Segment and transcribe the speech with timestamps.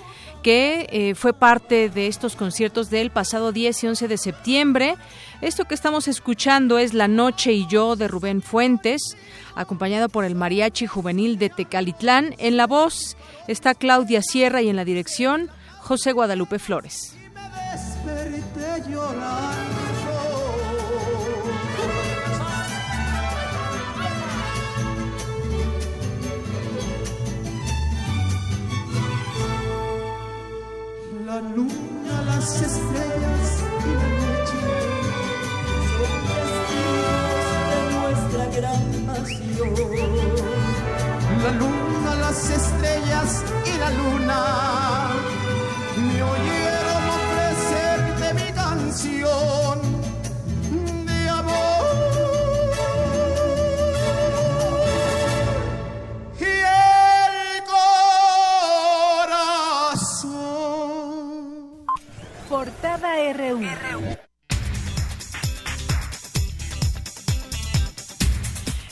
[0.43, 4.97] que eh, fue parte de estos conciertos del pasado 10 y 11 de septiembre.
[5.41, 9.17] Esto que estamos escuchando es La Noche y yo de Rubén Fuentes,
[9.55, 12.35] acompañado por el Mariachi Juvenil de Tecalitlán.
[12.39, 13.17] En la voz
[13.49, 17.17] está Claudia Sierra y en la dirección José Guadalupe Flores.
[31.31, 34.63] La luna, las estrellas y la noche
[35.95, 39.71] son testigos de nuestra gran pasión.
[41.45, 44.39] La luna, las estrellas y la luna
[45.99, 50.00] me oyeron ofrecerte mi canción
[62.51, 63.61] Portada RU.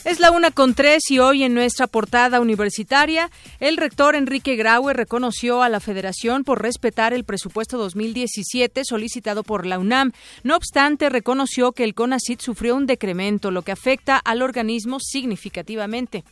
[0.05, 4.93] Es la una con tres y hoy en nuestra portada universitaria, el rector Enrique Graue
[4.93, 10.13] reconoció a la Federación por respetar el presupuesto 2017 solicitado por la UNAM.
[10.43, 16.23] No obstante, reconoció que el CONACIT sufrió un decremento, lo que afecta al organismo significativamente.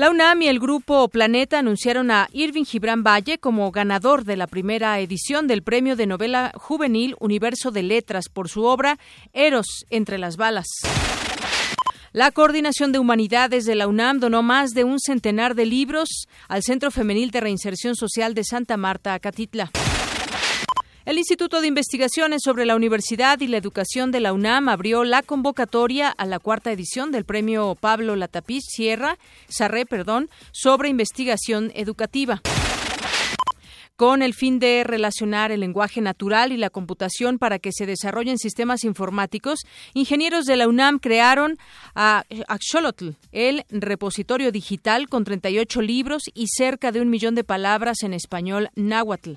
[0.00, 4.46] La UNAM y el grupo Planeta anunciaron a Irving Gibran Valle como ganador de la
[4.46, 8.98] primera edición del premio de novela juvenil Universo de Letras por su obra
[9.34, 10.64] Eros entre las balas.
[12.14, 16.08] La Coordinación de Humanidades de la UNAM donó más de un centenar de libros
[16.48, 19.70] al Centro Femenil de Reinserción Social de Santa Marta, Acatitla.
[21.10, 25.24] El Instituto de Investigaciones sobre la Universidad y la Educación de la UNAM abrió la
[25.24, 32.40] convocatoria a la cuarta edición del Premio Pablo Latapiz Sierra, Sarré, perdón, sobre investigación educativa
[33.96, 38.38] con el fin de relacionar el lenguaje natural y la computación para que se desarrollen
[38.38, 39.58] sistemas informáticos,
[39.94, 41.58] ingenieros de la UNAM crearon
[41.96, 48.04] a Axolotl, el repositorio digital con 38 libros y cerca de un millón de palabras
[48.04, 49.32] en español náhuatl.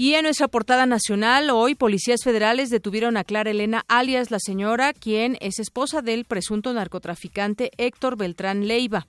[0.00, 4.94] Y en nuestra portada nacional, hoy policías federales detuvieron a Clara Elena, alias la señora,
[4.94, 9.06] quien es esposa del presunto narcotraficante Héctor Beltrán Leiva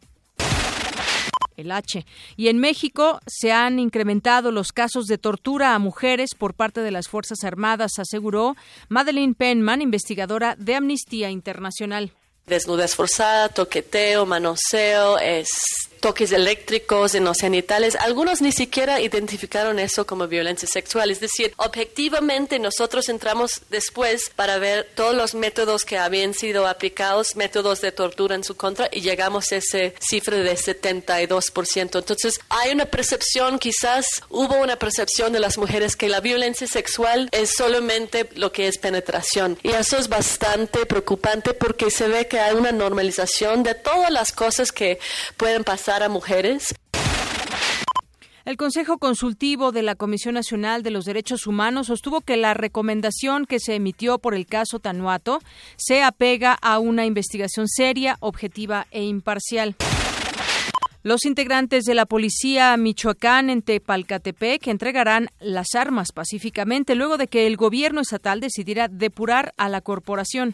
[1.55, 2.05] el H.
[2.35, 6.91] Y en México se han incrementado los casos de tortura a mujeres por parte de
[6.91, 8.57] las Fuerzas Armadas, aseguró
[8.89, 12.11] Madeleine Penman, investigadora de Amnistía Internacional.
[12.47, 15.47] Desnudez forzada, toqueteo, manoseo, es
[16.01, 17.95] toques eléctricos en los genitales.
[17.95, 21.11] Algunos ni siquiera identificaron eso como violencia sexual.
[21.11, 27.35] Es decir, objetivamente nosotros entramos después para ver todos los métodos que habían sido aplicados,
[27.35, 31.99] métodos de tortura en su contra, y llegamos a ese cifra de 72%.
[31.99, 37.29] Entonces, hay una percepción, quizás hubo una percepción de las mujeres que la violencia sexual
[37.31, 39.59] es solamente lo que es penetración.
[39.61, 44.31] Y eso es bastante preocupante porque se ve que hay una normalización de todas las
[44.31, 44.99] cosas que
[45.37, 46.73] pueden pasar a mujeres.
[48.45, 53.45] El Consejo Consultivo de la Comisión Nacional de los Derechos Humanos sostuvo que la recomendación
[53.45, 55.41] que se emitió por el caso Tanuato
[55.75, 59.75] se apega a una investigación seria, objetiva e imparcial.
[61.03, 67.47] Los integrantes de la policía Michoacán en Tepalcatepec entregarán las armas pacíficamente luego de que
[67.47, 70.53] el gobierno estatal decidiera depurar a la corporación.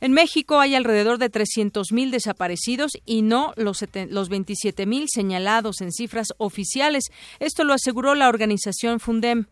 [0.00, 6.28] En México hay alrededor de 300.000 desaparecidos y no los, los 27.000 señalados en cifras
[6.38, 7.04] oficiales.
[7.40, 9.46] Esto lo aseguró la organización Fundem.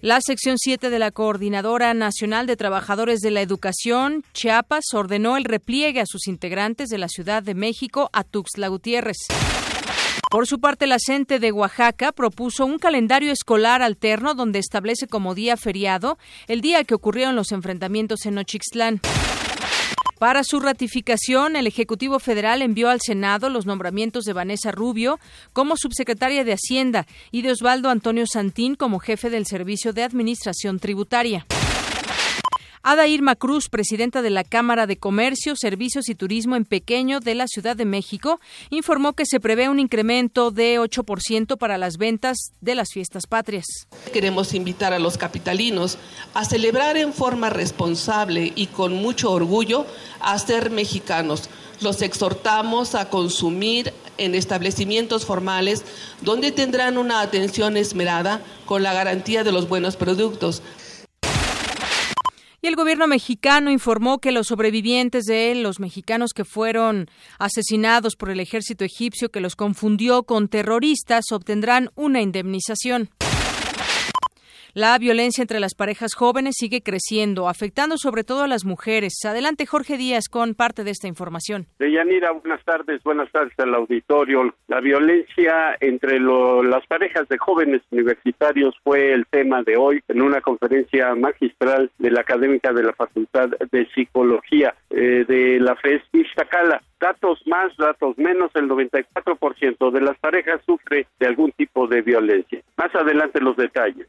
[0.00, 5.44] La sección 7 de la Coordinadora Nacional de Trabajadores de la Educación, Chiapas, ordenó el
[5.44, 9.16] repliegue a sus integrantes de la Ciudad de México a Tuxtla Gutiérrez.
[10.30, 15.34] Por su parte, la CENTE de Oaxaca propuso un calendario escolar alterno donde establece como
[15.34, 16.18] día feriado
[16.48, 19.00] el día que ocurrieron los enfrentamientos en Ochixtlán.
[20.18, 25.20] Para su ratificación, el Ejecutivo Federal envió al Senado los nombramientos de Vanessa Rubio
[25.52, 30.78] como subsecretaria de Hacienda y de Osvaldo Antonio Santín como jefe del Servicio de Administración
[30.78, 31.44] Tributaria.
[32.88, 37.34] Ada Irma Cruz, presidenta de la Cámara de Comercio, Servicios y Turismo en Pequeño de
[37.34, 38.38] la Ciudad de México,
[38.70, 43.66] informó que se prevé un incremento de 8% para las ventas de las fiestas patrias.
[44.12, 45.98] Queremos invitar a los capitalinos
[46.32, 49.84] a celebrar en forma responsable y con mucho orgullo
[50.20, 51.50] a ser mexicanos.
[51.80, 55.84] Los exhortamos a consumir en establecimientos formales
[56.22, 60.62] donde tendrán una atención esmerada con la garantía de los buenos productos
[62.66, 67.08] el gobierno mexicano informó que los sobrevivientes de él, los mexicanos que fueron
[67.38, 73.10] asesinados por el ejército egipcio que los confundió con terroristas, obtendrán una indemnización.
[74.76, 79.14] La violencia entre las parejas jóvenes sigue creciendo, afectando sobre todo a las mujeres.
[79.24, 81.64] Adelante, Jorge Díaz, con parte de esta información.
[81.78, 84.54] Deyanira, buenas tardes, buenas tardes al auditorio.
[84.68, 90.42] La violencia entre las parejas de jóvenes universitarios fue el tema de hoy en una
[90.42, 96.82] conferencia magistral de la académica de la Facultad de Psicología eh, de la FES Iztacala
[97.00, 102.60] datos más, datos menos, el 94% de las parejas sufre de algún tipo de violencia.
[102.76, 104.06] Más adelante los detalles.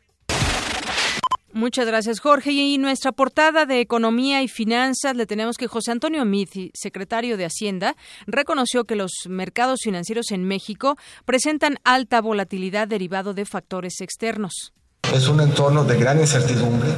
[1.54, 2.52] Muchas gracias, Jorge.
[2.52, 7.46] Y nuestra portada de Economía y Finanzas le tenemos que José Antonio Mithi, secretario de
[7.46, 7.96] Hacienda,
[8.26, 14.74] reconoció que los mercados financieros en México presentan alta volatilidad derivado de factores externos.
[15.14, 16.90] Es un entorno de gran incertidumbre.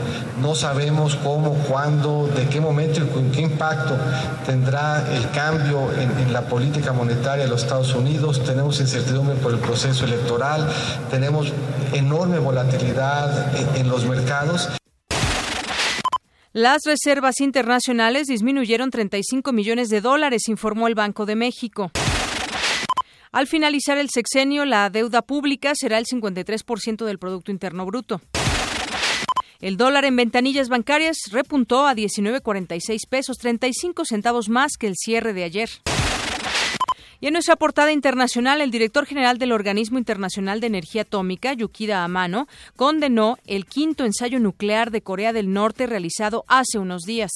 [0.41, 3.95] No sabemos cómo, cuándo, de qué momento y con qué impacto
[4.45, 8.43] tendrá el cambio en, la política monetaria de los Estados Unidos.
[8.43, 10.67] Tenemos incertidumbre por el proceso electoral.
[11.11, 11.53] Tenemos
[11.93, 14.69] enorme volatilidad en los mercados.
[16.51, 21.91] Las reservas internacionales disminuyeron 35 millones de dólares, informó el Banco de México.
[23.31, 28.21] Al finalizar el sexenio, la deuda pública será el 53% del Producto Interno Bruto.
[29.59, 35.33] El dólar en ventanillas bancarias repuntó a 19.46 pesos, 35 centavos más que el cierre
[35.33, 35.69] de ayer.
[37.21, 42.05] Y en nuestra portada internacional, el director general del Organismo Internacional de Energía Atómica, Yukida
[42.05, 47.31] Amano, condenó el quinto ensayo nuclear de Corea del Norte realizado hace unos días.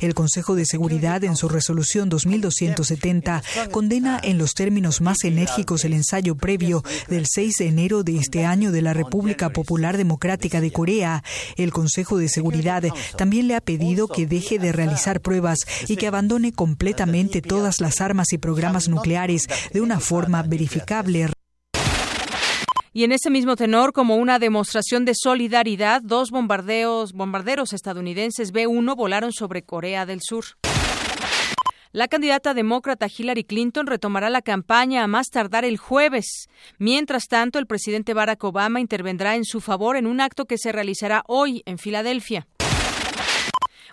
[0.00, 3.42] el Consejo de Seguridad, en su resolución 2270,
[3.72, 8.44] condena en los términos más enérgicos el ensayo previo del 6 de enero de este
[8.44, 11.24] año de la República Popular Democrática de Corea.
[11.56, 12.84] El Consejo de Seguridad
[13.16, 15.58] también le ha pedido que deje de realizar pruebas
[15.88, 21.28] y que abandone completamente todas las armas y programas nucleares de una forma verificable.
[22.92, 28.94] Y en ese mismo tenor, como una demostración de solidaridad, dos bombardeos, bombarderos estadounidenses B-1
[28.96, 30.44] volaron sobre Corea del Sur.
[31.92, 36.48] La candidata demócrata Hillary Clinton retomará la campaña a más tardar el jueves.
[36.76, 40.70] Mientras tanto, el presidente Barack Obama intervendrá en su favor en un acto que se
[40.70, 42.46] realizará hoy en Filadelfia.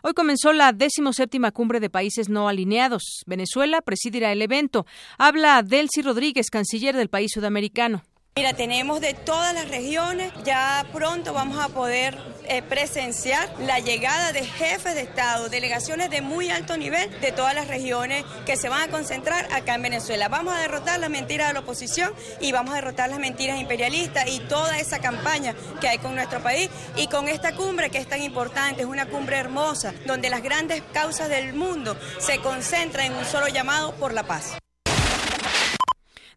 [0.08, 3.24] Hoy comenzó la decimoséptima cumbre de países no alineados.
[3.26, 4.86] Venezuela presidirá el evento.
[5.18, 8.04] Habla Delcy Rodríguez, canciller del país sudamericano.
[8.36, 14.32] Mira, tenemos de todas las regiones, ya pronto vamos a poder eh, presenciar la llegada
[14.32, 18.70] de jefes de Estado, delegaciones de muy alto nivel de todas las regiones que se
[18.70, 20.30] van a concentrar acá en Venezuela.
[20.30, 24.28] Vamos a derrotar las mentiras de la oposición y vamos a derrotar las mentiras imperialistas
[24.28, 28.08] y toda esa campaña que hay con nuestro país y con esta cumbre que es
[28.08, 33.14] tan importante, es una cumbre hermosa, donde las grandes causas del mundo se concentran en
[33.14, 34.58] un solo llamado por la paz.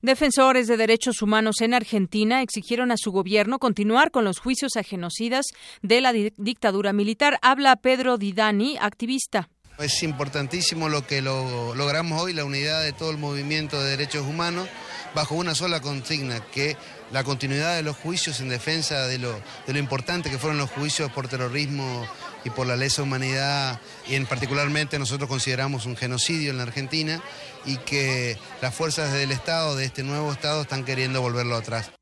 [0.01, 4.85] Defensores de derechos humanos en Argentina exigieron a su gobierno continuar con los juicios a
[4.85, 5.47] genocidas
[5.83, 7.41] de la dictadura militar.
[7.43, 9.49] Habla Pedro Didani, activista.
[9.79, 14.25] Es importantísimo lo que lo, logramos hoy, la unidad de todo el movimiento de derechos
[14.25, 14.69] humanos,
[15.17, 16.77] bajo una sola consigna, que
[17.11, 19.33] la continuidad de los juicios en defensa de lo,
[19.67, 22.07] de lo importante que fueron los juicios por terrorismo
[22.49, 27.23] y por la lesa humanidad, y en particularmente nosotros consideramos un genocidio en la Argentina,
[27.65, 31.93] y que las fuerzas del Estado, de este nuevo Estado, están queriendo volverlo atrás.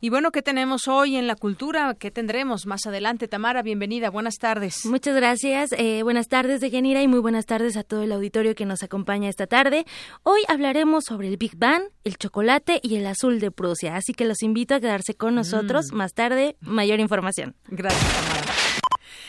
[0.00, 1.94] Y bueno, ¿qué tenemos hoy en la cultura?
[1.98, 3.28] ¿Qué tendremos más adelante?
[3.28, 4.84] Tamara, bienvenida, buenas tardes.
[4.84, 8.54] Muchas gracias, eh, buenas tardes de Genira y muy buenas tardes a todo el auditorio
[8.54, 9.86] que nos acompaña esta tarde.
[10.22, 14.26] Hoy hablaremos sobre el Big Bang, el chocolate y el azul de Prusia, así que
[14.26, 15.92] los invito a quedarse con nosotros.
[15.92, 15.96] Mm.
[15.96, 17.56] Más tarde, mayor información.
[17.68, 18.25] Gracias.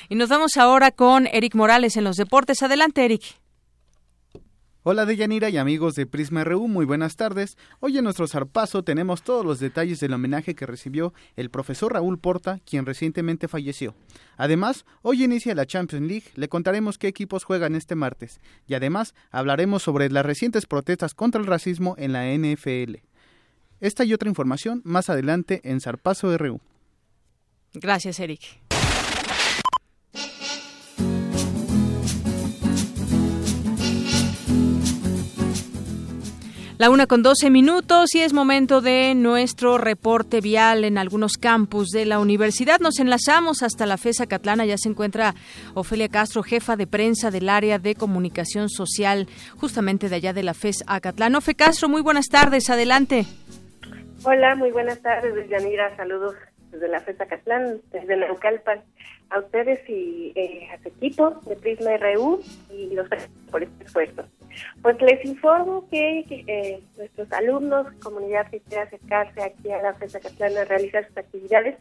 [0.10, 2.64] Y nos vamos ahora con Eric Morales en los deportes.
[2.64, 3.24] Adelante, Eric.
[4.90, 7.58] Hola Deyanira y amigos de Prisma RU, muy buenas tardes.
[7.82, 12.20] Hoy en nuestro zarpazo tenemos todos los detalles del homenaje que recibió el profesor Raúl
[12.20, 13.96] Porta, quien recientemente falleció.
[14.38, 19.14] Además, hoy inicia la Champions League, le contaremos qué equipos juegan este martes y además
[19.30, 23.02] hablaremos sobre las recientes protestas contra el racismo en la NFL.
[23.82, 26.62] Esta y otra información más adelante en Zarpazo RU.
[27.74, 28.62] Gracias, Eric.
[36.79, 41.89] La una con doce minutos y es momento de nuestro reporte vial en algunos campus
[41.89, 42.79] de la universidad.
[42.79, 44.63] Nos enlazamos hasta la FESA Catlana.
[44.63, 45.34] Ya se encuentra
[45.74, 49.25] Ofelia Castro, jefa de prensa del área de comunicación social,
[49.60, 51.34] justamente de allá de la FES Acatlán.
[51.34, 52.69] Ofe Castro, muy buenas tardes.
[52.69, 53.25] Adelante.
[54.24, 55.96] Hola, muy buenas tardes, Yanira.
[55.98, 56.36] Saludos
[56.72, 58.84] desde la FES Acatlán, desde Naucalpan.
[59.31, 63.07] A ustedes y eh, a su equipo de Prisma RU y los
[63.50, 64.25] por este esfuerzo.
[64.82, 70.20] Pues les informo que, eh, nuestros alumnos, comunidad que quiera acercarse aquí a la FESA
[70.20, 71.76] Catlana a realizar sus actividades,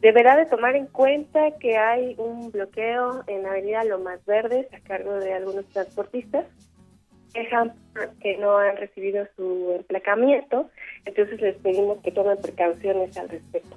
[0.00, 4.80] deberá de tomar en cuenta que hay un bloqueo en la avenida Lomas Verdes a
[4.80, 6.46] cargo de algunos transportistas
[8.20, 10.70] que no han recibido su emplacamiento,
[11.04, 13.76] entonces les pedimos que tomen precauciones al respecto,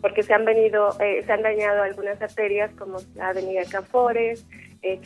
[0.00, 4.46] porque se han venido, eh, se han dañado algunas arterias como la avenida Canfores,
[4.82, 5.00] eh,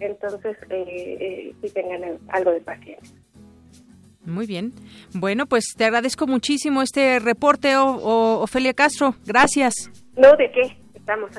[0.00, 3.16] entonces eh, eh, sí tengan algo de paciencia.
[4.24, 4.72] Muy bien.
[5.12, 9.14] Bueno, pues te agradezco muchísimo este reporte, o, Ofelia Castro.
[9.26, 9.90] Gracias.
[10.16, 10.78] No, de qué.
[10.94, 11.30] Estamos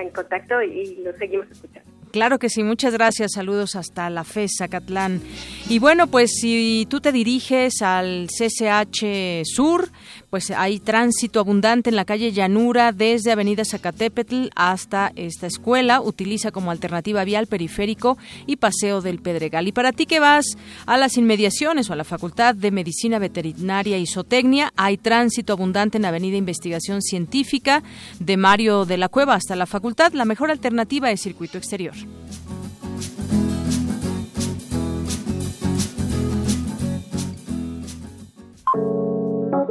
[0.00, 1.98] en contacto y lo seguimos escuchando.
[2.10, 3.32] Claro que sí, muchas gracias.
[3.34, 5.20] Saludos hasta la FES, Catlán.
[5.68, 9.88] Y bueno, pues si tú te diriges al CCH Sur,
[10.30, 16.00] pues hay tránsito abundante en la calle Llanura desde Avenida Zacatepetl hasta esta escuela.
[16.00, 19.68] Utiliza como alternativa vial periférico y paseo del Pedregal.
[19.68, 20.44] Y para ti que vas
[20.86, 25.98] a las inmediaciones o a la Facultad de Medicina Veterinaria y Zootecnia, hay tránsito abundante
[25.98, 27.82] en Avenida Investigación Científica
[28.18, 30.12] de Mario de la Cueva hasta la facultad.
[30.12, 31.94] La mejor alternativa es circuito exterior.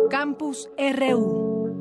[0.10, 1.80] Campus RU.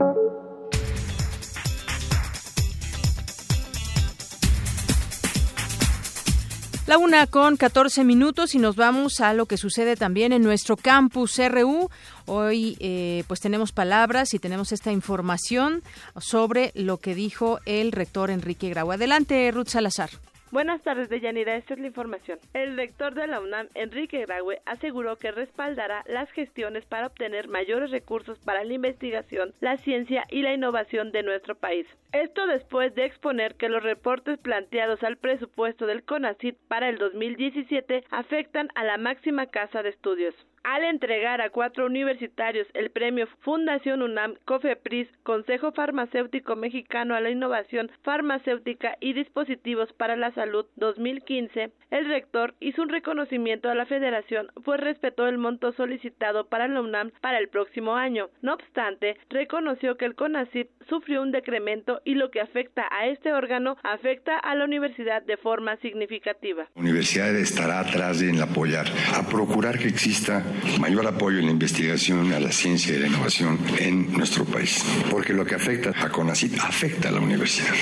[6.87, 10.77] La una con 14 minutos y nos vamos a lo que sucede también en nuestro
[10.77, 11.91] campus RU.
[12.27, 15.83] Hoy eh, pues tenemos palabras y tenemos esta información
[16.19, 18.93] sobre lo que dijo el rector Enrique Grau.
[18.93, 20.11] Adelante, Ruth Salazar.
[20.53, 21.57] Buenas tardes, Deyanira.
[21.57, 22.39] Esta es la información.
[22.55, 27.91] El rector de la UNAM, Enrique Graue, aseguró que respaldará las gestiones para obtener mayores
[27.91, 31.89] recursos para la investigación, la ciencia y la innovación de nuestro país.
[32.13, 38.05] Esto después de exponer que los reportes planteados al presupuesto del CONACYT para el 2017
[38.11, 40.35] afectan a la máxima casa de estudios
[40.67, 47.31] al entregar a cuatro universitarios el premio Fundación UNAM COFEPRIS Consejo Farmacéutico Mexicano a la
[47.31, 53.87] Innovación Farmacéutica y Dispositivos para la Salud 2015, el rector hizo un reconocimiento a la
[53.87, 58.29] federación pues respetó el monto solicitado para la UNAM para el próximo año.
[58.43, 63.33] No obstante, reconoció que el CONACYT sufrió un decremento y lo que afecta a este
[63.33, 66.69] órgano afecta a la universidad de forma significativa.
[66.75, 70.45] La universidad estará atrás de apoyar, a procurar que exista
[70.79, 74.85] mayor apoyo en la investigación, a la ciencia y la innovación en nuestro país.
[75.11, 77.75] Porque lo que afecta a CONACYT afecta a la universidad.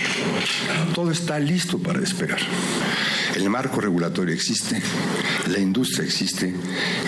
[0.95, 2.44] Todo está listo para despegar.
[3.37, 4.77] El marco regulatorio existe,
[5.51, 6.53] la industria existe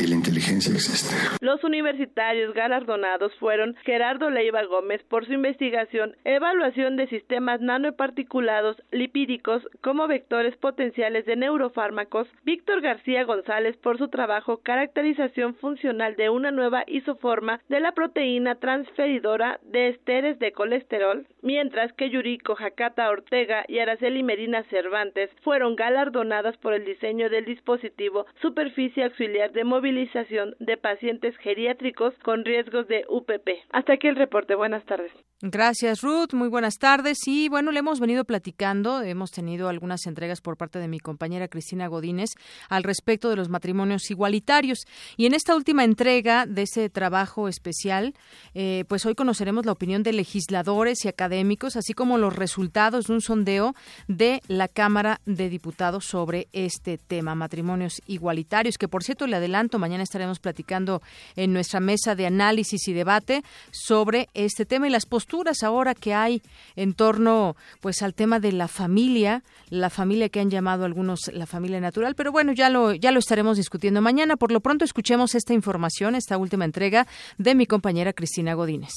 [0.03, 1.15] y la inteligencia existe.
[1.41, 9.63] Los universitarios galardonados fueron Gerardo Leiva Gómez por su investigación, evaluación de sistemas nanoparticulados lipídicos
[9.83, 16.51] como vectores potenciales de neurofármacos, Víctor García González por su trabajo caracterización funcional de una
[16.51, 23.65] nueva isoforma de la proteína transferidora de esteres de colesterol, mientras que Yuriko Hakata Ortega
[23.69, 30.55] y Araceli Medina Cervantes fueron galardonadas por el diseño del dispositivo Superficie Auxiliar de Movilización
[30.59, 33.49] de Pacientes Geriátricos con riesgos de UPP.
[33.71, 34.55] Hasta aquí el reporte.
[34.55, 35.13] Buenas tardes.
[35.43, 36.33] Gracias, Ruth.
[36.33, 37.19] Muy buenas tardes.
[37.27, 41.49] Y bueno, le hemos venido platicando, hemos tenido algunas entregas por parte de mi compañera
[41.49, 42.31] Cristina Godínez
[42.71, 44.87] al respecto de los matrimonios igualitarios.
[45.19, 48.15] Y en esta última entrega de ese trabajo especial,
[48.55, 53.13] eh, pues hoy conoceremos la opinión de legisladores y académicos, así como los resultados de
[53.13, 53.75] un sondeo
[54.09, 59.79] de la Cámara de Diputados sobre este tema, matrimonios igualitarios, que por cierto le adelanto,
[59.79, 61.03] mañana estaremos platicando
[61.37, 66.15] en nuestra mesa de análisis y debate sobre este tema y las posturas ahora que
[66.15, 66.43] hay
[66.77, 71.47] en torno pues al tema de la familia, la familia que han llamado algunos la
[71.47, 74.37] familia natural, pero bueno, ya lo ya lo estaremos discutiendo mañana.
[74.37, 77.07] Por lo pronto escuchemos esta información, esta última entrega
[77.39, 78.93] de mi compañera Cristina Godínez.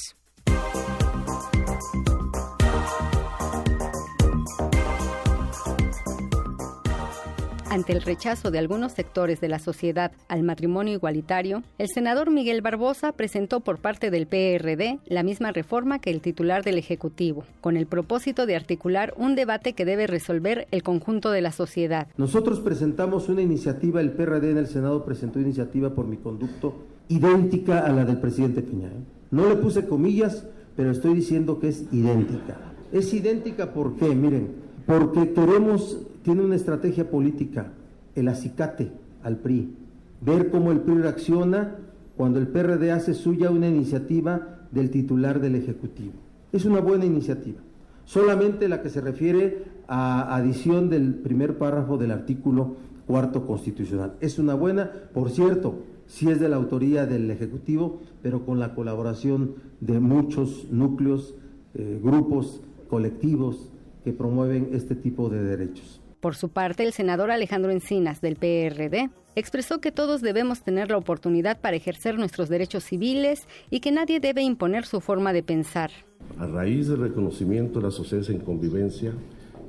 [7.70, 12.62] Ante el rechazo de algunos sectores de la sociedad al matrimonio igualitario, el senador Miguel
[12.62, 17.76] Barbosa presentó por parte del PRD la misma reforma que el titular del Ejecutivo, con
[17.76, 22.08] el propósito de articular un debate que debe resolver el conjunto de la sociedad.
[22.16, 26.74] Nosotros presentamos una iniciativa, el PRD en el Senado presentó iniciativa por mi conducto
[27.06, 28.88] idéntica a la del presidente Piña.
[28.88, 29.04] ¿eh?
[29.30, 32.58] No le puse comillas, pero estoy diciendo que es idéntica.
[32.90, 35.98] Es idéntica porque, miren, porque queremos
[36.30, 37.72] tiene una estrategia política,
[38.14, 38.92] el acicate
[39.24, 39.74] al PRI,
[40.20, 41.78] ver cómo el PRI reacciona
[42.16, 46.12] cuando el PRD hace suya una iniciativa del titular del Ejecutivo.
[46.52, 47.58] Es una buena iniciativa,
[48.04, 52.76] solamente la que se refiere a adición del primer párrafo del artículo
[53.08, 54.14] cuarto constitucional.
[54.20, 58.76] Es una buena, por cierto, sí es de la autoría del Ejecutivo, pero con la
[58.76, 61.34] colaboración de muchos núcleos,
[61.74, 63.68] eh, grupos, colectivos
[64.04, 65.99] que promueven este tipo de derechos.
[66.20, 70.98] Por su parte, el senador Alejandro Encinas, del PRD, expresó que todos debemos tener la
[70.98, 75.90] oportunidad para ejercer nuestros derechos civiles y que nadie debe imponer su forma de pensar.
[76.38, 79.14] A raíz del reconocimiento de la sociedad en convivencia,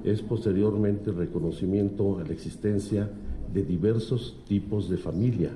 [0.03, 3.09] es posteriormente el reconocimiento a la existencia
[3.53, 5.51] de diversos tipos de familia,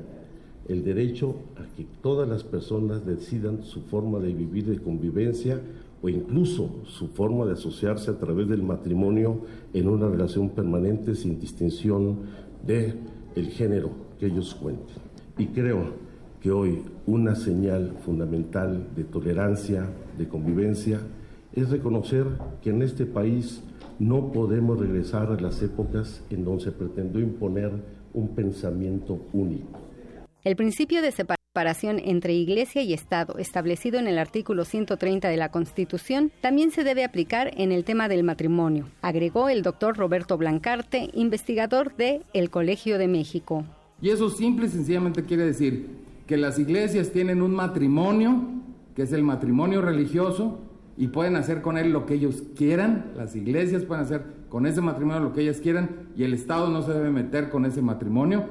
[0.69, 5.59] el derecho a que todas las personas decidan su forma de vivir de convivencia
[6.05, 9.41] o incluso su forma de asociarse a través del matrimonio
[9.73, 12.19] en una relación permanente sin distinción
[12.63, 12.93] de
[13.35, 14.97] el género que ellos cuenten.
[15.39, 15.93] Y creo
[16.39, 20.99] que hoy una señal fundamental de tolerancia, de convivencia,
[21.53, 22.27] es reconocer
[22.61, 23.63] que en este país
[23.97, 27.71] no podemos regresar a las épocas en donde se pretendió imponer
[28.13, 29.79] un pensamiento único.
[30.43, 35.37] El principio de separación separación entre Iglesia y Estado, establecido en el artículo 130 de
[35.37, 40.37] la Constitución, también se debe aplicar en el tema del matrimonio, agregó el doctor Roberto
[40.37, 43.63] Blancarte, investigador de El Colegio de México.
[44.01, 45.91] Y eso simple y sencillamente quiere decir
[46.27, 48.35] que las iglesias tienen un matrimonio,
[48.93, 50.59] que es el matrimonio religioso,
[50.97, 54.81] y pueden hacer con él lo que ellos quieran, las iglesias pueden hacer con ese
[54.81, 58.43] matrimonio lo que ellas quieran, y el Estado no se debe meter con ese matrimonio,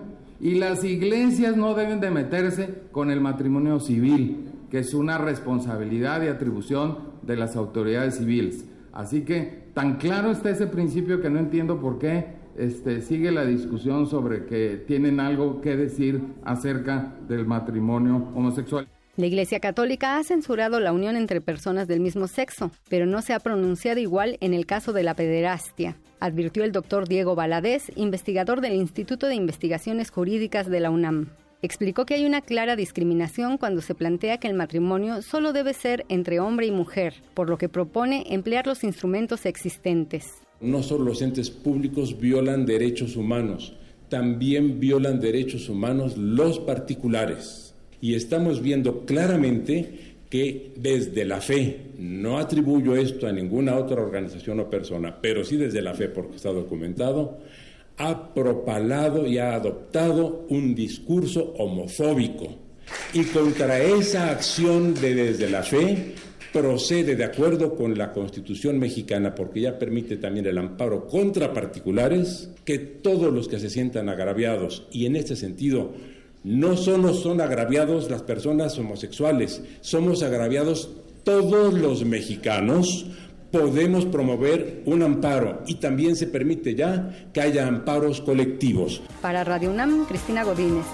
[0.45, 6.23] y las iglesias no deben de meterse con el matrimonio civil, que es una responsabilidad
[6.23, 8.67] y atribución de las autoridades civiles.
[8.93, 12.27] Así que tan claro está ese principio que no entiendo por qué
[12.59, 18.87] este, sigue la discusión sobre que tienen algo que decir acerca del matrimonio homosexual.
[19.17, 23.33] La Iglesia Católica ha censurado la unión entre personas del mismo sexo, pero no se
[23.33, 28.61] ha pronunciado igual en el caso de la pederastia, advirtió el doctor Diego Valadez, investigador
[28.61, 31.31] del Instituto de Investigaciones Jurídicas de la UNAM.
[31.63, 36.05] Explicó que hay una clara discriminación cuando se plantea que el matrimonio solo debe ser
[36.09, 40.43] entre hombre y mujer, por lo que propone emplear los instrumentos existentes.
[40.61, 43.75] No solo los entes públicos violan derechos humanos,
[44.09, 47.75] también violan derechos humanos los particulares
[48.05, 54.59] y estamos viendo claramente que desde la fe, no atribuyo esto a ninguna otra organización
[54.59, 57.39] o persona, pero sí desde la fe, porque está documentado,
[57.99, 62.53] ha propalado y ha adoptado un discurso homofóbico.
[63.13, 66.15] Y contra esa acción de desde la fe
[66.53, 72.51] procede de acuerdo con la Constitución mexicana, porque ya permite también el amparo contra particulares,
[72.65, 75.93] que todos los que se sientan agraviados y en este sentido
[76.45, 80.91] no solo son agraviados las personas homosexuales, somos agraviados
[81.25, 83.07] todos los mexicanos.
[83.51, 89.01] Podemos promover un amparo y también se permite ya que haya amparos colectivos.
[89.23, 90.85] Para Radio UNAM, Cristina Godínez.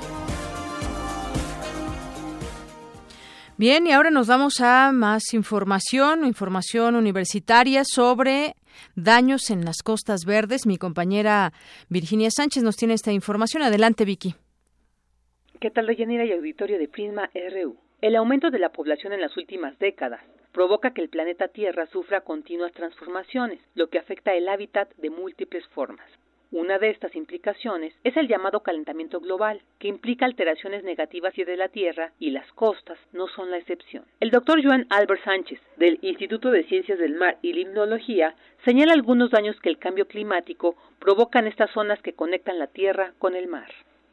[3.57, 8.55] Bien, y ahora nos vamos a más información, información universitaria sobre
[8.95, 10.65] daños en las costas verdes.
[10.65, 11.53] Mi compañera
[11.89, 13.63] Virginia Sánchez nos tiene esta información.
[13.63, 14.35] Adelante, Vicky.
[15.61, 17.77] ¿Qué tal, Deyanira y auditorio de Prisma RU?
[18.01, 22.23] El aumento de la población en las últimas décadas provoca que el planeta Tierra sufra
[22.23, 26.11] continuas transformaciones, lo que afecta el hábitat de múltiples formas.
[26.51, 31.59] Una de estas implicaciones es el llamado calentamiento global, que implica alteraciones negativas y de
[31.59, 34.07] la Tierra y las costas no son la excepción.
[34.21, 39.31] El doctor Joan Albert Sánchez, del Instituto de Ciencias del Mar y Limnología, señala algunos
[39.31, 43.47] daños que el cambio climático provoca en estas zonas que conectan la Tierra con el
[43.47, 43.71] mar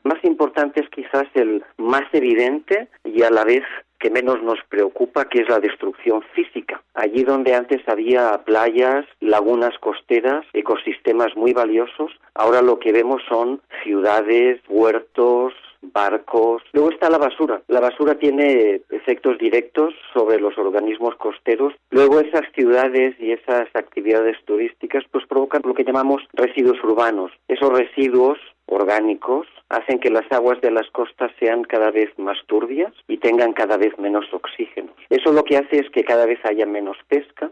[0.07, 3.63] más importante es quizás el más evidente y a la vez
[3.99, 6.81] que menos nos preocupa, que es la destrucción física.
[6.93, 13.61] Allí donde antes había playas, lagunas costeras, ecosistemas muy valiosos, ahora lo que vemos son
[13.83, 16.63] ciudades, huertos, barcos.
[16.73, 17.61] Luego está la basura.
[17.67, 21.73] La basura tiene efectos directos sobre los organismos costeros.
[21.91, 27.31] Luego esas ciudades y esas actividades turísticas pues provocan lo que llamamos residuos urbanos.
[27.47, 28.37] Esos residuos
[28.67, 33.53] orgánicos hacen que las aguas de las costas sean cada vez más turbias y tengan
[33.53, 34.91] cada vez menos oxígeno.
[35.09, 37.51] Eso lo que hace es que cada vez haya menos pesca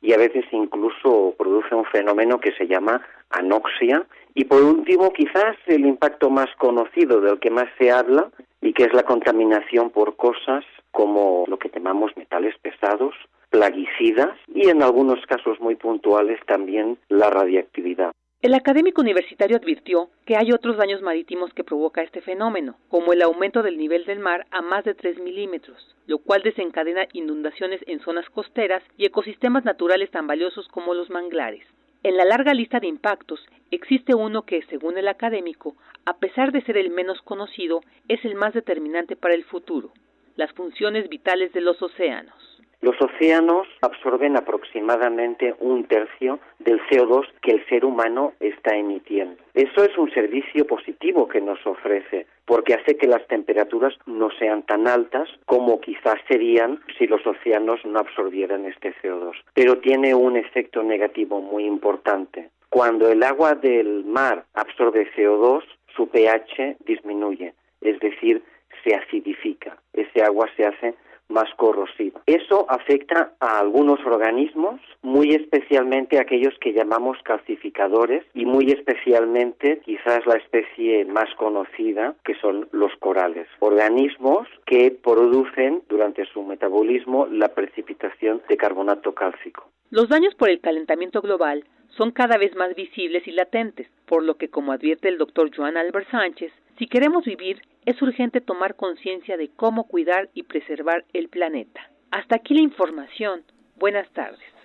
[0.00, 3.00] y a veces incluso produce un fenómeno que se llama
[3.30, 4.04] anoxia.
[4.34, 8.84] Y por último, quizás el impacto más conocido del que más se habla y que
[8.84, 13.14] es la contaminación por cosas como lo que llamamos metales pesados,
[13.50, 18.12] plaguicidas y en algunos casos muy puntuales también la radiactividad.
[18.46, 23.22] El académico universitario advirtió que hay otros daños marítimos que provoca este fenómeno, como el
[23.22, 27.98] aumento del nivel del mar a más de 3 milímetros, lo cual desencadena inundaciones en
[27.98, 31.66] zonas costeras y ecosistemas naturales tan valiosos como los manglares.
[32.04, 36.62] En la larga lista de impactos existe uno que, según el académico, a pesar de
[36.62, 39.90] ser el menos conocido, es el más determinante para el futuro,
[40.36, 42.55] las funciones vitales de los océanos.
[42.80, 49.42] Los océanos absorben aproximadamente un tercio del CO2 que el ser humano está emitiendo.
[49.54, 54.62] Eso es un servicio positivo que nos ofrece, porque hace que las temperaturas no sean
[54.62, 59.32] tan altas como quizás serían si los océanos no absorbieran este CO2.
[59.54, 62.50] Pero tiene un efecto negativo muy importante.
[62.68, 65.62] Cuando el agua del mar absorbe CO2,
[65.96, 68.42] su pH disminuye, es decir,
[68.84, 69.78] se acidifica.
[69.92, 70.94] Ese agua se hace
[71.28, 72.20] más corrosiva.
[72.26, 80.26] Eso afecta a algunos organismos, muy especialmente aquellos que llamamos calcificadores y muy especialmente quizás
[80.26, 87.48] la especie más conocida que son los corales, organismos que producen durante su metabolismo la
[87.48, 89.68] precipitación de carbonato cálcico.
[89.90, 91.64] Los daños por el calentamiento global
[91.96, 95.76] son cada vez más visibles y latentes, por lo que, como advierte el doctor Joan
[95.76, 101.28] Albert Sánchez, si queremos vivir, es urgente tomar conciencia de cómo cuidar y preservar el
[101.28, 101.90] planeta.
[102.10, 103.42] Hasta aquí la información.
[103.76, 104.55] Buenas tardes.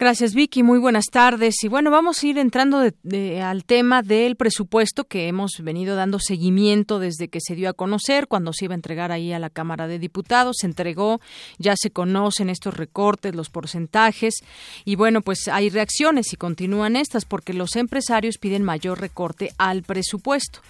[0.00, 0.62] Gracias, Vicky.
[0.62, 1.56] Muy buenas tardes.
[1.64, 7.00] Y bueno, vamos a ir entrando al tema del presupuesto que hemos venido dando seguimiento
[7.00, 9.88] desde que se dio a conocer, cuando se iba a entregar ahí a la Cámara
[9.88, 10.58] de Diputados.
[10.60, 11.20] Se entregó,
[11.58, 14.36] ya se conocen estos recortes, los porcentajes.
[14.84, 19.82] Y bueno, pues hay reacciones y continúan estas porque los empresarios piden mayor recorte al
[19.82, 20.60] presupuesto.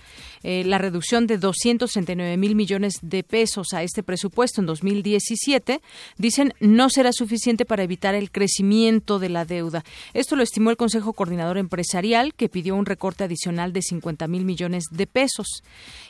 [0.43, 5.81] Eh, la reducción de 239 mil millones de pesos a este presupuesto en 2017,
[6.17, 9.85] dicen no será suficiente para evitar el crecimiento de la deuda.
[10.15, 14.45] Esto lo estimó el Consejo Coordinador Empresarial, que pidió un recorte adicional de 50 mil
[14.45, 15.63] millones de pesos.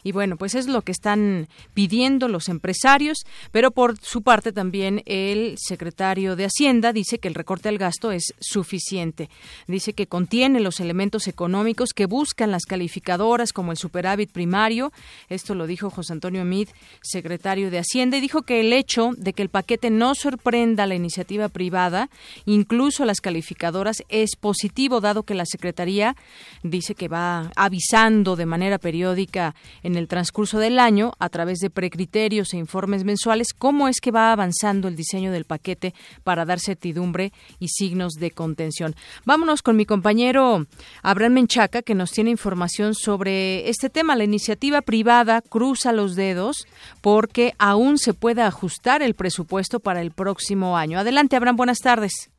[0.02, 5.02] Y bueno, pues es lo que están pidiendo los empresarios, pero por su parte también
[5.06, 9.28] el secretario de Hacienda dice que el recorte al gasto es suficiente.
[9.66, 14.92] Dice que contiene los elementos económicos que buscan las calificadoras como el superávit primario.
[15.28, 16.68] Esto lo dijo José Antonio Mid,
[17.02, 20.86] secretario de Hacienda, y dijo que el hecho de que el paquete no sorprenda a
[20.86, 22.10] la iniciativa privada,
[22.46, 26.16] incluso a las calificadoras, es positivo, dado que la Secretaría
[26.62, 31.70] dice que va avisando de manera periódica en el transcurso del año, a través de
[31.70, 36.60] precriterios e informes mensuales, cómo es que va avanzando el diseño del paquete para dar
[36.60, 38.94] certidumbre y signos de contención.
[39.24, 40.66] Vámonos con mi compañero
[41.02, 46.66] Abraham Menchaca, que nos tiene información sobre este tema la iniciativa privada cruza los dedos
[47.00, 50.98] porque aún se puede ajustar el presupuesto para el próximo año.
[50.98, 52.30] Adelante, Abraham, buenas tardes.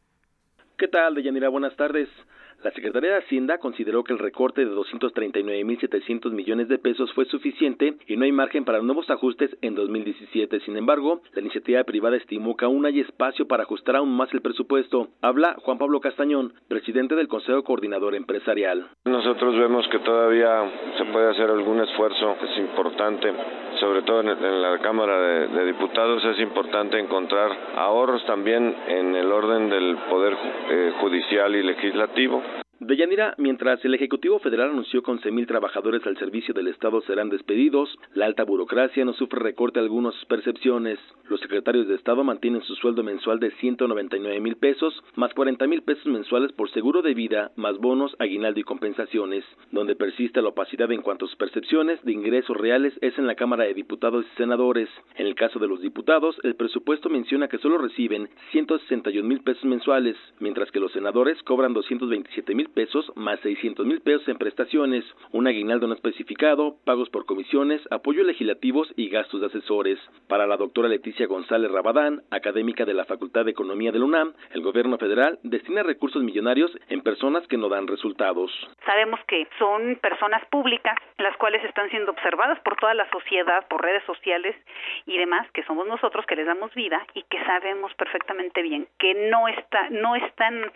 [0.80, 1.50] ¿Qué tal, Deyanira?
[1.50, 2.08] Buenas tardes.
[2.62, 7.94] La Secretaría de Hacienda consideró que el recorte de 239.700 millones de pesos fue suficiente
[8.06, 10.60] y no hay margen para nuevos ajustes en 2017.
[10.62, 14.42] Sin embargo, la iniciativa privada estimó que aún hay espacio para ajustar aún más el
[14.42, 15.08] presupuesto.
[15.22, 18.90] Habla Juan Pablo Castañón, presidente del Consejo Coordinador Empresarial.
[19.06, 23.34] Nosotros vemos que todavía se puede hacer algún esfuerzo, es importante,
[23.80, 29.70] sobre todo en, la Cámara de, Diputados, es importante encontrar ahorros también en el orden
[29.70, 30.36] del Poder
[30.70, 32.44] eh, Judicial y Legislativo.
[32.82, 37.94] Deyanira, mientras el Ejecutivo Federal anunció que 11.000 trabajadores al servicio del Estado serán despedidos,
[38.14, 40.98] la alta burocracia no sufre recorte algunas percepciones.
[41.28, 45.82] Los secretarios de Estado mantienen su sueldo mensual de 199 mil pesos, más 40 mil
[45.82, 49.44] pesos mensuales por seguro de vida, más bonos, aguinaldo y compensaciones.
[49.72, 53.36] Donde persiste la opacidad en cuanto a sus percepciones de ingresos reales es en la
[53.36, 54.88] Cámara de Diputados y Senadores.
[55.16, 59.66] En el caso de los diputados, el presupuesto menciona que solo reciben 161 mil pesos
[59.66, 65.04] mensuales, mientras que los senadores cobran 227 mil pesos más 600 mil pesos en prestaciones,
[65.32, 70.00] un aguinaldo no especificado, pagos por comisiones, apoyos legislativos y gastos de asesores.
[70.28, 74.34] Para la doctora Leticia González Rabadán, académica de la Facultad de Economía de la UNAM,
[74.52, 78.52] el gobierno federal destina recursos millonarios en personas que no dan resultados.
[78.86, 83.82] Sabemos que son personas públicas, las cuales están siendo observadas por toda la sociedad, por
[83.82, 84.56] redes sociales
[85.06, 89.30] y demás, que somos nosotros que les damos vida y que sabemos perfectamente bien que
[89.30, 90.72] no está, no están,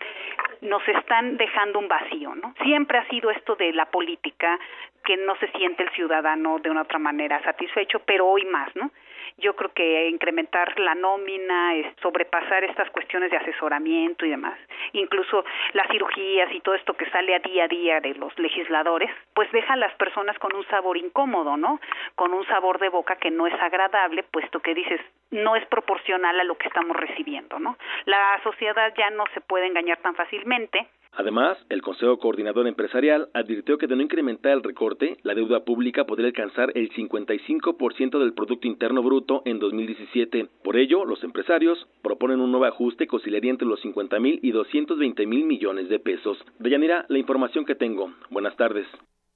[0.61, 2.53] nos están dejando un vacío, ¿no?
[2.63, 4.59] Siempre ha sido esto de la política
[5.03, 8.91] que no se siente el ciudadano de una otra manera satisfecho, pero hoy más, ¿no?
[9.37, 14.57] Yo creo que incrementar la nómina, sobrepasar estas cuestiones de asesoramiento y demás,
[14.93, 15.43] incluso
[15.73, 19.51] las cirugías y todo esto que sale a día a día de los legisladores, pues
[19.51, 21.79] deja a las personas con un sabor incómodo, ¿no?
[22.15, 26.39] Con un sabor de boca que no es agradable, puesto que dices, no es proporcional
[26.39, 27.77] a lo que estamos recibiendo, ¿no?
[28.05, 33.77] La sociedad ya no se puede engañar tan fácilmente Además, el Consejo Coordinador Empresarial advirtió
[33.77, 38.67] que de no incrementar el recorte, la deuda pública podría alcanzar el 55% del Producto
[38.67, 40.47] Interno Bruto en 2017.
[40.63, 44.51] Por ello, los empresarios proponen un nuevo ajuste que oscilaría entre los 50 mil y
[44.51, 46.37] 220 mil millones de pesos.
[46.59, 48.11] Deyanira, la información que tengo.
[48.31, 48.87] Buenas tardes.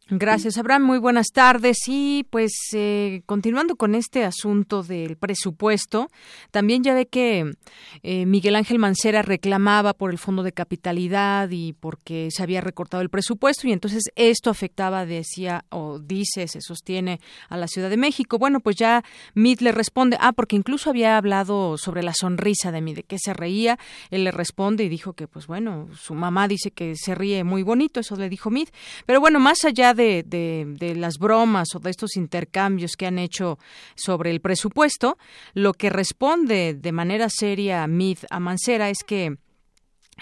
[0.09, 0.83] Gracias, Abraham.
[0.83, 1.79] Muy buenas tardes.
[1.87, 6.07] Y pues eh, continuando con este asunto del presupuesto,
[6.49, 7.57] también ya ve que
[8.03, 13.03] eh, Miguel Ángel Mancera reclamaba por el fondo de capitalidad y porque se había recortado
[13.03, 17.97] el presupuesto y entonces esto afectaba, decía o dice, se sostiene a la Ciudad de
[17.97, 18.39] México.
[18.39, 22.79] Bueno, pues ya Mid le responde, ah, porque incluso había hablado sobre la sonrisa de
[22.79, 23.77] Mid, de que se reía.
[24.09, 27.63] Él le responde y dijo que, pues bueno, su mamá dice que se ríe muy
[27.63, 28.69] bonito, eso le dijo Mid.
[29.05, 33.59] Pero bueno, más allá de, de, las bromas o de estos intercambios que han hecho
[33.95, 35.17] sobre el presupuesto,
[35.53, 39.37] lo que responde de manera seria Mid a Mancera es que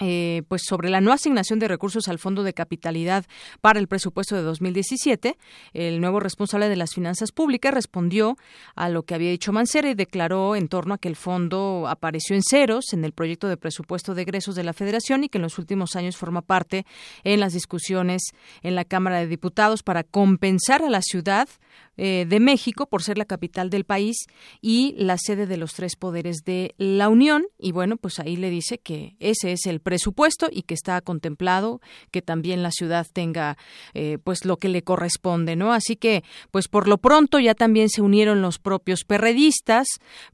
[0.00, 3.24] eh, pues sobre la no asignación de recursos al Fondo de Capitalidad
[3.60, 5.36] para el presupuesto de 2017,
[5.72, 8.36] el nuevo responsable de las finanzas públicas respondió
[8.74, 12.36] a lo que había dicho Mancera y declaró en torno a que el fondo apareció
[12.36, 15.42] en ceros en el proyecto de presupuesto de egresos de la Federación y que en
[15.42, 16.86] los últimos años forma parte
[17.24, 18.22] en las discusiones
[18.62, 21.48] en la Cámara de Diputados para compensar a la ciudad
[21.96, 24.26] eh, de México por ser la capital del país
[24.60, 27.46] y la sede de los tres poderes de la Unión.
[27.58, 31.80] Y bueno, pues ahí le dice que ese es el presupuesto y que está contemplado
[32.10, 33.56] que también la ciudad tenga
[33.94, 35.72] eh, pues lo que le corresponde, ¿no?
[35.72, 39.86] Así que pues por lo pronto ya también se unieron los propios perredistas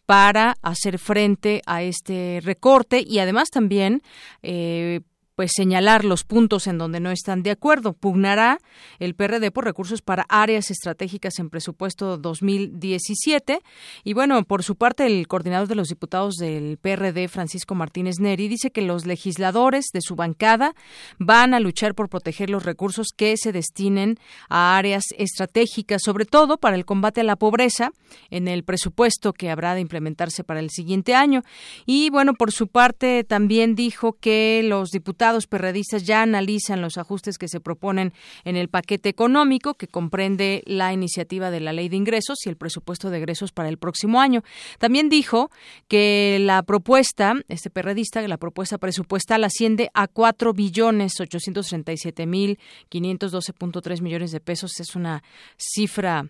[0.06, 4.02] para hacer frente a este recorte y además también
[4.42, 5.00] eh,
[5.34, 7.94] pues señalar los puntos en donde no están de acuerdo.
[7.94, 8.58] Pugnará
[8.98, 13.60] el PRD por recursos para áreas estratégicas en presupuesto 2017
[14.04, 18.48] y bueno, por su parte el coordinador de los diputados del PRD Francisco Martínez Neri
[18.48, 20.74] dice que los legisladores de su bancada
[21.18, 24.18] van a luchar por proteger los recursos que se destinen
[24.48, 27.92] a áreas estratégicas, sobre todo para el combate a la pobreza
[28.30, 31.42] en el presupuesto que habrá de implementarse para el siguiente año.
[31.86, 36.98] Y bueno, por su parte también dijo que los diputados diputados perredistas ya analizan los
[36.98, 41.88] ajustes que se proponen en el paquete económico que comprende la iniciativa de la ley
[41.88, 44.42] de ingresos y el presupuesto de egresos para el próximo año.
[44.80, 45.52] También dijo
[45.86, 51.92] que la propuesta, este perredista, que la propuesta presupuestal asciende a cuatro billones ochocientos treinta
[51.92, 52.58] y siete mil
[52.88, 54.80] quinientos doce punto tres millones de pesos.
[54.80, 55.22] Es una
[55.56, 56.26] cifra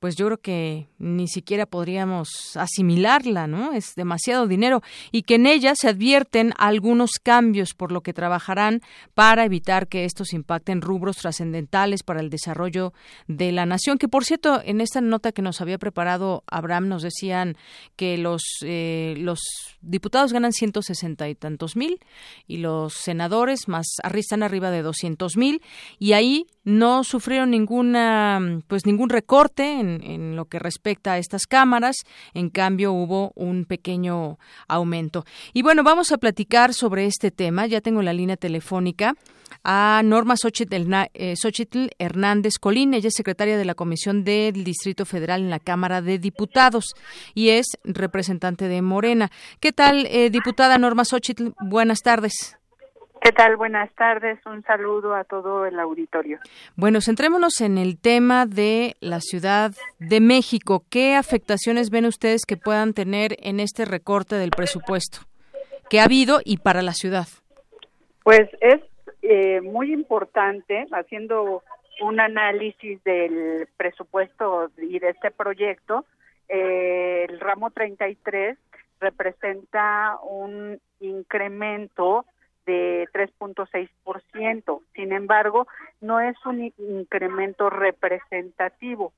[0.00, 3.72] pues yo creo que ni siquiera podríamos asimilarla, ¿no?
[3.72, 4.82] Es demasiado dinero
[5.12, 8.80] y que en ella se advierten algunos cambios por lo que trabajarán
[9.14, 12.92] para evitar que estos impacten rubros trascendentales para el desarrollo
[13.28, 13.98] de la nación.
[13.98, 17.56] Que por cierto, en esta nota que nos había preparado Abraham nos decían
[17.96, 19.40] que los eh, los
[19.80, 22.00] diputados ganan 160 y tantos mil
[22.46, 23.86] y los senadores más
[24.24, 25.62] están arriba de 200 mil
[25.98, 32.04] y ahí no sufrieron ninguna pues ningún recorte en, lo que respecta a estas cámaras
[32.32, 37.80] en cambio hubo un pequeño aumento y bueno vamos a platicar sobre este tema ya
[37.80, 39.14] tengo la línea telefónica
[39.62, 40.34] a Norma
[41.14, 42.92] eh, Xochitl, Hernández Colín.
[42.92, 46.94] Ella es secretaria de la Comisión del Distrito Federal en la Cámara de Diputados
[47.34, 49.30] y es representante de Morena.
[49.60, 51.52] ¿Qué tal, eh, diputada Norma Xochitl?
[51.60, 52.56] Buenas tardes.
[53.24, 53.56] ¿Qué tal?
[53.56, 54.38] Buenas tardes.
[54.44, 56.40] Un saludo a todo el auditorio.
[56.76, 60.84] Bueno, centrémonos en el tema de la Ciudad de México.
[60.90, 65.20] ¿Qué afectaciones ven ustedes que puedan tener en este recorte del presupuesto
[65.88, 67.24] que ha habido y para la ciudad?
[68.24, 68.82] Pues es
[69.22, 71.62] eh, muy importante, haciendo
[72.02, 76.04] un análisis del presupuesto y de este proyecto,
[76.50, 78.58] eh, el ramo 33
[79.00, 82.26] representa un incremento
[82.66, 84.80] de 3.6%.
[84.94, 85.66] Sin embargo,
[86.00, 89.12] no es un incremento representativo.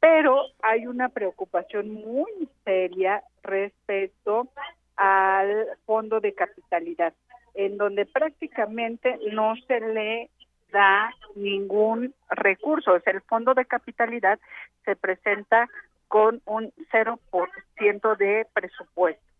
[0.00, 4.48] Pero hay una preocupación muy seria respecto
[4.96, 7.14] al fondo de capitalidad
[7.54, 10.30] en donde prácticamente no se le
[10.72, 12.96] da ningún recurso.
[13.06, 14.38] el fondo de capitalidad
[14.84, 15.68] se presenta
[16.08, 19.33] con un 0% de presupuesto.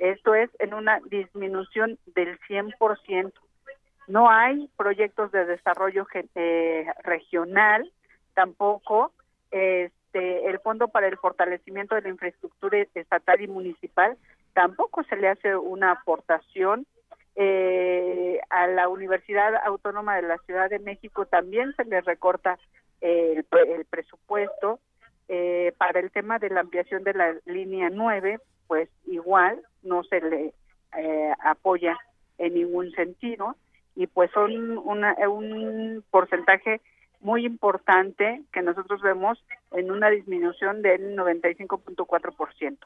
[0.00, 3.32] Esto es en una disminución del 100%.
[4.08, 7.92] No hay proyectos de desarrollo eh, regional,
[8.34, 9.12] tampoco
[9.50, 14.16] este, el Fondo para el Fortalecimiento de la Infraestructura Estatal y Municipal,
[14.54, 16.86] tampoco se le hace una aportación
[17.36, 22.58] eh, a la Universidad Autónoma de la Ciudad de México también se le recorta
[23.02, 23.44] el,
[23.88, 24.80] presupuesto.
[25.28, 30.20] Eh, para el tema de la ampliación de la línea 9, pues igual no se
[30.20, 30.54] le
[30.96, 31.98] eh, apoya
[32.38, 33.56] en ningún sentido
[33.96, 36.80] y pues son una, un porcentaje
[37.18, 42.78] muy importante que nosotros vemos en una disminución del 95.4%.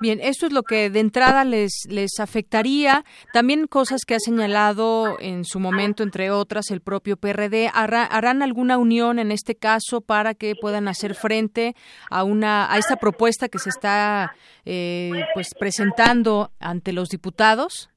[0.00, 3.04] Bien, esto es lo que de entrada les, les afectaría.
[3.32, 7.70] También cosas que ha señalado en su momento, entre otras, el propio PRD.
[7.72, 11.74] ¿Harán alguna unión en este caso para que puedan hacer frente
[12.10, 14.34] a, una, a esta propuesta que se está
[14.64, 17.90] eh, pues presentando ante los diputados?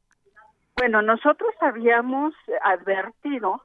[0.78, 3.62] Bueno, nosotros habíamos advertido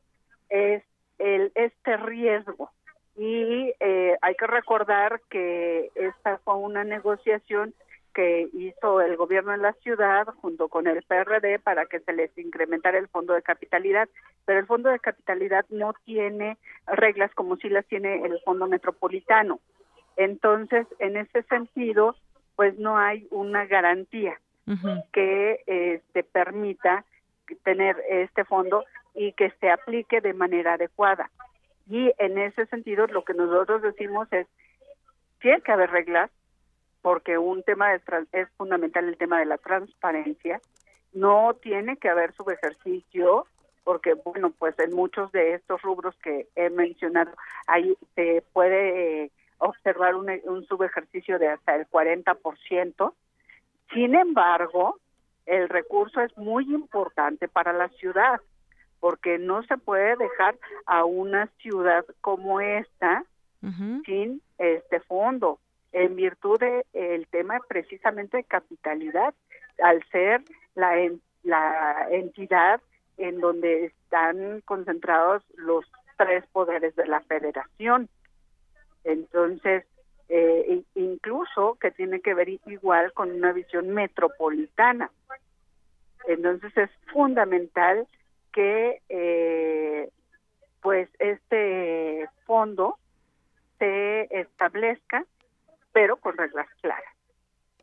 [0.50, 0.82] es,
[1.18, 2.70] el, este riesgo
[3.16, 7.72] y eh, hay que recordar que esta fue una negociación
[8.14, 12.36] que hizo el gobierno en la ciudad junto con el PRD para que se les
[12.38, 14.08] incrementara el fondo de capitalidad,
[14.44, 19.60] pero el fondo de capitalidad no tiene reglas como si las tiene el fondo metropolitano.
[20.16, 22.14] Entonces, en ese sentido,
[22.56, 24.40] pues no hay una garantía
[25.12, 27.04] que este, permita
[27.64, 31.30] tener este fondo y que se aplique de manera adecuada.
[31.90, 34.46] Y en ese sentido, lo que nosotros decimos es,
[35.40, 36.30] tiene que haber reglas,
[37.04, 38.00] porque un tema de
[38.32, 40.58] es fundamental el tema de la transparencia.
[41.12, 43.46] No tiene que haber subejercicio,
[43.84, 47.30] porque bueno, pues en muchos de estos rubros que he mencionado,
[47.66, 53.12] ahí se puede observar un, un subejercicio de hasta el 40%.
[53.92, 54.98] Sin embargo,
[55.44, 58.40] el recurso es muy importante para la ciudad,
[59.00, 63.24] porque no se puede dejar a una ciudad como esta
[64.06, 65.58] sin este fondo
[65.94, 69.32] en virtud del el tema precisamente de capitalidad,
[69.80, 70.42] al ser
[70.74, 70.94] la,
[71.44, 72.80] la entidad
[73.16, 75.84] en donde están concentrados los
[76.18, 78.08] tres poderes de la federación.
[79.04, 79.84] Entonces,
[80.28, 85.10] eh, incluso que tiene que ver igual con una visión metropolitana.
[86.26, 88.08] Entonces es fundamental
[88.52, 90.08] que eh,
[90.80, 92.98] pues este fondo
[93.78, 95.24] se establezca
[95.94, 97.13] pero con reglas claras.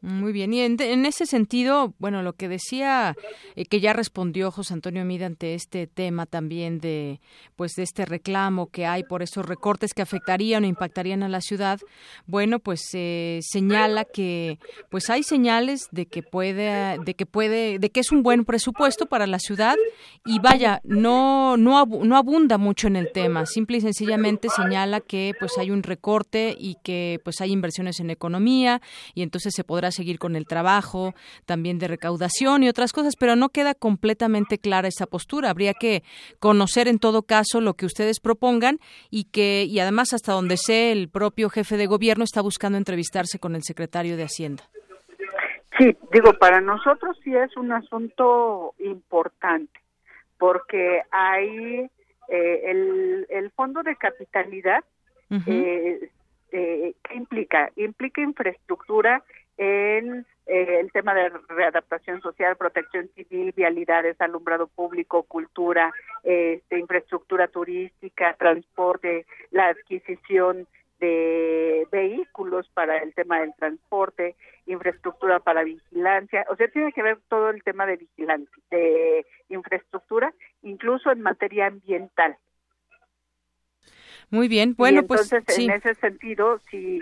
[0.03, 3.15] Muy bien, y en, ese sentido, bueno, lo que decía,
[3.55, 7.21] eh, que ya respondió José Antonio Mida ante este tema también de,
[7.55, 11.39] pues, de este reclamo que hay por estos recortes que afectarían o impactarían a la
[11.39, 11.79] ciudad,
[12.25, 14.57] bueno, pues eh, señala que,
[14.89, 19.05] pues, hay señales de que puede, de que puede, de que es un buen presupuesto
[19.05, 19.75] para la ciudad
[20.25, 25.35] y vaya, no, no, no abunda mucho en el tema, simple y sencillamente señala que,
[25.39, 28.81] pues, hay un recorte y que, pues, hay inversiones en economía
[29.13, 31.13] y entonces se podrá seguir con el trabajo,
[31.45, 35.49] también de recaudación y otras cosas, pero no queda completamente clara esa postura.
[35.49, 36.03] Habría que
[36.39, 40.91] conocer en todo caso lo que ustedes propongan y que, y además hasta donde sé,
[40.91, 44.63] el propio jefe de gobierno está buscando entrevistarse con el secretario de Hacienda.
[45.77, 49.79] Sí, digo, para nosotros sí es un asunto importante,
[50.37, 51.89] porque hay
[52.27, 54.83] eh, el, el fondo de capitalidad,
[55.47, 56.09] eh,
[56.51, 57.71] eh, ¿qué implica?
[57.77, 59.23] Implica infraestructura
[59.57, 65.93] en eh, el tema de readaptación social, protección civil, vialidades, alumbrado público, cultura,
[66.23, 70.67] este, infraestructura turística, transporte, la adquisición
[70.99, 74.35] de vehículos para el tema del transporte,
[74.67, 80.33] infraestructura para vigilancia, o sea, tiene que ver todo el tema de vigilancia, de infraestructura,
[80.61, 82.37] incluso en materia ambiental.
[84.29, 87.01] Muy bien, bueno, pues entonces, en ese sentido, si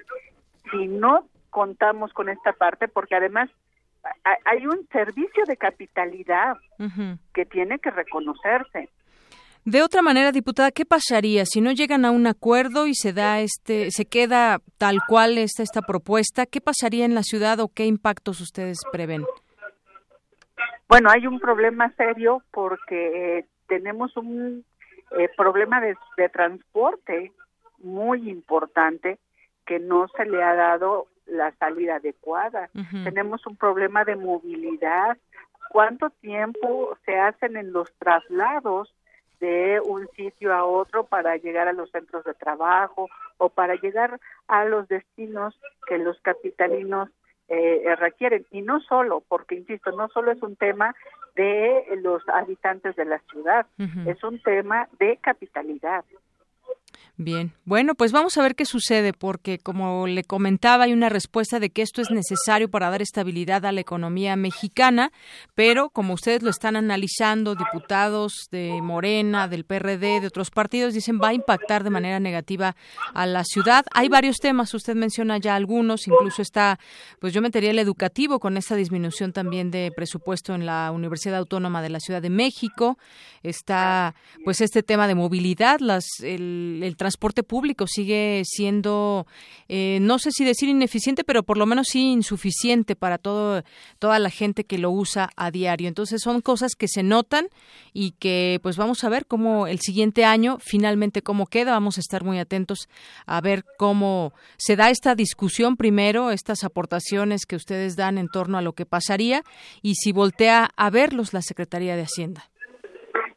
[0.72, 3.50] si no contamos con esta parte porque además
[4.45, 6.58] hay un servicio de capitalidad
[7.34, 8.89] que tiene que reconocerse.
[9.66, 13.39] De otra manera, diputada, ¿qué pasaría si no llegan a un acuerdo y se da
[13.39, 16.45] este, se queda tal cual esta esta propuesta?
[16.45, 19.26] ¿Qué pasaría en la ciudad o qué impactos ustedes prevén?
[20.88, 24.66] Bueno, hay un problema serio porque eh, tenemos un
[25.18, 27.32] eh, problema de, de transporte
[27.80, 29.20] muy importante
[29.66, 32.69] que no se le ha dado la salida adecuada.
[33.03, 35.17] Tenemos un problema de movilidad.
[35.69, 38.93] ¿Cuánto tiempo se hacen en los traslados
[39.39, 43.07] de un sitio a otro para llegar a los centros de trabajo
[43.38, 47.09] o para llegar a los destinos que los capitalinos
[47.47, 48.45] eh, requieren?
[48.51, 50.95] Y no solo, porque insisto, no solo es un tema
[51.36, 53.65] de los habitantes de la ciudad,
[54.05, 56.03] es un tema de capitalidad.
[57.22, 61.60] Bien, bueno, pues vamos a ver qué sucede, porque como le comentaba, hay una respuesta
[61.60, 65.12] de que esto es necesario para dar estabilidad a la economía mexicana,
[65.54, 71.20] pero como ustedes lo están analizando, diputados de Morena, del PRD, de otros partidos, dicen
[71.22, 72.78] va a impactar de manera negativa
[73.14, 73.86] a la ciudad.
[73.93, 76.80] Hay varios temas, usted menciona ya algunos, incluso está,
[77.20, 81.82] pues yo metería el educativo con esta disminución también de presupuesto en la Universidad Autónoma
[81.82, 82.97] de la Ciudad de México,
[83.43, 89.26] está pues este tema de movilidad, las, el, el transporte público sigue siendo,
[89.68, 93.64] eh, no sé si decir ineficiente, pero por lo menos sí insuficiente para todo,
[94.00, 95.88] toda la gente que lo usa a diario.
[95.88, 97.48] Entonces son cosas que se notan
[97.94, 101.72] y que pues vamos a ver cómo el siguiente año finalmente cómo queda.
[101.72, 102.88] Vamos a estar muy atentos
[103.26, 108.58] a ver cómo se da esta discusión primero, estas aportaciones que ustedes dan en torno
[108.58, 109.44] a lo que pasaría
[109.82, 112.44] y si voltea a verlos la Secretaría de Hacienda.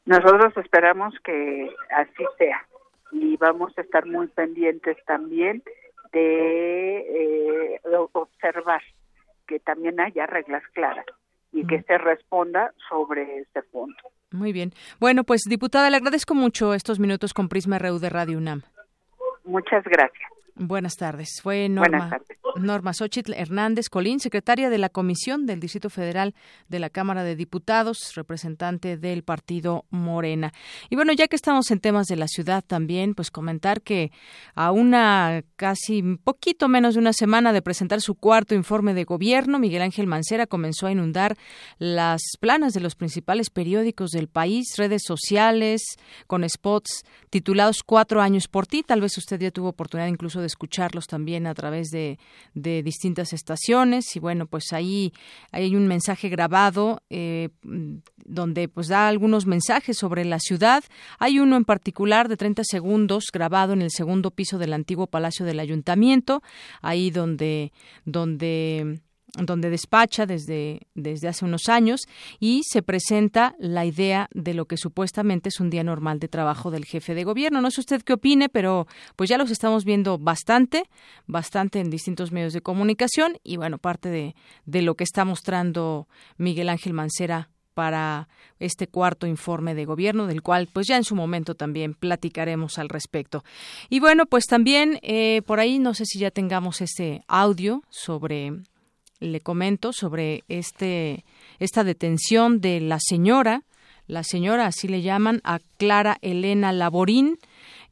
[0.05, 2.67] Nosotros esperamos que así sea
[3.13, 5.63] y vamos a estar muy pendientes también
[6.13, 7.81] de eh,
[8.13, 8.83] observar
[9.47, 11.07] que también haya reglas claras
[11.53, 14.11] y que se responda sobre este punto.
[14.31, 14.73] Muy bien.
[14.99, 18.63] Bueno, pues diputada, le agradezco mucho estos minutos con Prisma RU de Radio UNAM.
[19.45, 20.32] Muchas gracias.
[20.55, 21.41] Buenas tardes.
[21.43, 22.21] Fue Norma,
[22.57, 26.35] Norma Xochitl Hernández Colín, secretaria de la Comisión del Distrito Federal
[26.69, 30.53] de la Cámara de Diputados, representante del partido Morena.
[30.91, 34.13] Y bueno, ya que estamos en temas de la ciudad también, pues comentar que
[34.55, 39.59] a una casi poquito menos de una semana de presentar su cuarto informe de gobierno,
[39.59, 41.37] Miguel Ángel Mancera comenzó a inundar
[41.79, 45.83] las planas de los principales periódicos del país, redes sociales,
[46.27, 48.83] con spots titulados Cuatro años por ti.
[48.83, 52.19] Tal vez usted ya tuvo oportunidad incluso de escucharlos también a través de,
[52.55, 54.15] de distintas estaciones.
[54.17, 55.13] Y bueno pues ahí
[55.51, 57.49] hay un mensaje grabado eh,
[58.25, 60.85] donde pues da algunos mensajes sobre la ciudad.
[61.19, 65.45] Hay uno en particular de 30 segundos grabado en el segundo piso del antiguo palacio
[65.45, 66.43] del ayuntamiento
[66.81, 67.73] ahí donde
[68.05, 69.01] donde
[69.35, 72.03] donde despacha desde, desde hace unos años
[72.39, 76.71] y se presenta la idea de lo que supuestamente es un día normal de trabajo
[76.71, 77.63] del jefe de gobierno.
[77.63, 80.85] No sé usted qué opine, pero pues ya los estamos viendo bastante,
[81.27, 84.35] bastante en distintos medios de comunicación y bueno, parte de,
[84.67, 88.29] de lo que está mostrando Miguel Ángel Mancera para
[88.59, 92.89] este cuarto informe de gobierno, del cual pues ya en su momento también platicaremos al
[92.89, 93.45] respecto.
[93.89, 98.53] Y bueno, pues también eh, por ahí no sé si ya tengamos este audio sobre
[99.23, 101.25] le comento sobre este
[101.59, 103.63] esta detención de la señora,
[104.07, 107.39] la señora así le llaman a Clara Elena Laborín,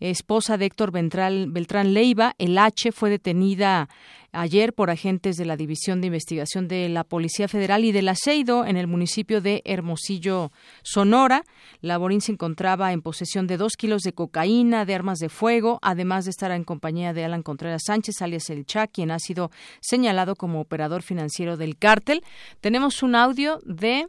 [0.00, 2.34] esposa de Héctor Beltrán Leiva.
[2.38, 3.88] El H fue detenida
[4.32, 8.64] ayer por agentes de la División de Investigación de la Policía Federal y del Aceido
[8.64, 11.44] en el municipio de Hermosillo, Sonora.
[11.80, 16.24] Laborín se encontraba en posesión de dos kilos de cocaína, de armas de fuego, además
[16.24, 20.36] de estar en compañía de Alan Contreras Sánchez, alias El Cha, quien ha sido señalado
[20.36, 22.22] como operador financiero del cártel.
[22.60, 24.08] Tenemos un audio de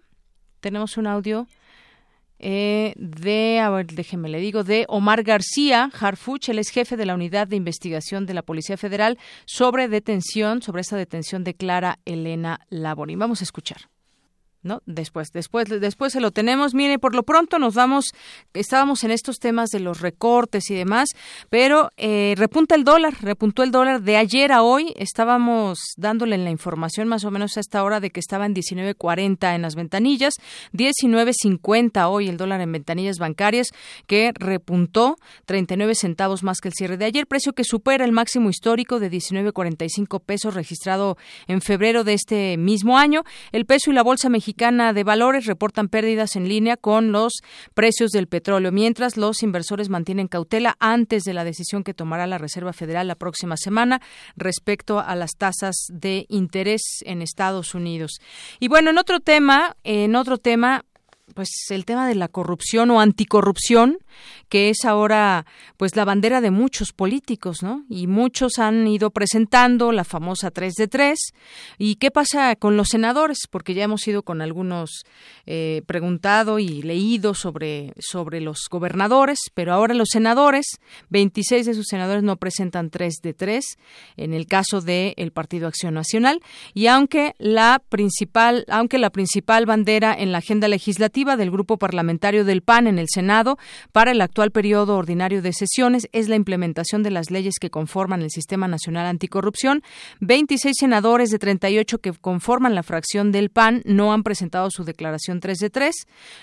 [0.59, 1.47] tenemos un audio
[2.43, 7.05] eh, de, a ver, déjeme le digo, de Omar García Harfuch, él es jefe de
[7.05, 11.99] la unidad de investigación de la Policía Federal sobre detención, sobre esta detención de Clara
[12.05, 13.19] Elena Laborín.
[13.19, 13.81] Vamos a escuchar.
[14.63, 14.81] ¿No?
[14.85, 16.73] Después, después, después se lo tenemos.
[16.73, 18.05] Mire, por lo pronto nos vamos,
[18.53, 21.09] estábamos en estos temas de los recortes y demás,
[21.49, 24.93] pero eh, repunta el dólar, repuntó el dólar de ayer a hoy.
[24.97, 29.55] Estábamos dándole la información más o menos a esta hora de que estaba en 19.40
[29.55, 30.35] en las ventanillas,
[30.73, 33.69] 19.50 hoy el dólar en ventanillas bancarias,
[34.05, 38.49] que repuntó 39 centavos más que el cierre de ayer, precio que supera el máximo
[38.49, 43.23] histórico de 19.45 pesos registrado en febrero de este mismo año.
[43.51, 47.41] El peso y la bolsa mexicana Mexicana de Valores reportan pérdidas en línea con los
[47.73, 52.37] precios del petróleo, mientras los inversores mantienen cautela antes de la decisión que tomará la
[52.37, 54.01] Reserva Federal la próxima semana
[54.35, 58.19] respecto a las tasas de interés en Estados Unidos.
[58.59, 60.83] Y bueno, en otro tema, en otro tema,
[61.33, 63.97] pues el tema de la corrupción o anticorrupción,
[64.49, 65.45] que es ahora
[65.77, 67.85] pues la bandera de muchos políticos, ¿no?
[67.89, 71.19] Y muchos han ido presentando la famosa 3 de 3.
[71.77, 73.47] ¿Y qué pasa con los senadores?
[73.49, 75.03] Porque ya hemos ido con algunos
[75.45, 80.65] eh, preguntado y leído sobre, sobre los gobernadores, pero ahora los senadores,
[81.09, 83.65] 26 de sus senadores no presentan 3 de 3
[84.17, 86.41] en el caso del el Partido Acción Nacional.
[86.73, 92.43] Y aunque la principal, aunque la principal bandera en la agenda legislativa del grupo parlamentario
[92.43, 93.59] del PAN en el Senado
[93.91, 98.23] para el actual periodo ordinario de sesiones es la implementación de las leyes que conforman
[98.23, 99.83] el Sistema Nacional Anticorrupción.
[100.19, 105.39] 26 senadores de 38 que conforman la fracción del PAN no han presentado su declaración
[105.39, 105.95] 3 de 3.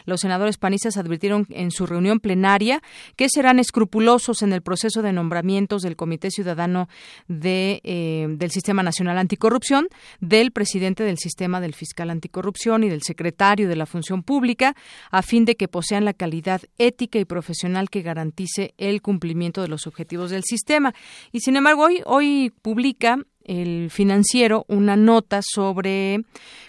[0.05, 2.81] Los senadores panistas advirtieron en su reunión plenaria
[3.17, 6.89] que serán escrupulosos en el proceso de nombramientos del Comité Ciudadano
[7.29, 9.89] eh, del Sistema Nacional Anticorrupción,
[10.21, 15.23] del presidente del Sistema del Fiscal Anticorrupción y del secretario de la Función Pública, a
[15.23, 19.87] fin de que posean la calidad ética y profesional que garantice el cumplimiento de los
[19.87, 20.95] objetivos del sistema.
[21.33, 26.21] Y sin embargo, hoy, hoy publica el financiero una nota sobre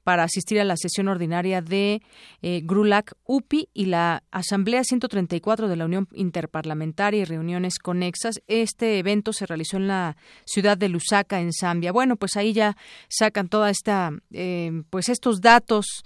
[0.05, 2.03] para asistir a la sesión ordinaria de
[2.42, 8.40] eh, GRULAC UPI y la Asamblea 134 de la Unión Interparlamentaria y reuniones conexas.
[8.46, 11.92] Este evento se realizó en la ciudad de Lusaka, en Zambia.
[11.92, 12.76] Bueno, pues ahí ya
[13.09, 16.03] sacan toda esta, eh, pues estos datos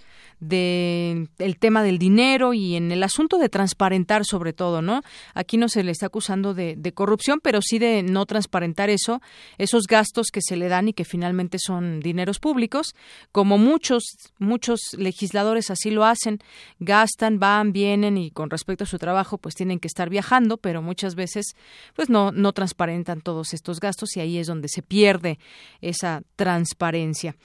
[0.49, 5.03] del tema del dinero y en el asunto de transparentar sobre todo, ¿no?
[5.35, 9.21] Aquí no se le está acusando de, de corrupción, pero sí de no transparentar eso,
[9.59, 12.95] esos gastos que se le dan y que finalmente son dineros públicos,
[13.33, 14.05] como muchos
[14.39, 16.39] muchos, legisladores así lo hacen,
[16.79, 20.83] gastan, van, vienen y con respecto a su trabajo pues tienen que estar viajando, pero
[20.83, 21.55] muchas veces
[21.95, 25.39] pues no, no transparentan todos estos gastos y ahí es donde se pierde
[25.81, 27.37] esa transparencia.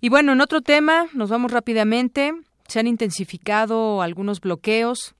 [0.00, 2.32] Y bueno, en otro tema, nos vamos rápidamente,
[2.68, 5.14] se han intensificado algunos bloqueos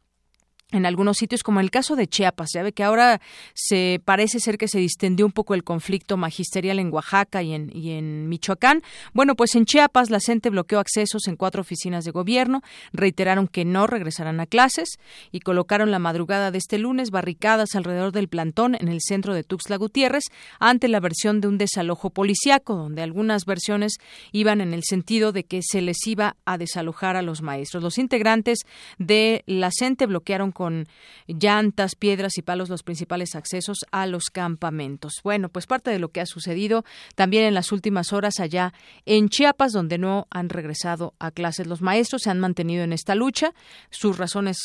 [0.70, 2.50] en algunos sitios, como el caso de Chiapas.
[2.52, 3.20] Ya ve que ahora
[3.54, 8.28] se parece ser que se distendió un poco el conflicto magisterial en Oaxaca y en,
[8.28, 8.82] Michoacán.
[9.14, 12.62] Bueno, pues en Chiapas la CENTE bloqueó accesos en cuatro oficinas de gobierno,
[12.92, 14.98] reiteraron que no regresarán a clases
[15.32, 19.44] y colocaron la madrugada de este lunes barricadas alrededor del plantón en el centro de
[19.44, 20.24] Tuxtla Gutiérrez
[20.60, 23.94] ante la versión de un desalojo policiaco, donde algunas versiones
[24.32, 27.82] iban en el sentido de que se les iba a desalojar a los maestros.
[27.82, 28.58] Los integrantes
[28.98, 30.88] de la CENTE bloquearon con
[31.28, 35.12] llantas, piedras y palos los principales accesos a los campamentos.
[35.22, 36.84] Bueno, pues parte de lo que ha sucedido
[37.14, 38.72] también en las últimas horas allá
[39.06, 43.14] en Chiapas, donde no han regresado a clases los maestros, se han mantenido en esta
[43.14, 43.54] lucha,
[43.90, 44.58] sus razones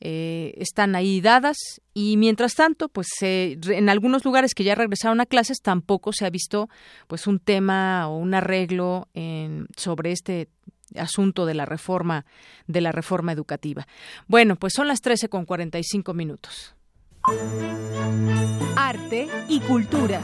[0.00, 1.58] eh, están ahí dadas
[1.92, 6.30] y mientras tanto pues en algunos lugares que ya regresaron a clases tampoco se ha
[6.30, 6.70] visto
[7.06, 10.48] pues un tema o un arreglo en, sobre este
[10.96, 12.24] asunto de la reforma
[12.66, 13.86] de la reforma educativa.
[14.26, 16.74] Bueno, pues son las 13 con 45 minutos.
[18.76, 20.20] Arte y cultura.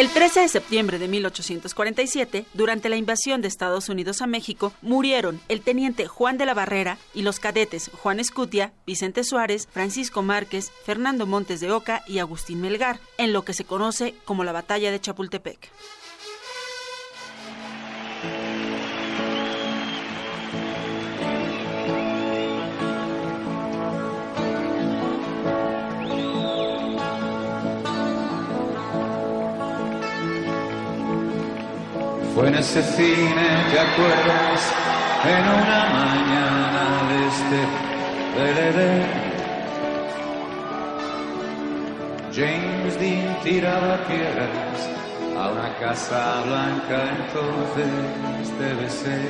[0.00, 5.38] El 13 de septiembre de 1847, durante la invasión de Estados Unidos a México, murieron
[5.50, 10.72] el teniente Juan de la Barrera y los cadetes Juan Escutia, Vicente Suárez, Francisco Márquez,
[10.86, 14.90] Fernando Montes de Oca y Agustín Melgar, en lo que se conoce como la Batalla
[14.90, 15.70] de Chapultepec.
[32.40, 34.72] Fue en ese cine, ¿te acuerdas?
[35.26, 37.60] En una mañana de este
[42.32, 44.88] James Dean tiraba piedras
[45.36, 47.90] a una casa blanca, entonces
[48.58, 49.28] debe ser.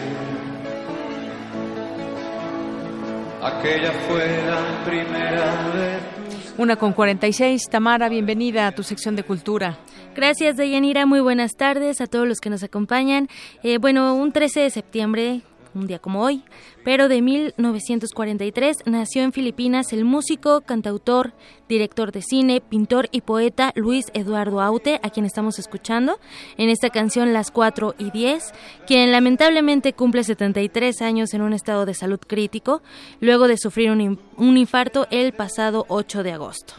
[3.43, 7.71] Aquella fue la primera vez una con 46.
[7.71, 9.79] Tamara, bienvenida a tu sección de cultura.
[10.15, 11.07] Gracias, Deyanira.
[11.07, 13.29] Muy buenas tardes a todos los que nos acompañan.
[13.63, 15.41] Eh, bueno, un 13 de septiembre
[15.75, 16.43] un día como hoy,
[16.85, 21.33] pero de 1943 nació en Filipinas el músico, cantautor,
[21.69, 26.19] director de cine, pintor y poeta Luis Eduardo Aute, a quien estamos escuchando
[26.57, 28.53] en esta canción Las 4 y 10,
[28.87, 32.83] quien lamentablemente cumple 73 años en un estado de salud crítico,
[33.21, 36.75] luego de sufrir un, un infarto el pasado 8 de agosto.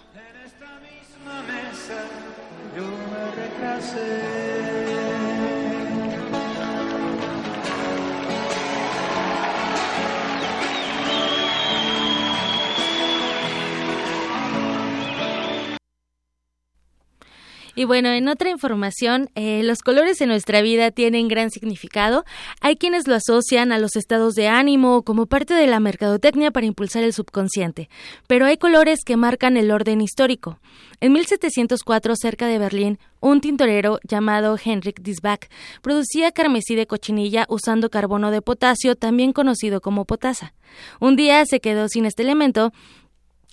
[17.76, 22.26] Y bueno, en otra información, eh, los colores en nuestra vida tienen gran significado.
[22.60, 26.66] Hay quienes lo asocian a los estados de ánimo como parte de la mercadotecnia para
[26.66, 27.90] impulsar el subconsciente,
[28.28, 30.60] pero hay colores que marcan el orden histórico.
[31.00, 35.48] En 1704, cerca de Berlín, un tintorero llamado Henrik Disbach
[35.82, 40.54] producía carmesí de cochinilla usando carbono de potasio, también conocido como potasa.
[41.00, 42.72] Un día se quedó sin este elemento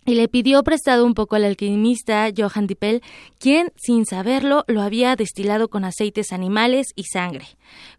[0.08, 3.02] y le pidió prestado un poco al alquimista Johann Dippel,
[3.38, 7.44] quien, sin saberlo, lo había destilado con aceites animales y sangre.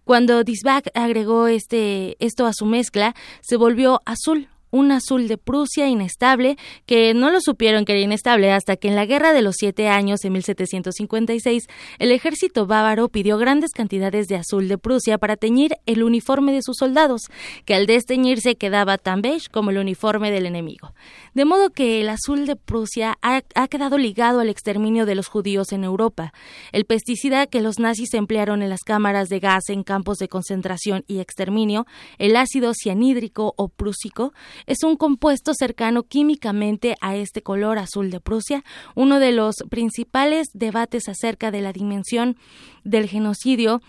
[0.06, 5.88] Cuando Disbach agregó este, esto a su mezcla, se volvió azul, un azul de Prusia
[5.88, 9.56] inestable, que no lo supieron que era inestable hasta que en la Guerra de los
[9.58, 11.68] Siete Años, en 1756,
[12.00, 16.62] el ejército bávaro pidió grandes cantidades de azul de Prusia para teñir el uniforme de
[16.62, 17.24] sus soldados,
[17.66, 20.94] que al desteñirse quedaba tan beige como el uniforme del enemigo.
[21.34, 25.28] De modo que el azul de Prusia ha, ha quedado ligado al exterminio de los
[25.28, 26.34] judíos en Europa.
[26.72, 31.04] El pesticida que los nazis emplearon en las cámaras de gas en campos de concentración
[31.08, 31.86] y exterminio,
[32.18, 34.34] el ácido cianhídrico o prúsico,
[34.66, 38.64] es un compuesto cercano químicamente a este color azul de Prusia,
[38.96, 42.38] uno de los principales debates acerca de la dimensión
[42.84, 43.82] del genocidio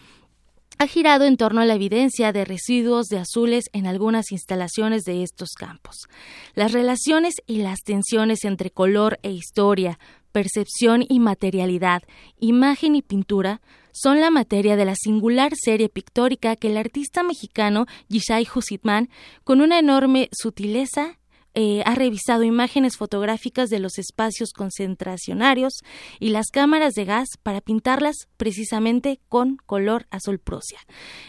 [0.81, 5.23] ha girado en torno a la evidencia de residuos de azules en algunas instalaciones de
[5.23, 6.07] estos campos.
[6.55, 9.99] Las relaciones y las tensiones entre color e historia,
[10.33, 12.03] percepción y materialidad,
[12.39, 13.61] imagen y pintura
[14.03, 19.11] son la materia de la singular serie pictórica que el artista mexicano Yishai Husitman,
[19.44, 21.18] con una enorme sutileza,
[21.55, 25.80] eh, ha revisado imágenes fotográficas de los espacios concentracionarios
[26.18, 30.78] y las cámaras de gas para pintarlas precisamente con color azul Prusia.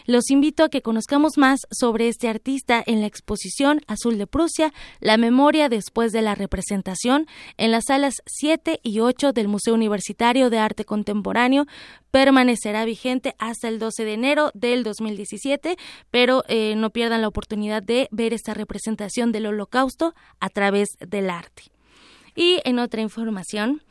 [0.06, 4.72] Los invito a que conozcamos más sobre este artista en la exposición Azul de Prusia,
[5.00, 10.50] la memoria después de la representación en las salas 7 y 8 del Museo Universitario
[10.50, 11.66] de Arte Contemporáneo.
[12.10, 15.76] Permanecerá vigente hasta el 12 de enero del 2017,
[16.10, 21.30] pero eh, no pierdan la oportunidad de ver esta representación del Holocausto a través del
[21.30, 21.64] arte.
[22.34, 23.82] Y en otra información,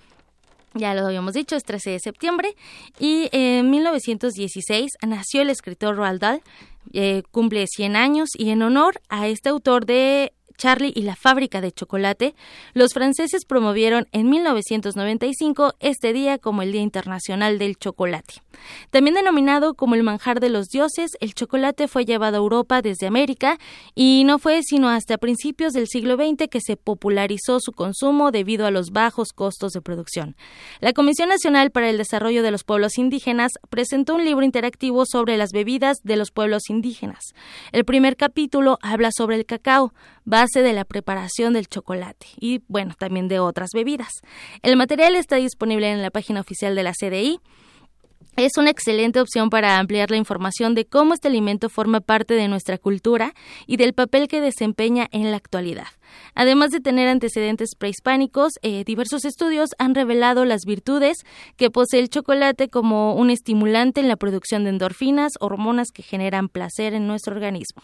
[0.73, 2.55] ya lo habíamos dicho, es 13 de septiembre,
[2.99, 6.41] y en 1916 nació el escritor Roald Dahl,
[6.93, 11.59] eh, cumple 100 años, y en honor a este autor de Charlie y la fábrica
[11.59, 12.35] de chocolate,
[12.75, 18.43] los franceses promovieron en 1995 este día como el Día Internacional del Chocolate.
[18.91, 23.07] También denominado como el manjar de los dioses, el chocolate fue llevado a Europa desde
[23.07, 23.57] América
[23.95, 28.67] y no fue sino hasta principios del siglo XX que se popularizó su consumo debido
[28.67, 30.35] a los bajos costos de producción.
[30.79, 35.37] La Comisión Nacional para el Desarrollo de los Pueblos Indígenas presentó un libro interactivo sobre
[35.37, 37.33] las bebidas de los pueblos indígenas.
[37.71, 39.91] El primer capítulo habla sobre el cacao,
[40.23, 44.11] base de la preparación del chocolate y, bueno, también de otras bebidas.
[44.61, 47.39] El material está disponible en la página oficial de la CDI
[48.37, 52.47] es una excelente opción para ampliar la información de cómo este alimento forma parte de
[52.47, 53.33] nuestra cultura
[53.67, 55.87] y del papel que desempeña en la actualidad.
[56.35, 61.17] Además de tener antecedentes prehispánicos, eh, diversos estudios han revelado las virtudes
[61.57, 66.49] que posee el chocolate como un estimulante en la producción de endorfinas, hormonas que generan
[66.49, 67.83] placer en nuestro organismo.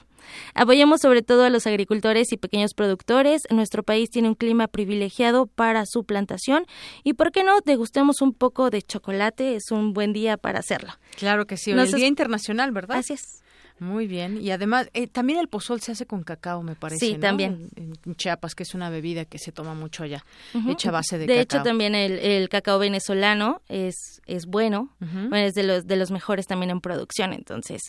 [0.53, 3.43] Apoyamos sobre todo a los agricultores y pequeños productores.
[3.49, 6.65] Nuestro país tiene un clima privilegiado para su plantación
[7.03, 7.59] y, ¿por qué no?
[7.65, 9.55] Degustemos un poco de chocolate.
[9.55, 10.93] Es un buen día para hacerlo.
[11.15, 11.71] Claro que sí.
[11.71, 12.97] el Día Internacional, ¿verdad?
[12.97, 13.41] Así es.
[13.79, 14.41] Muy bien.
[14.41, 17.05] Y además, eh, también el pozol se hace con cacao, me parece.
[17.05, 17.69] Sí, también.
[17.75, 20.25] En Chiapas, que es una bebida que se toma mucho allá,
[20.67, 21.35] hecha a base de, cacao.
[21.35, 24.89] De hecho, también el, cacao venezolano es, es bueno.
[25.31, 27.33] es de los, de los mejores también en producción.
[27.33, 27.81] Entonces,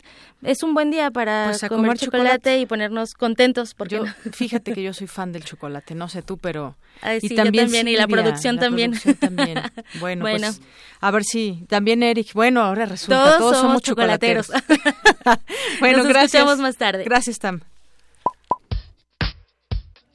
[0.42, 3.74] es un buen día para pues comer, chocolate, y ponernos contentos.
[3.74, 4.00] Porque
[4.32, 6.76] Fíjate que yo soy fan del chocolate, no sé tú, pero...
[7.22, 8.92] y también, y la producción también.
[9.18, 9.58] también.
[10.00, 10.60] Bueno, Pues,
[11.00, 14.50] a ver si también Eric, bueno, ahora resulta todos, somos, chocolateros.
[15.80, 16.58] Bueno, Nos gracias.
[16.58, 17.04] más tarde.
[17.04, 17.60] Gracias, Tam.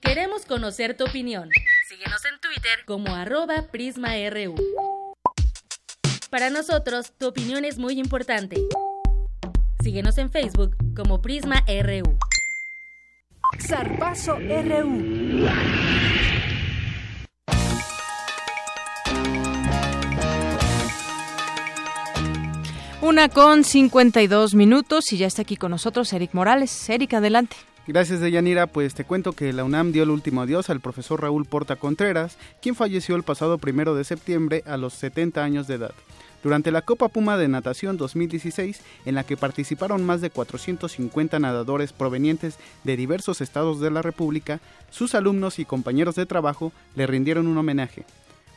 [0.01, 1.49] Queremos conocer tu opinión.
[1.88, 4.55] Síguenos en Twitter como arroba PrismaRU.
[6.30, 8.57] Para nosotros, tu opinión es muy importante.
[9.82, 12.18] Síguenos en Facebook como Prisma RU.
[13.59, 15.47] Zarpazo RU.
[23.04, 26.89] Una con 52 minutos y ya está aquí con nosotros Eric Morales.
[26.89, 27.58] Eric, adelante.
[27.86, 28.66] Gracias, Deyanira.
[28.66, 32.38] Pues te cuento que la UNAM dio el último adiós al profesor Raúl Porta Contreras,
[32.62, 35.91] quien falleció el pasado primero de septiembre a los 70 años de edad.
[36.43, 41.91] Durante la Copa Puma de Natación 2016, en la que participaron más de 450 nadadores
[41.91, 47.47] provenientes de diversos estados de la República, sus alumnos y compañeros de trabajo le rindieron
[47.47, 48.06] un homenaje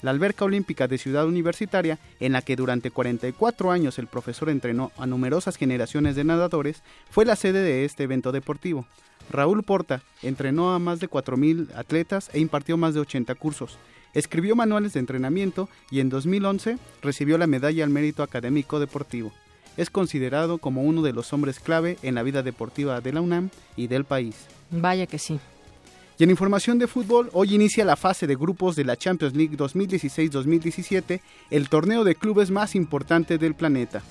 [0.02, 4.92] la alberca olímpica de Ciudad Universitaria, en la que durante 44 años el profesor entrenó
[4.96, 8.86] a numerosas generaciones de nadadores, fue la sede de este evento deportivo.
[9.30, 13.78] Raúl Porta entrenó a más de 4.000 atletas e impartió más de 80 cursos.
[14.14, 19.32] Escribió manuales de entrenamiento y en 2011 recibió la Medalla al Mérito Académico Deportivo.
[19.76, 23.50] Es considerado como uno de los hombres clave en la vida deportiva de la UNAM
[23.76, 24.46] y del país.
[24.70, 25.38] Vaya que sí.
[26.18, 29.56] Y en información de fútbol, hoy inicia la fase de grupos de la Champions League
[29.56, 34.02] 2016-2017, el torneo de clubes más importante del planeta.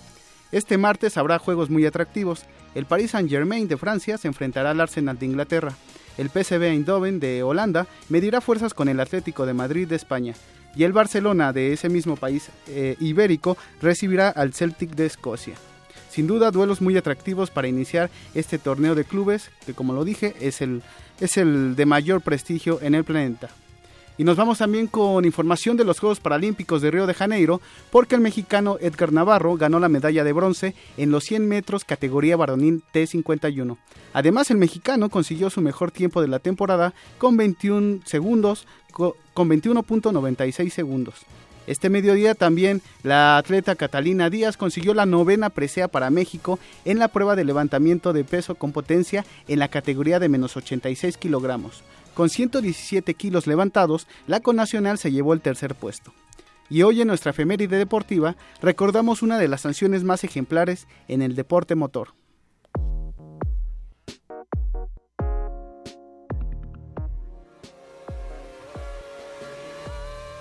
[0.52, 2.46] Este martes habrá juegos muy atractivos.
[2.76, 5.74] El Paris Saint-Germain de Francia se enfrentará al Arsenal de Inglaterra.
[6.20, 10.36] El PSV Eindhoven de Holanda medirá fuerzas con el Atlético de Madrid de España.
[10.76, 15.56] Y el Barcelona de ese mismo país eh, ibérico recibirá al Celtic de Escocia.
[16.16, 20.34] Sin duda, duelos muy atractivos para iniciar este torneo de clubes, que como lo dije,
[20.40, 20.82] es el,
[21.20, 23.50] es el de mayor prestigio en el planeta.
[24.18, 27.60] Y nos vamos también con información de los Juegos Paralímpicos de Río de Janeiro,
[27.92, 32.38] porque el mexicano Edgar Navarro ganó la medalla de bronce en los 100 metros categoría
[32.38, 33.76] varonil T51.
[34.14, 40.70] Además, el mexicano consiguió su mejor tiempo de la temporada con 21 segundos, con 21.96
[40.70, 41.26] segundos.
[41.68, 47.08] Este mediodía también la atleta Catalina Díaz consiguió la novena presea para México en la
[47.08, 51.84] prueba de levantamiento de peso con potencia en la categoría de menos 86 kilogramos.
[52.14, 56.14] Con 117 kilos levantados, la connacional se llevó el tercer puesto.
[56.70, 61.36] Y hoy en nuestra efeméride deportiva recordamos una de las sanciones más ejemplares en el
[61.36, 62.14] deporte motor.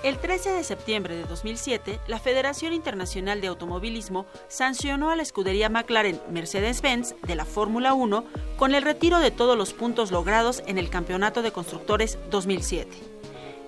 [0.05, 5.67] El 13 de septiembre de 2007, la Federación Internacional de Automovilismo sancionó a la escudería
[5.67, 8.23] McLaren Mercedes-Benz de la Fórmula 1
[8.55, 12.95] con el retiro de todos los puntos logrados en el Campeonato de Constructores 2007.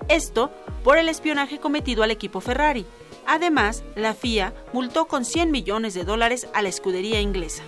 [0.06, 0.52] Esto
[0.84, 2.86] por el espionaje cometido al equipo Ferrari.
[3.26, 7.64] Además, la FIA multó con 100 millones de dólares a la escudería inglesa.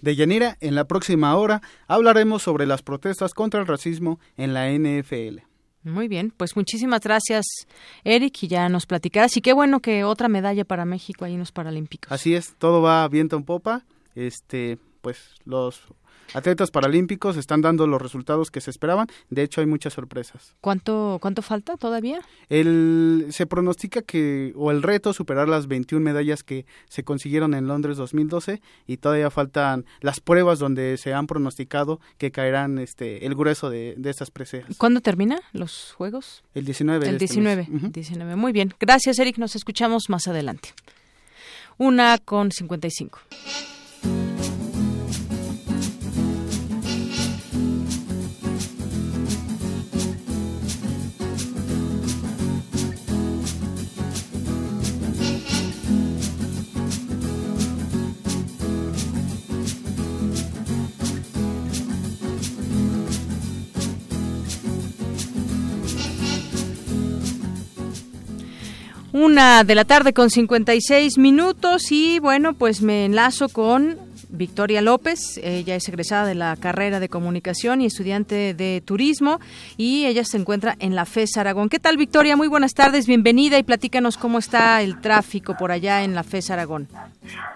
[0.00, 4.70] De Yanira, en la próxima hora hablaremos sobre las protestas contra el racismo en la
[4.70, 5.40] NFL.
[5.82, 7.46] Muy bien, pues muchísimas gracias,
[8.04, 9.36] Eric, y ya nos platicarás.
[9.36, 12.12] Y qué bueno que otra medalla para México ahí en los Paralímpicos.
[12.12, 13.84] Así es, todo va viento en popa.
[14.14, 15.82] Este, pues los
[16.34, 19.08] atletas paralímpicos están dando los resultados que se esperaban.
[19.28, 20.54] De hecho, hay muchas sorpresas.
[20.60, 22.20] ¿Cuánto, cuánto falta todavía?
[22.48, 27.66] El, se pronostica que, o el reto, superar las 21 medallas que se consiguieron en
[27.66, 33.34] Londres 2012 y todavía faltan las pruebas donde se han pronosticado que caerán este, el
[33.34, 34.76] grueso de, de estas preseas.
[34.76, 36.42] ¿Cuándo termina los Juegos?
[36.54, 37.06] El 19.
[37.06, 37.92] El de 19, este mes.
[37.92, 38.36] 19.
[38.36, 38.74] Muy bien.
[38.78, 39.38] Gracias, Eric.
[39.38, 40.70] Nos escuchamos más adelante.
[41.78, 43.18] Una con 55.
[69.12, 73.98] Una de la tarde con 56 minutos y bueno, pues me enlazo con
[74.28, 75.40] Victoria López.
[75.42, 79.40] Ella es egresada de la carrera de comunicación y estudiante de turismo
[79.76, 81.68] y ella se encuentra en la FES Aragón.
[81.68, 82.36] ¿Qué tal, Victoria?
[82.36, 86.52] Muy buenas tardes, bienvenida y platícanos cómo está el tráfico por allá en la FES
[86.52, 86.86] Aragón.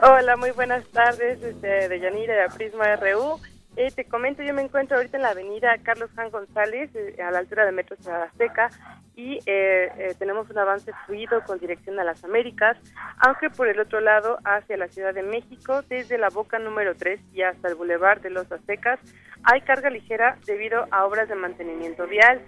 [0.03, 3.39] Hola, muy buenas tardes desde de Yanira de Prisma RU.
[3.77, 7.33] Eh, te comento, yo me encuentro ahorita en la avenida Carlos Juan González, eh, a
[7.33, 8.71] la altura de Metro Ciudad Azteca,
[9.17, 12.77] y eh, eh, tenemos un avance fluido con dirección a las Américas,
[13.19, 17.21] aunque por el otro lado, hacia la Ciudad de México, desde la boca número 3
[17.33, 19.01] y hasta el Boulevard de los Aztecas,
[19.43, 22.43] hay carga ligera debido a obras de mantenimiento vial.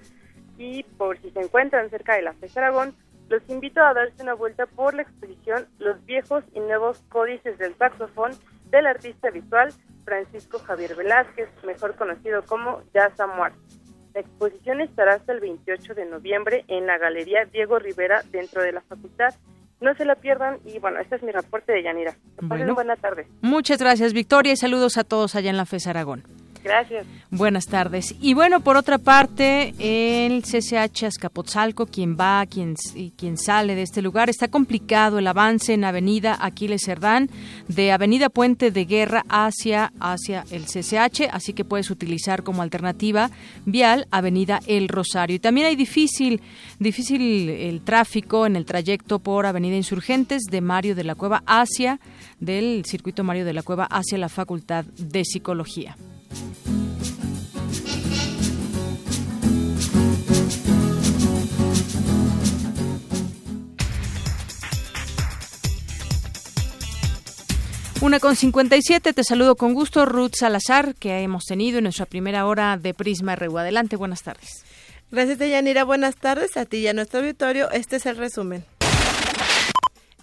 [0.59, 2.95] Y por si se encuentran cerca de la FES Aragón,
[3.29, 7.75] los invito a darse una vuelta por la exposición Los viejos y nuevos códices del
[7.77, 8.33] saxofón
[8.71, 9.73] del artista visual
[10.05, 13.53] Francisco Javier Velázquez, mejor conocido como Jazz Amuar.
[14.15, 18.73] La exposición estará hasta el 28 de noviembre en la Galería Diego Rivera dentro de
[18.73, 19.35] la facultad.
[19.81, 22.13] No se la pierdan y bueno, este es mi reporte de Yanira.
[22.37, 22.75] Pasen Bueno.
[22.75, 23.27] buena tarde.
[23.43, 26.23] Muchas gracias, Victoria, y saludos a todos allá en la FES Aragón.
[26.67, 27.07] Gracias.
[27.31, 28.17] Buenas tardes.
[28.21, 32.75] Y bueno, por otra parte, el CCH Azcapotzalco, quien va quien,
[33.17, 37.31] quien sale de este lugar, está complicado el avance en Avenida Aquiles Cerdán,
[37.69, 43.31] de Avenida Puente de Guerra hacia, hacia el CCH, así que puedes utilizar como alternativa
[43.65, 45.37] vial Avenida El Rosario.
[45.37, 46.41] Y también hay difícil,
[46.81, 52.01] difícil el tráfico en el trayecto por Avenida Insurgentes de Mario de la Cueva hacia,
[52.41, 55.97] del circuito Mario de la Cueva hacia la Facultad de Psicología.
[68.07, 72.47] Una con 57, te saludo con gusto, Ruth Salazar, que hemos tenido en nuestra primera
[72.47, 73.59] hora de Prisma RU.
[73.59, 74.65] Adelante, buenas tardes.
[75.11, 75.83] Gracias, Deyanira.
[75.83, 77.69] Buenas tardes a ti y a nuestro auditorio.
[77.73, 78.65] Este es el resumen.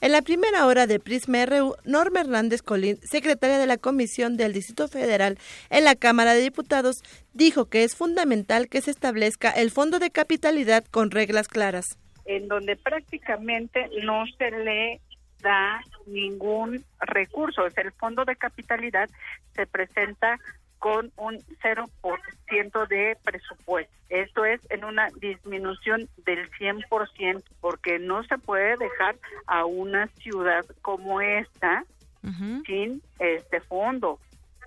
[0.04, 4.52] En la primera hora de Prisma RU, Norma Hernández Colín, secretaria de la Comisión del
[4.52, 5.38] Distrito Federal
[5.70, 10.12] en la Cámara de Diputados, dijo que es fundamental que se establezca el fondo de
[10.12, 11.98] capitalidad con reglas claras.
[12.26, 15.00] en donde prácticamente no se le
[15.42, 17.66] da ningún recurso.
[17.66, 19.10] Es el fondo de capitalidad
[19.56, 20.38] se presenta
[20.84, 23.94] con un 0% de presupuesto.
[24.10, 29.16] Esto es en una disminución del 100%, porque no se puede dejar
[29.48, 31.86] a una ciudad como esta
[32.66, 34.20] sin este fondo.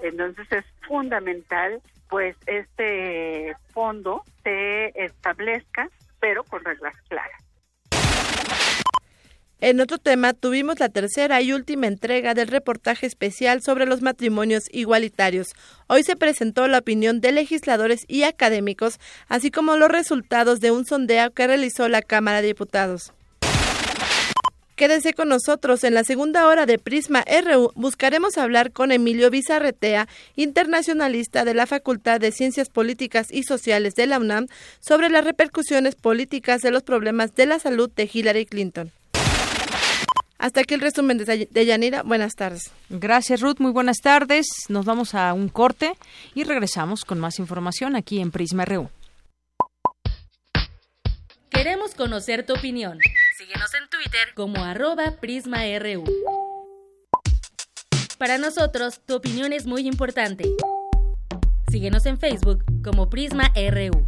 [0.03, 7.46] Entonces es fundamental pues este fondo se establezca, pero con reglas claras.
[9.59, 14.65] En otro tema, tuvimos la tercera y última entrega del reportaje especial sobre los matrimonios
[14.71, 15.49] igualitarios.
[15.87, 20.85] Hoy se presentó la opinión de legisladores y académicos, así como los resultados de un
[20.85, 23.15] sondeo que realizó la Cámara de Diputados.
[24.77, 27.73] Quédense con nosotros en la segunda hora de Prisma RU.
[27.77, 34.07] Buscaremos hablar con Emilio Bizarretea, internacionalista de la Facultad de Ciencias Políticas y Sociales de
[34.07, 34.49] la UNAM,
[34.81, 38.93] sobre las repercusiones políticas de los problemas de la salud de Hillary Clinton.
[40.39, 42.03] Hasta aquí el resumen de Yanira.
[42.03, 42.71] Buenas tardes.
[42.91, 43.59] Gracias, Ruth.
[43.59, 44.47] Muy buenas tardes.
[44.69, 45.95] Nos vamos a un corte
[46.35, 48.91] y regresamos con más información aquí en Prisma RU.
[51.51, 52.99] Queremos conocer tu opinión.
[53.39, 56.05] Síguenos en Twitter como arroba PrismaRU.
[58.19, 60.45] Para nosotros, tu opinión es muy importante.
[61.71, 64.07] Síguenos en Facebook como Prisma RU.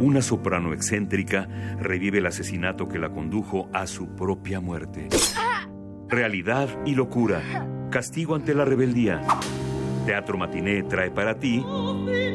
[0.00, 1.48] Una soprano excéntrica
[1.80, 5.08] revive el asesinato que la condujo a su propia muerte.
[6.08, 7.66] Realidad y locura.
[7.90, 9.22] Castigo ante la rebeldía.
[10.06, 11.64] Teatro Matiné trae para ti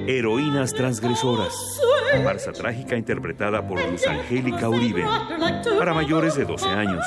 [0.07, 1.79] Heroínas Transgresoras.
[2.23, 5.05] Farsa trágica interpretada por Luz Angélica Uribe.
[5.79, 7.05] Para mayores de 12 años.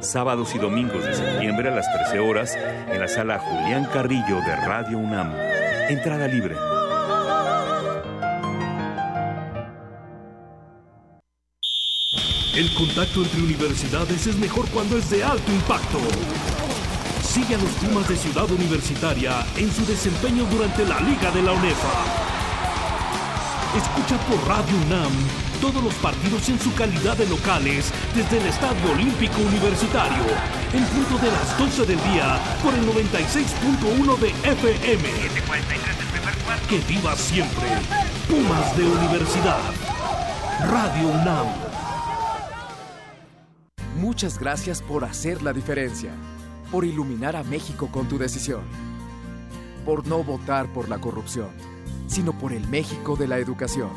[0.00, 2.58] Sábados y domingos de septiembre a las 13 horas
[2.90, 5.34] en la sala Julián Carrillo de Radio UNAM.
[5.90, 6.56] Entrada libre.
[12.60, 15.98] El contacto entre universidades es mejor cuando es de alto impacto.
[17.26, 21.52] Sigue a los Pumas de Ciudad Universitaria en su desempeño durante la Liga de la
[21.52, 22.04] UNEFA.
[23.74, 25.10] Escucha por Radio UNAM
[25.62, 30.22] todos los partidos en su calidad de locales desde el Estadio Olímpico Universitario,
[30.74, 35.08] en punto de las 12 del día por el 96.1 de FM.
[36.68, 37.68] Que viva siempre
[38.28, 39.62] Pumas de Universidad.
[40.68, 41.69] Radio UNAM.
[44.00, 46.14] Muchas gracias por hacer la diferencia,
[46.72, 48.62] por iluminar a México con tu decisión,
[49.84, 51.50] por no votar por la corrupción,
[52.06, 53.90] sino por el México de la educación.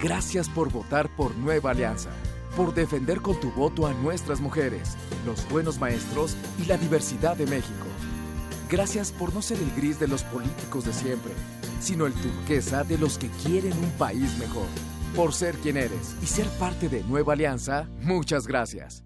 [0.00, 2.10] Gracias por votar por Nueva Alianza,
[2.56, 7.46] por defender con tu voto a nuestras mujeres, los buenos maestros y la diversidad de
[7.46, 7.86] México.
[8.68, 11.34] Gracias por no ser el gris de los políticos de siempre,
[11.78, 14.66] sino el turquesa de los que quieren un país mejor.
[15.14, 19.05] Por ser quien eres y ser parte de Nueva Alianza, muchas gracias.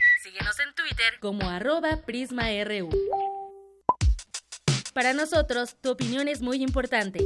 [0.41, 2.89] Síguenos en Twitter como arroba PrismaRU.
[4.91, 7.19] Para nosotros, tu opinión es muy importante.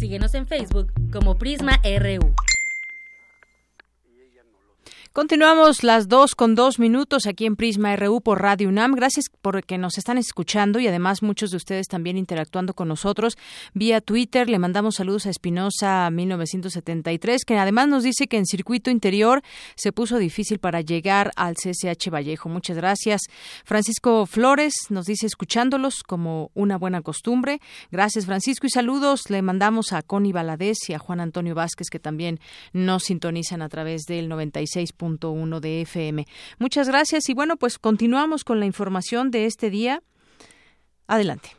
[0.00, 2.34] Síguenos en Facebook como PrismaRU.
[5.14, 8.96] Continuamos las dos con dos minutos aquí en Prisma RU por Radio UNAM.
[8.96, 13.38] Gracias por que nos están escuchando y además muchos de ustedes también interactuando con nosotros
[13.74, 14.50] vía Twitter.
[14.50, 19.42] Le mandamos saludos a Espinosa 1973, que además nos dice que en circuito interior
[19.76, 22.48] se puso difícil para llegar al CCH Vallejo.
[22.48, 23.20] Muchas gracias.
[23.64, 27.60] Francisco Flores nos dice escuchándolos como una buena costumbre.
[27.92, 29.30] Gracias, Francisco, y saludos.
[29.30, 32.40] Le mandamos a Connie Valadez y a Juan Antonio Vázquez, que también
[32.72, 34.92] nos sintonizan a través del 96
[35.60, 36.26] de FM.
[36.58, 40.02] Muchas gracias y bueno, pues continuamos con la información de este día.
[41.06, 41.50] Adelante.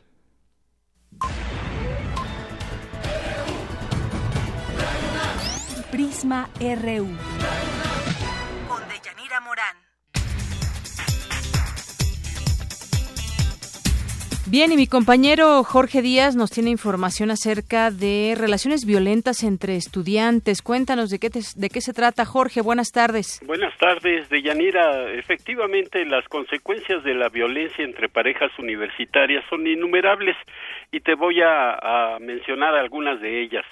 [5.90, 7.08] Prisma RU.
[14.48, 20.62] Bien, y mi compañero Jorge Díaz nos tiene información acerca de relaciones violentas entre estudiantes.
[20.62, 22.60] Cuéntanos de qué, de qué se trata, Jorge.
[22.60, 23.40] Buenas tardes.
[23.44, 25.10] Buenas tardes, Deyanira.
[25.14, 30.36] Efectivamente, las consecuencias de la violencia entre parejas universitarias son innumerables
[30.92, 33.64] y te voy a mencionar algunas de ellas.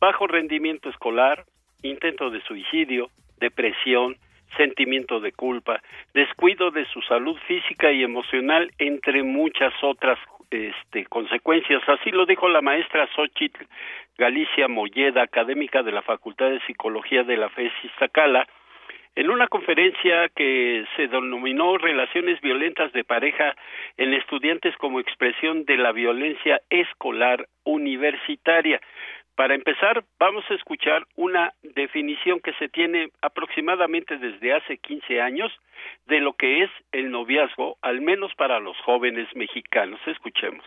[0.00, 1.44] Bajo rendimiento escolar,
[1.82, 3.10] intento de suicidio,
[3.40, 4.16] depresión,
[4.56, 5.82] sentimiento de culpa,
[6.12, 10.18] descuido de su salud física y emocional, entre muchas otras
[10.50, 11.82] este, consecuencias.
[11.88, 13.64] Así lo dijo la maestra Xochitl
[14.16, 18.46] Galicia Molleda, académica de la Facultad de Psicología de la FES Iztacala,
[19.16, 23.54] en una conferencia que se denominó Relaciones violentas de pareja
[23.96, 28.80] en estudiantes como expresión de la violencia escolar universitaria.
[29.36, 35.50] Para empezar, vamos a escuchar una definición que se tiene aproximadamente desde hace 15 años
[36.06, 39.98] de lo que es el noviazgo, al menos para los jóvenes mexicanos.
[40.06, 40.64] Escuchemos.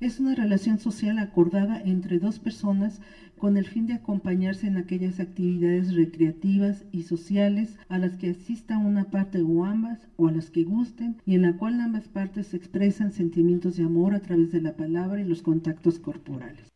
[0.00, 3.00] Es una relación social acordada entre dos personas
[3.38, 8.76] con el fin de acompañarse en aquellas actividades recreativas y sociales a las que asista
[8.78, 12.52] una parte o ambas o a las que gusten y en la cual ambas partes
[12.52, 16.71] expresan sentimientos de amor a través de la palabra y los contactos corporales.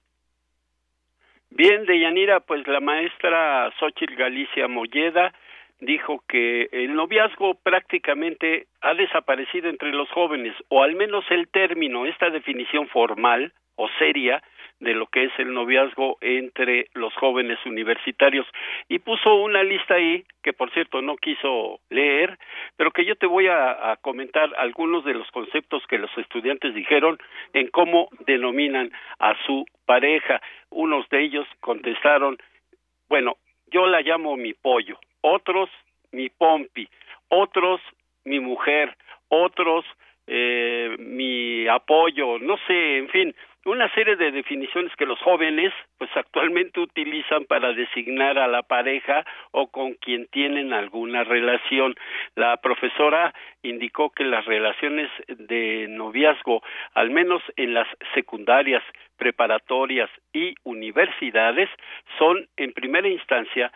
[1.56, 5.32] Bien, Deyanira, pues la maestra Xochitl Galicia Molleda
[5.80, 12.04] dijo que el noviazgo prácticamente ha desaparecido entre los jóvenes, o al menos el término,
[12.04, 14.42] esta definición formal o seria,
[14.80, 18.46] de lo que es el noviazgo entre los jóvenes universitarios.
[18.88, 22.38] Y puso una lista ahí que por cierto no quiso leer
[22.76, 27.18] pero que yo te voy a, comentar algunos de los conceptos que los estudiantes dijeron
[27.52, 30.40] en cómo denominan a su pareja.
[30.70, 32.38] Unos de ellos contestaron
[33.08, 33.36] bueno
[33.68, 35.70] yo la llamo mi pollo otros
[36.12, 36.88] mi pompi
[37.28, 37.80] otros
[38.24, 38.96] mi mujer
[39.28, 39.84] otros
[40.26, 43.34] eh, mi apoyo no sé en fin
[43.66, 49.24] una serie de definiciones que los jóvenes pues actualmente utilizan para designar a la pareja
[49.50, 51.96] o con quien tienen alguna relación.
[52.36, 56.62] La profesora indicó que las relaciones de noviazgo,
[56.94, 58.84] al menos en las secundarias,
[59.16, 61.68] preparatorias y universidades,
[62.18, 63.72] son en primera instancia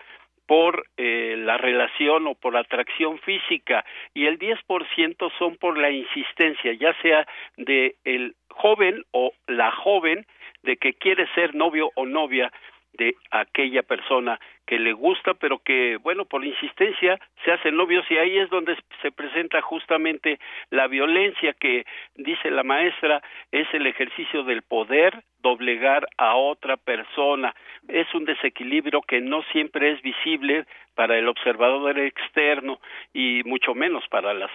[0.50, 3.84] por eh, la relación o por atracción física
[4.14, 7.24] y el 10% son por la insistencia, ya sea
[7.56, 10.26] de el joven o la joven
[10.64, 12.50] de que quiere ser novio o novia
[12.94, 18.18] de aquella persona que le gusta, pero que, bueno, por insistencia se hacen novios y
[18.18, 20.38] ahí es donde se presenta justamente
[20.70, 21.84] la violencia que,
[22.14, 27.54] dice la maestra, es el ejercicio del poder doblegar a otra persona.
[27.88, 32.80] Es un desequilibrio que no siempre es visible para el observador externo
[33.12, 34.50] y mucho menos para las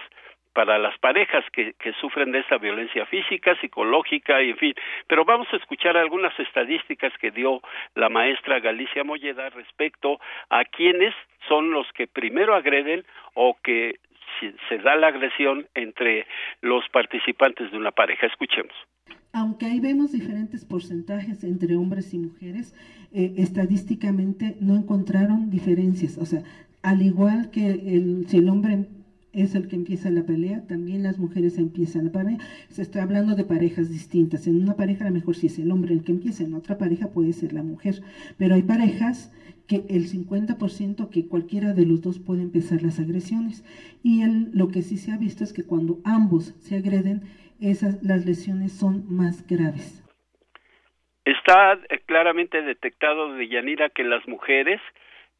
[0.56, 4.74] para las parejas que, que sufren de esta violencia física, psicológica y en fin.
[5.06, 7.60] Pero vamos a escuchar algunas estadísticas que dio
[7.94, 11.14] la maestra Galicia Molleda respecto a quiénes
[11.46, 13.04] son los que primero agreden
[13.34, 13.96] o que
[14.70, 16.26] se da la agresión entre
[16.62, 18.26] los participantes de una pareja.
[18.26, 18.72] Escuchemos.
[19.34, 22.74] Aunque ahí vemos diferentes porcentajes entre hombres y mujeres,
[23.12, 26.16] eh, estadísticamente no encontraron diferencias.
[26.16, 26.40] O sea,
[26.82, 28.86] al igual que el, si el hombre
[29.36, 32.38] es el que empieza la pelea, también las mujeres empiezan la pelea.
[32.68, 34.46] Se está hablando de parejas distintas.
[34.46, 36.78] En una pareja a lo mejor si es el hombre el que empieza, en otra
[36.78, 37.96] pareja puede ser la mujer.
[38.38, 39.32] Pero hay parejas
[39.68, 43.62] que el 50% que cualquiera de los dos puede empezar las agresiones.
[44.02, 47.22] Y el, lo que sí se ha visto es que cuando ambos se agreden,
[47.60, 50.02] esas, las lesiones son más graves.
[51.24, 54.80] Está eh, claramente detectado de Yanira que las mujeres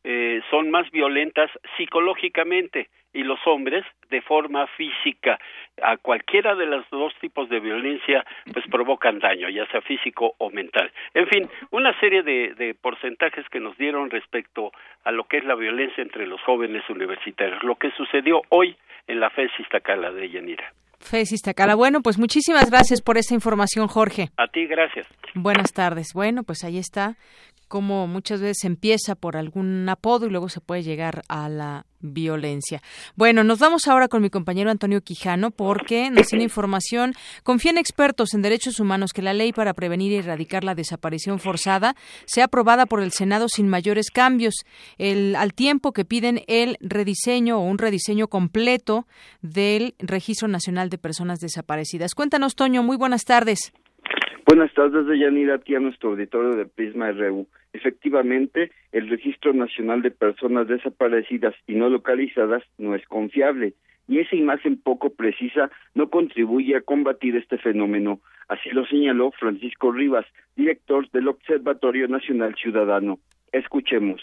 [0.08, 5.36] eh, son más violentas psicológicamente y los hombres de forma física.
[5.82, 10.50] A cualquiera de los dos tipos de violencia pues provocan daño, ya sea físico o
[10.50, 10.92] mental.
[11.12, 14.70] En fin, una serie de, de porcentajes que nos dieron respecto
[15.02, 18.76] a lo que es la violencia entre los jóvenes universitarios, lo que sucedió hoy
[19.08, 20.72] en la FES Iztacala de Yanira.
[21.00, 21.74] FES Iztacala.
[21.74, 24.28] Bueno, pues muchísimas gracias por esta información, Jorge.
[24.36, 25.08] A ti, gracias.
[25.34, 26.12] Buenas tardes.
[26.14, 27.16] Bueno, pues ahí está
[27.68, 32.82] como muchas veces empieza por algún apodo y luego se puede llegar a la violencia.
[33.14, 37.14] Bueno, nos vamos ahora con mi compañero Antonio Quijano porque nos tiene información.
[37.42, 41.96] Confían expertos en derechos humanos que la ley para prevenir y erradicar la desaparición forzada
[42.26, 44.54] sea aprobada por el Senado sin mayores cambios,
[44.98, 49.06] el, al tiempo que piden el rediseño o un rediseño completo
[49.42, 52.14] del Registro Nacional de Personas Desaparecidas.
[52.14, 53.72] Cuéntanos, Toño, muy buenas tardes.
[54.46, 57.48] Buenas tardes, Yanira, a nuestro auditorio de Prisma RU.
[57.72, 63.74] Efectivamente, el Registro Nacional de Personas Desaparecidas y No Localizadas no es confiable
[64.06, 68.20] y esa imagen poco precisa no contribuye a combatir este fenómeno.
[68.46, 73.18] Así lo señaló Francisco Rivas, director del Observatorio Nacional Ciudadano.
[73.50, 74.22] Escuchemos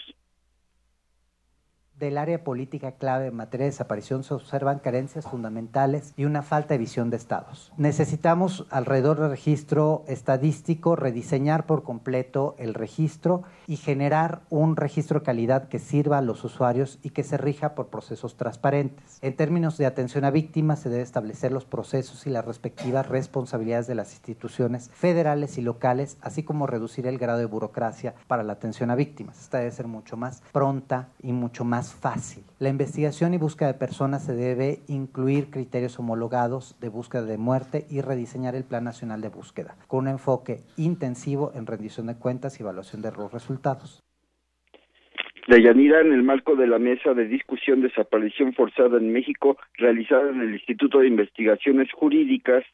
[1.98, 6.74] del área política clave en materia de desaparición se observan carencias fundamentales y una falta
[6.74, 7.72] de visión de estados.
[7.76, 15.26] Necesitamos alrededor del registro estadístico rediseñar por completo el registro y generar un registro de
[15.26, 19.18] calidad que sirva a los usuarios y que se rija por procesos transparentes.
[19.22, 23.86] En términos de atención a víctimas se debe establecer los procesos y las respectivas responsabilidades
[23.86, 28.54] de las instituciones federales y locales, así como reducir el grado de burocracia para la
[28.54, 29.40] atención a víctimas.
[29.40, 32.44] Esta debe ser mucho más pronta y mucho más fácil.
[32.60, 37.84] La investigación y búsqueda de personas se debe incluir criterios homologados de búsqueda de muerte
[37.90, 42.58] y rediseñar el Plan Nacional de Búsqueda, con un enfoque intensivo en rendición de cuentas
[42.58, 44.04] y evaluación de los resultados.
[45.48, 50.30] Yanira, en el marco de la mesa de discusión de desaparición forzada en México, realizada
[50.30, 52.64] en el Instituto de Investigaciones Jurídicas,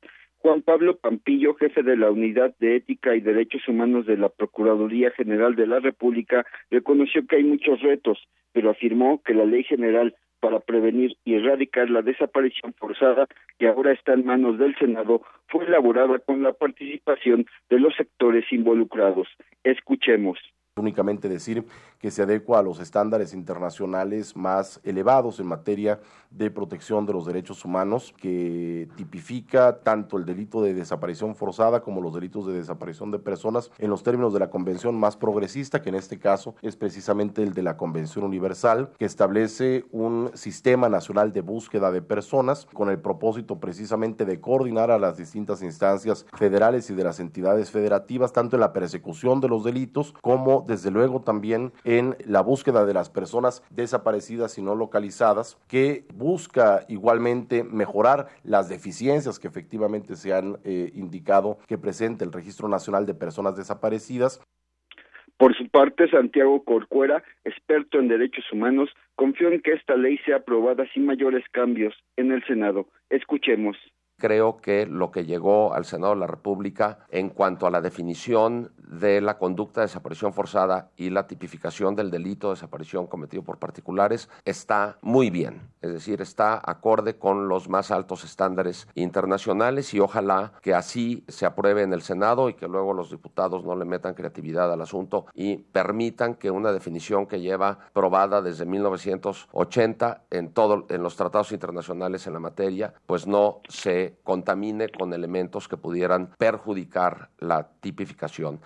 [0.43, 5.11] Juan Pablo Pampillo, jefe de la Unidad de Ética y Derechos Humanos de la Procuraduría
[5.11, 8.19] General de la República, reconoció que hay muchos retos,
[8.53, 13.29] pero afirmó que la Ley General para prevenir y erradicar la desaparición forzada,
[13.59, 18.51] que ahora está en manos del Senado, fue elaborada con la participación de los sectores
[18.51, 19.29] involucrados.
[19.63, 20.39] Escuchemos
[20.81, 21.67] únicamente decir
[21.99, 26.01] que se adecua a los estándares internacionales más elevados en materia
[26.31, 32.01] de protección de los derechos humanos, que tipifica tanto el delito de desaparición forzada como
[32.01, 35.89] los delitos de desaparición de personas en los términos de la convención más progresista, que
[35.89, 41.33] en este caso es precisamente el de la Convención Universal, que establece un sistema nacional
[41.33, 46.91] de búsqueda de personas con el propósito precisamente de coordinar a las distintas instancias federales
[46.91, 51.21] y de las entidades federativas, tanto en la persecución de los delitos como desde luego
[51.21, 58.29] también en la búsqueda de las personas desaparecidas y no localizadas, que busca igualmente mejorar
[58.45, 63.57] las deficiencias que efectivamente se han eh, indicado que presenta el Registro Nacional de Personas
[63.57, 64.41] Desaparecidas.
[65.37, 70.37] Por su parte, Santiago Corcuera, experto en derechos humanos, confió en que esta ley sea
[70.37, 72.87] aprobada sin mayores cambios en el Senado.
[73.09, 73.77] Escuchemos
[74.21, 78.71] creo que lo que llegó al Senado de la República en cuanto a la definición
[78.77, 83.59] de la conducta de desaparición forzada y la tipificación del delito de desaparición cometido por
[83.59, 90.01] particulares está muy bien, es decir, está acorde con los más altos estándares internacionales y
[90.01, 93.85] ojalá que así se apruebe en el Senado y que luego los diputados no le
[93.85, 100.53] metan creatividad al asunto y permitan que una definición que lleva probada desde 1980 en
[100.53, 105.77] todo en los tratados internacionales en la materia, pues no se contamine con elementos que
[105.77, 108.61] pudieran perjudicar la tipificación.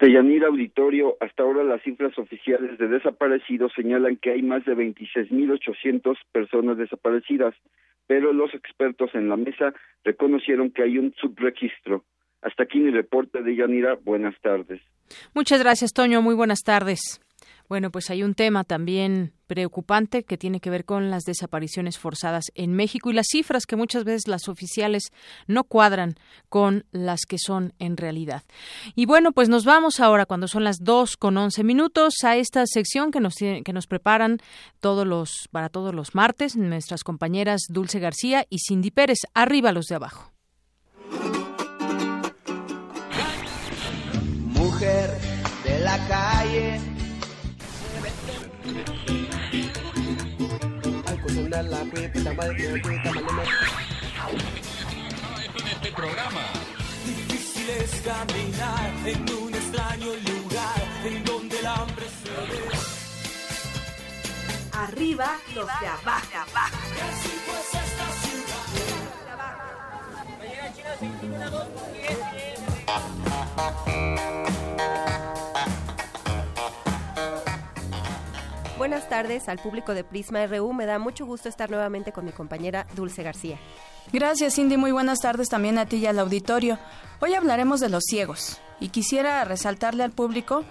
[0.00, 6.16] Deyanira Auditorio, hasta ahora las cifras oficiales de desaparecidos señalan que hay más de 26.800
[6.32, 7.54] personas desaparecidas,
[8.06, 9.72] pero los expertos en la mesa
[10.02, 12.04] reconocieron que hay un subregistro.
[12.42, 13.94] Hasta aquí mi reporte de Yanira.
[13.94, 14.82] Buenas tardes.
[15.34, 16.20] Muchas gracias, Toño.
[16.20, 17.23] Muy buenas tardes.
[17.68, 22.44] Bueno, pues hay un tema también preocupante que tiene que ver con las desapariciones forzadas
[22.54, 25.12] en México y las cifras que muchas veces las oficiales
[25.46, 26.16] no cuadran
[26.48, 28.42] con las que son en realidad.
[28.94, 32.66] Y bueno, pues nos vamos ahora cuando son las dos con once minutos a esta
[32.66, 34.38] sección que nos que nos preparan
[34.80, 39.18] todos los para todos los martes nuestras compañeras Dulce García y Cindy Pérez.
[39.32, 40.32] Arriba los de abajo.
[44.54, 45.18] Mujer
[45.64, 46.93] de la calle
[51.54, 51.62] En
[55.68, 56.42] este programa.
[57.06, 62.64] Difícil es caminar en un extraño lugar en donde el hambre se ve.
[64.72, 66.26] Arriba los de abajo.
[66.32, 68.04] Y así pues esta
[78.84, 80.74] Buenas tardes al público de Prisma RU.
[80.74, 83.58] Me da mucho gusto estar nuevamente con mi compañera Dulce García.
[84.12, 84.76] Gracias, Cindy.
[84.76, 86.78] Muy buenas tardes también a ti y al auditorio.
[87.22, 90.64] Hoy hablaremos de los ciegos y quisiera resaltarle al público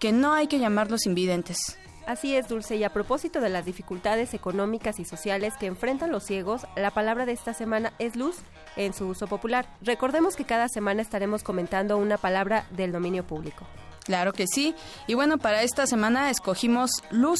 [0.00, 1.78] que no hay que llamarlos invidentes.
[2.08, 6.24] Así es, Dulce, y a propósito de las dificultades económicas y sociales que enfrentan los
[6.24, 8.38] ciegos, la palabra de esta semana es luz
[8.74, 9.68] en su uso popular.
[9.80, 13.64] Recordemos que cada semana estaremos comentando una palabra del dominio público.
[14.10, 14.74] Claro que sí.
[15.06, 17.38] Y bueno, para esta semana escogimos luz.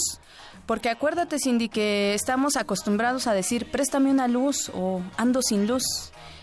[0.67, 5.83] Porque acuérdate, Cindy, que estamos acostumbrados a decir préstame una luz o ando sin luz.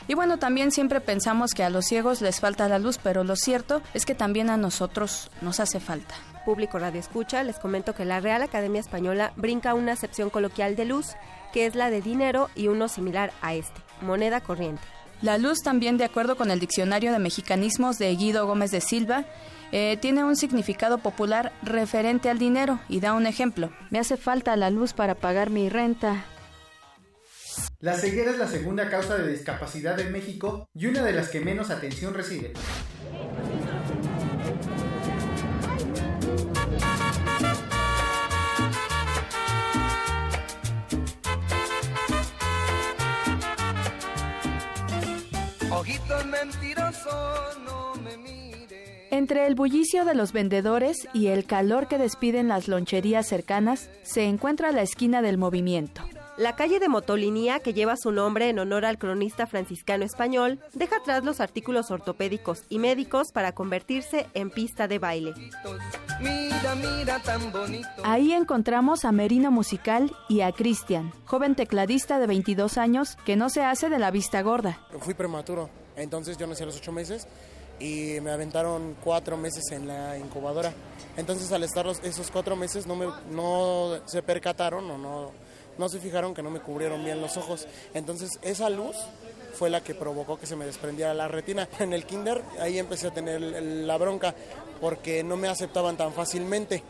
[0.09, 3.37] Y bueno, también siempre pensamos que a los ciegos les falta la luz, pero lo
[3.37, 6.15] cierto es que también a nosotros nos hace falta.
[6.43, 10.83] Público Radio Escucha, les comento que la Real Academia Española brinca una acepción coloquial de
[10.83, 11.11] luz,
[11.53, 14.83] que es la de dinero y uno similar a este, moneda corriente.
[15.21, 19.25] La luz también, de acuerdo con el Diccionario de Mexicanismos de Guido Gómez de Silva,
[19.71, 23.71] eh, tiene un significado popular referente al dinero y da un ejemplo.
[23.89, 26.25] Me hace falta la luz para pagar mi renta.
[27.79, 31.41] La ceguera es la segunda causa de discapacidad en México y una de las que
[31.41, 32.53] menos atención recibe.
[45.69, 47.76] Ojito mentiroso, no
[49.09, 54.25] Entre el bullicio de los vendedores y el calor que despiden las loncherías cercanas, se
[54.25, 56.01] encuentra la esquina del movimiento.
[56.37, 60.97] La calle de Motolinía, que lleva su nombre en honor al cronista franciscano español, deja
[60.97, 65.33] atrás los artículos ortopédicos y médicos para convertirse en pista de baile.
[66.21, 67.87] Mira, mira tan bonito.
[68.03, 73.49] Ahí encontramos a Merino Musical y a Cristian, joven tecladista de 22 años que no
[73.49, 74.79] se hace de la vista gorda.
[74.99, 77.27] Fui prematuro, entonces yo nací a los 8 meses
[77.79, 80.73] y me aventaron cuatro meses en la incubadora.
[81.15, 85.31] Entonces al estar los- esos cuatro meses no, me, no se percataron o no,
[85.77, 87.67] no se fijaron que no me cubrieron bien los ojos.
[87.93, 88.95] Entonces esa luz
[89.53, 91.67] fue la que provocó que se me desprendiera la retina.
[91.79, 94.33] En el kinder ahí empecé a tener la bronca
[94.81, 96.83] porque no me aceptaban tan fácilmente.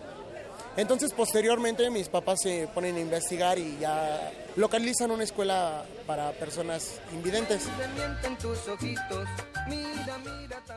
[0.77, 6.99] Entonces, posteriormente, mis papás se ponen a investigar y ya localizan una escuela para personas
[7.11, 7.67] invidentes.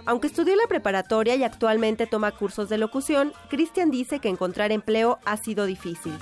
[0.07, 5.19] Aunque estudió la preparatoria y actualmente toma cursos de locución, Cristian dice que encontrar empleo
[5.27, 6.19] ha sido difícil.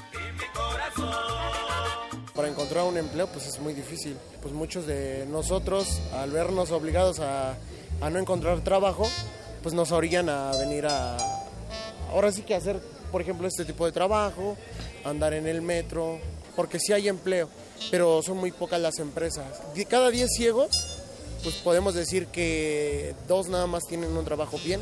[2.35, 4.17] Para encontrar un empleo, pues es muy difícil.
[4.43, 7.55] Pues muchos de nosotros, al vernos obligados a,
[8.01, 9.09] a no encontrar trabajo,
[9.63, 11.17] pues nos orillan a venir a,
[12.11, 12.81] ahora sí que hacer
[13.11, 14.57] por ejemplo, este tipo de trabajo,
[15.05, 16.19] andar en el metro,
[16.57, 17.49] porque sí hay empleo,
[17.91, 19.63] pero son muy pocas las empresas.
[19.75, 20.99] De cada 10 ciegos,
[21.43, 24.81] pues podemos decir que dos nada más tienen un trabajo bien.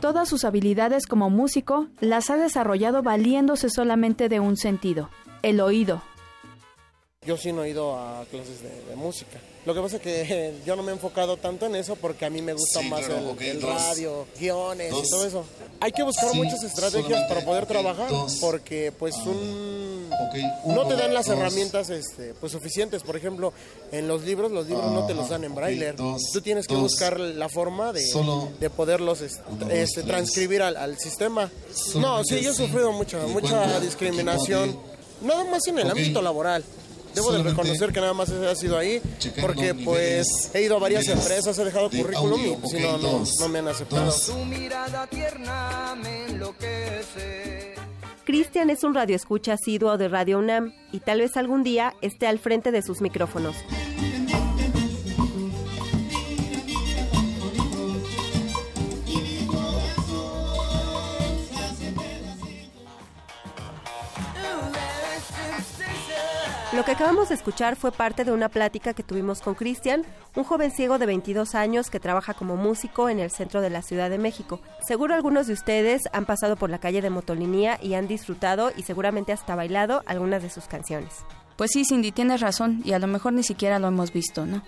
[0.00, 5.10] Todas sus habilidades como músico las ha desarrollado valiéndose solamente de un sentido,
[5.42, 6.02] el oído.
[7.26, 9.38] Yo sí no he ido a clases de, música.
[9.66, 12.30] Lo que pasa es que yo no me he enfocado tanto en eso porque a
[12.30, 15.44] mí me gusta más el, radio, guiones y todo eso.
[15.80, 18.10] Hay que buscar muchas estrategias para poder trabajar
[18.40, 20.08] porque pues ah, un
[20.66, 23.02] no te dan las herramientas este, pues suficientes.
[23.02, 23.52] Por ejemplo,
[23.92, 25.94] en los libros, los libros no te los dan en braille.
[25.94, 28.04] Tú tienes que buscar la forma de,
[28.60, 31.50] de poderlos este, transcribir al, al sistema.
[31.94, 34.78] No, sí, yo he sufrido mucha, mucha discriminación.
[35.20, 36.64] Nada más en el ámbito laboral.
[37.14, 39.00] Debo de reconocer que nada más ha sido ahí,
[39.40, 43.58] porque pues he ido a varias empresas, he dejado currículum y si no, no, me
[43.58, 44.12] han aceptado.
[48.24, 52.38] Cristian es un radioescucha asiduo de Radio UNAM y tal vez algún día esté al
[52.38, 53.56] frente de sus micrófonos.
[66.78, 70.04] Lo que acabamos de escuchar fue parte de una plática que tuvimos con Cristian,
[70.36, 73.82] un joven ciego de 22 años que trabaja como músico en el centro de la
[73.82, 74.60] Ciudad de México.
[74.86, 78.84] Seguro algunos de ustedes han pasado por la calle de Motolinía y han disfrutado y
[78.84, 81.24] seguramente hasta bailado algunas de sus canciones.
[81.56, 84.62] Pues sí, Cindy, tienes razón y a lo mejor ni siquiera lo hemos visto, ¿no?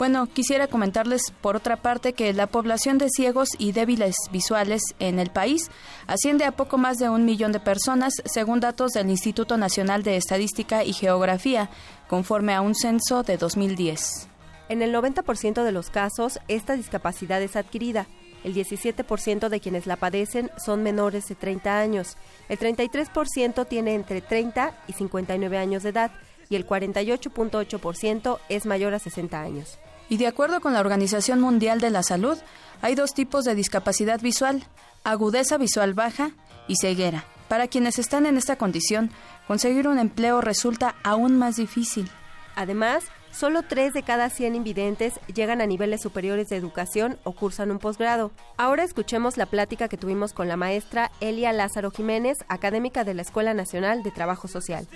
[0.00, 5.18] Bueno, quisiera comentarles por otra parte que la población de ciegos y débiles visuales en
[5.18, 5.70] el país
[6.06, 10.16] asciende a poco más de un millón de personas, según datos del Instituto Nacional de
[10.16, 11.68] Estadística y Geografía,
[12.08, 14.28] conforme a un censo de 2010.
[14.70, 18.06] En el 90% de los casos, esta discapacidad es adquirida.
[18.42, 22.16] El 17% de quienes la padecen son menores de 30 años.
[22.48, 26.10] El 33% tiene entre 30 y 59 años de edad
[26.48, 29.78] y el 48.8% es mayor a 60 años.
[30.10, 32.36] Y de acuerdo con la Organización Mundial de la Salud,
[32.82, 34.64] hay dos tipos de discapacidad visual,
[35.04, 36.32] agudeza visual baja
[36.66, 37.24] y ceguera.
[37.46, 39.10] Para quienes están en esta condición,
[39.46, 42.10] conseguir un empleo resulta aún más difícil.
[42.56, 47.70] Además, solo 3 de cada 100 invidentes llegan a niveles superiores de educación o cursan
[47.70, 48.32] un posgrado.
[48.56, 53.22] Ahora escuchemos la plática que tuvimos con la maestra Elia Lázaro Jiménez, académica de la
[53.22, 54.88] Escuela Nacional de Trabajo Social.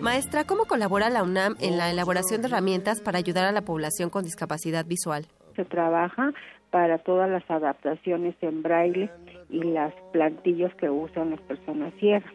[0.00, 4.10] Maestra, ¿cómo colabora la UNAM en la elaboración de herramientas para ayudar a la población
[4.10, 5.26] con discapacidad visual?
[5.54, 6.32] Se trabaja
[6.70, 9.08] para todas las adaptaciones en braille
[9.48, 12.32] y las plantillas que usan las personas ciegas.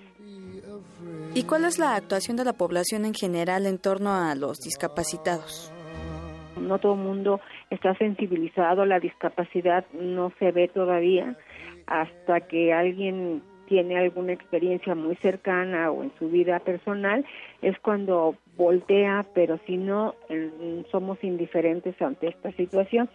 [1.33, 5.71] ¿Y cuál es la actuación de la población en general en torno a los discapacitados?
[6.57, 11.35] No todo el mundo está sensibilizado, la discapacidad no se ve todavía
[11.87, 17.25] hasta que alguien tiene alguna experiencia muy cercana o en su vida personal,
[17.61, 20.15] es cuando voltea, pero si no,
[20.91, 23.09] somos indiferentes ante esta situación.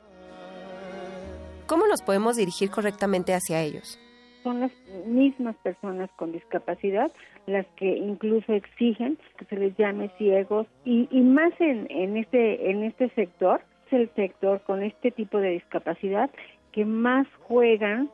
[1.66, 3.98] ¿Cómo nos podemos dirigir correctamente hacia ellos?
[4.42, 4.72] Son las
[5.06, 7.12] mismas personas con discapacidad
[7.46, 12.70] las que incluso exigen que se les llame ciegos y, y más en, en, este,
[12.70, 16.30] en este sector, es el sector con este tipo de discapacidad
[16.72, 18.10] que más juegan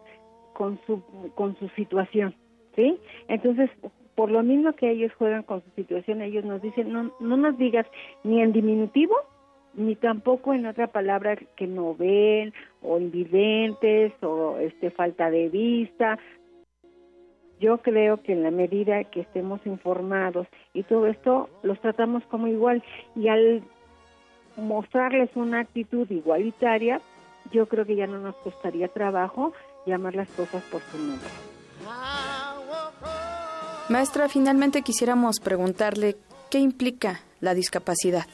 [0.57, 1.03] con su,
[1.35, 2.35] con su situación,
[2.75, 2.99] ¿sí?
[3.29, 3.69] Entonces,
[4.15, 7.59] por lo mismo que ellos juegan con su situación, ellos nos dicen, no, no nos
[7.59, 7.87] digas
[8.25, 9.15] ni en diminutivo,
[9.75, 16.19] ni tampoco en otra palabra que no ven, o invidentes, o este falta de vista.
[17.61, 22.47] Yo creo que en la medida que estemos informados y todo esto, los tratamos como
[22.47, 22.83] igual.
[23.15, 23.63] Y al
[24.57, 27.03] mostrarles una actitud igualitaria,
[27.53, 29.53] yo creo que ya no nos costaría trabajo
[29.87, 31.29] llamar las cosas por su nombre.
[33.89, 36.17] Maestra, finalmente quisiéramos preguntarle
[36.51, 38.27] qué implica la discapacidad.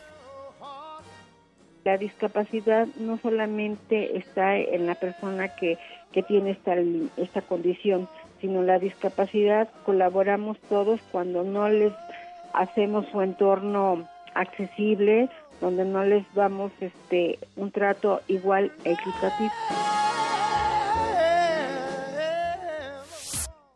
[1.85, 5.79] La discapacidad no solamente está en la persona que
[6.12, 6.77] que tiene esta,
[7.16, 8.09] esta condición,
[8.41, 11.93] sino la discapacidad colaboramos todos cuando no les
[12.53, 15.29] hacemos su entorno accesible,
[15.61, 20.02] donde no les damos este un trato igual e equitativo.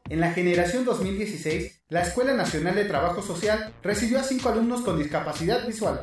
[0.09, 4.99] En la generación 2016, la Escuela Nacional de Trabajo Social recibió a cinco alumnos con
[4.99, 6.03] discapacidad visual.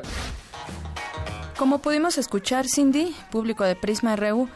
[1.56, 4.48] Como pudimos escuchar, Cindy, público de Prisma RU,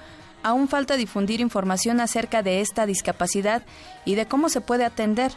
[0.43, 3.63] aún falta difundir información acerca de esta discapacidad
[4.05, 5.33] y de cómo se puede atender.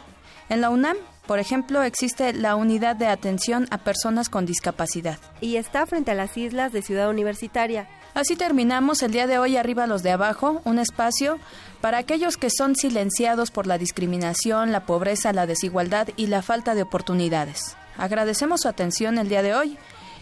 [0.50, 5.18] En la UNAM, por ejemplo, existe la Unidad de Atención a Personas con Discapacidad.
[5.40, 7.88] Y está frente a las islas de Ciudad Universitaria.
[8.14, 11.38] Así terminamos el día de hoy arriba los de abajo, un espacio
[11.80, 16.74] para aquellos que son silenciados por la discriminación, la pobreza, la desigualdad y la falta
[16.74, 17.76] de oportunidades.
[17.96, 19.78] Agradecemos su atención el día de hoy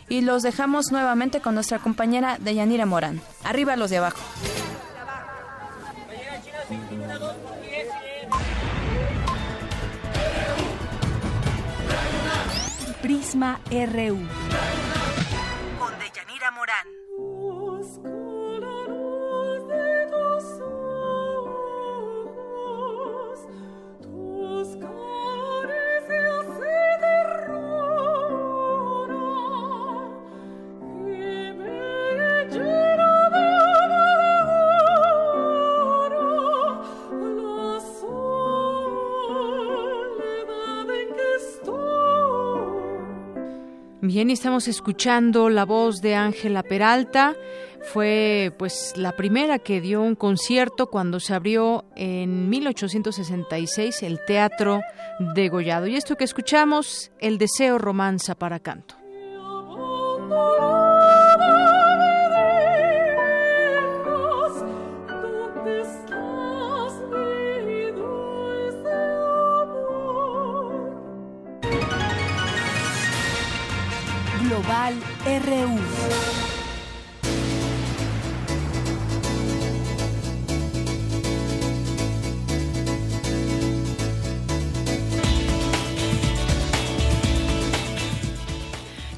[0.08, 3.20] y los dejamos nuevamente con nuestra compañera Deyanira Morán.
[3.44, 4.20] Arriba los de abajo.
[13.02, 14.18] Prisma RU.
[44.12, 47.36] Bien, estamos escuchando la voz de Ángela Peralta.
[47.92, 54.80] Fue pues la primera que dio un concierto cuando se abrió en 1866 el Teatro
[55.36, 55.86] Degollado.
[55.86, 58.96] Y esto que escuchamos, El deseo romanza para canto.
[74.60, 76.29] Global RU.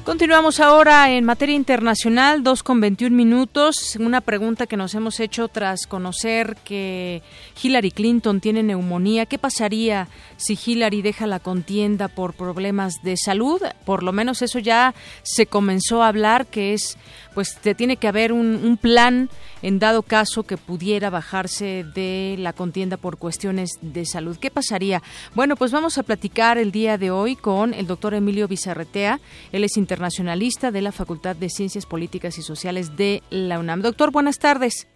[0.03, 3.95] Continuamos ahora en materia internacional, 2 con 21 minutos.
[3.95, 7.21] Una pregunta que nos hemos hecho tras conocer que
[7.61, 9.25] Hillary Clinton tiene neumonía.
[9.25, 13.61] ¿Qué pasaría si Hillary deja la contienda por problemas de salud?
[13.85, 16.97] Por lo menos eso ya se comenzó a hablar, que es,
[17.33, 19.29] pues, te tiene que haber un, un plan
[19.61, 24.37] en dado caso que pudiera bajarse de la contienda por cuestiones de salud.
[24.39, 25.01] ¿Qué pasaría?
[25.35, 29.19] Bueno, pues vamos a platicar el día de hoy con el doctor Emilio Bizarretea.
[29.51, 33.81] Él es internacionalista de la Facultad de Ciencias Políticas y Sociales de la UNAM.
[33.81, 34.87] Doctor, buenas tardes.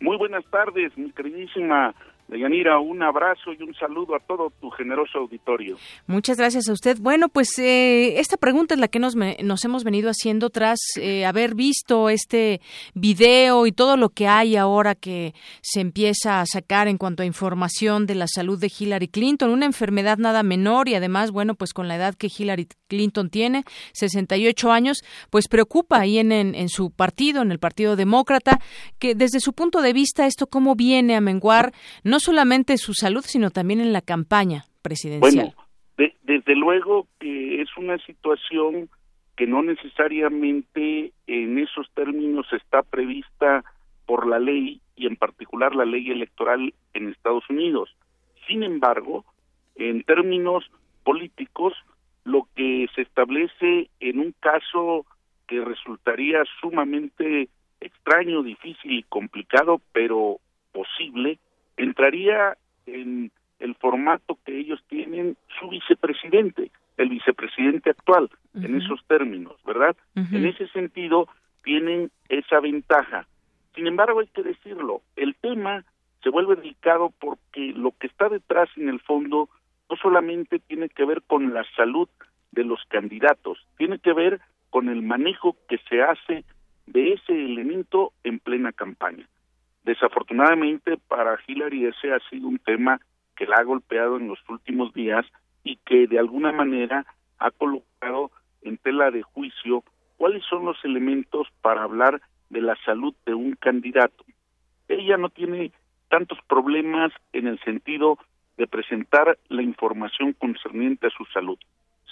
[0.00, 1.94] Muy buenas tardes, mi queridísima
[2.28, 5.76] Deyanira, un abrazo y un saludo a todo tu generoso auditorio.
[6.06, 6.98] Muchas gracias a usted.
[7.00, 11.24] Bueno, pues eh, esta pregunta es la que nos, nos hemos venido haciendo tras eh,
[11.24, 12.60] haber visto este
[12.94, 17.26] video y todo lo que hay ahora que se empieza a sacar en cuanto a
[17.26, 21.72] información de la salud de Hillary Clinton, una enfermedad nada menor y además, bueno, pues
[21.72, 26.90] con la edad que Hillary Clinton tiene, 68 años, pues preocupa ahí en, en, su
[26.90, 28.58] partido, en el Partido Demócrata,
[28.98, 31.72] que desde su punto de vista esto cómo viene a menguar
[32.04, 35.52] no solamente su salud, sino también en la campaña presidencial.
[35.52, 35.66] Bueno,
[36.22, 38.90] desde luego que es una situación
[39.36, 43.64] que no necesariamente en esos términos está prevista
[44.06, 47.94] por la ley y en particular la ley electoral en Estados Unidos.
[48.46, 49.24] Sin embargo,
[49.74, 50.64] en términos
[51.04, 51.74] políticos,
[52.26, 55.06] lo que se establece en un caso
[55.46, 57.48] que resultaría sumamente
[57.80, 60.38] extraño, difícil y complicado, pero
[60.72, 61.38] posible,
[61.76, 63.30] entraría en
[63.60, 68.64] el formato que ellos tienen su vicepresidente, el vicepresidente actual, uh -huh.
[68.66, 69.96] en esos términos, ¿verdad?
[70.16, 70.36] Uh -huh.
[70.36, 71.28] En ese sentido,
[71.62, 73.26] tienen esa ventaja.
[73.76, 75.84] Sin embargo, hay que decirlo, el tema
[76.22, 79.48] se vuelve delicado porque lo que está detrás en el fondo
[80.06, 82.08] solamente tiene que ver con la salud
[82.52, 86.44] de los candidatos, tiene que ver con el manejo que se hace
[86.86, 89.28] de ese elemento en plena campaña.
[89.82, 93.00] Desafortunadamente para Hillary ese ha sido un tema
[93.34, 95.26] que la ha golpeado en los últimos días
[95.64, 97.04] y que de alguna manera
[97.38, 98.30] ha colocado
[98.62, 99.82] en tela de juicio
[100.18, 104.24] cuáles son los elementos para hablar de la salud de un candidato.
[104.86, 105.72] Ella no tiene
[106.08, 108.18] tantos problemas en el sentido
[108.56, 111.58] de presentar la información concerniente a su salud.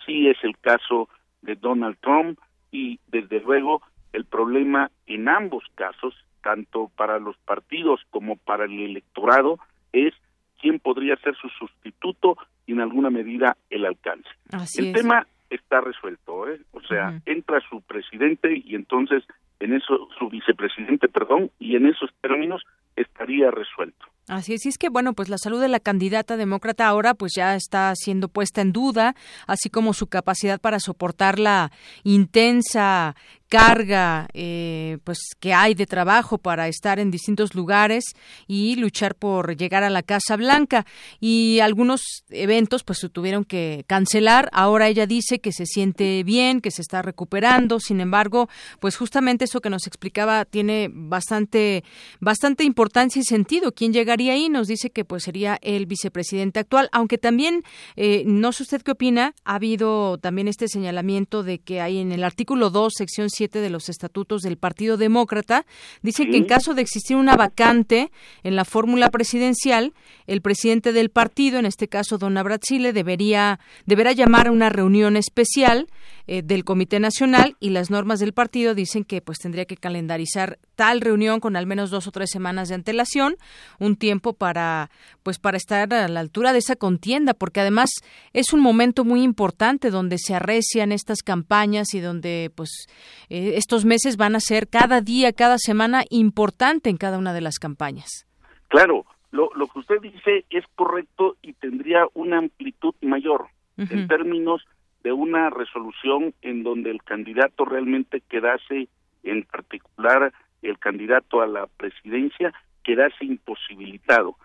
[0.06, 1.08] Sí es el caso
[1.42, 2.38] de Donald Trump
[2.70, 6.14] y desde luego el problema en ambos casos
[6.44, 9.58] tanto para los partidos como para el electorado,
[9.92, 10.12] es
[10.60, 14.28] quién podría ser su sustituto y en alguna medida el alcance.
[14.76, 16.60] el tema está resuelto, ¿eh?
[16.72, 19.24] o sea, entra su presidente y entonces
[19.60, 22.62] en eso su vicepresidente, perdón, y en esos términos
[22.94, 24.04] estaría resuelto.
[24.26, 27.32] Así es, y es que bueno, pues la salud de la candidata demócrata ahora pues
[27.36, 29.14] ya está siendo puesta en duda,
[29.46, 31.70] así como su capacidad para soportar la
[32.04, 33.14] intensa
[33.54, 38.04] carga eh, pues que hay de trabajo para estar en distintos lugares
[38.48, 40.86] y luchar por llegar a la Casa Blanca.
[41.20, 44.48] Y algunos eventos pues se tuvieron que cancelar.
[44.52, 47.78] Ahora ella dice que se siente bien que se está recuperando.
[47.78, 48.48] Sin embargo
[48.80, 51.84] pues justamente eso que nos explicaba tiene bastante
[52.20, 53.72] bastante importancia y sentido.
[53.72, 56.88] Quién llegaría ahí nos dice que pues sería el vicepresidente actual.
[56.92, 57.62] Aunque también
[57.96, 62.12] eh, no sé usted qué opina ha habido también este señalamiento de que hay en
[62.12, 65.66] el artículo 2 sección 7 de los estatutos del Partido Demócrata,
[66.02, 68.10] dice que en caso de existir una vacante
[68.44, 69.92] en la fórmula presidencial,
[70.26, 75.16] el presidente del partido, en este caso don Abratzile, debería deberá llamar a una reunión
[75.16, 75.88] especial
[76.26, 80.58] eh, del Comité Nacional y las normas del partido dicen que pues tendría que calendarizar
[80.76, 83.36] tal reunión con al menos dos o tres semanas de antelación,
[83.78, 84.90] un tiempo para
[85.22, 87.88] pues para estar a la altura de esa contienda, porque además
[88.34, 92.86] es un momento muy importante donde se arrecian estas campañas y donde pues
[93.30, 97.40] eh, estos meses van a ser cada día, cada semana importante en cada una de
[97.40, 98.26] las campañas.
[98.68, 103.46] Claro, lo, lo que usted dice es correcto y tendría una amplitud mayor
[103.78, 104.60] en términos
[105.02, 108.88] de una resolución en donde el candidato realmente quedase,
[109.22, 112.52] en particular el candidato a la presidencia,
[112.84, 114.36] quedase imposibilitado.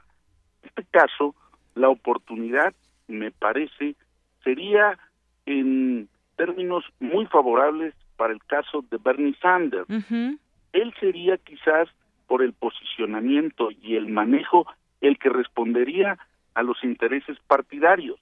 [0.64, 1.36] En este caso,
[1.76, 2.74] la oportunidad,
[3.07, 3.95] me parece,
[4.44, 4.98] sería
[5.45, 9.88] en términos muy favorables para el caso de Bernie Sanders.
[10.74, 11.90] Él sería quizás
[12.28, 14.66] por el posicionamiento y el manejo
[15.02, 16.18] el que respondería
[16.53, 18.20] a los intereses partidarios.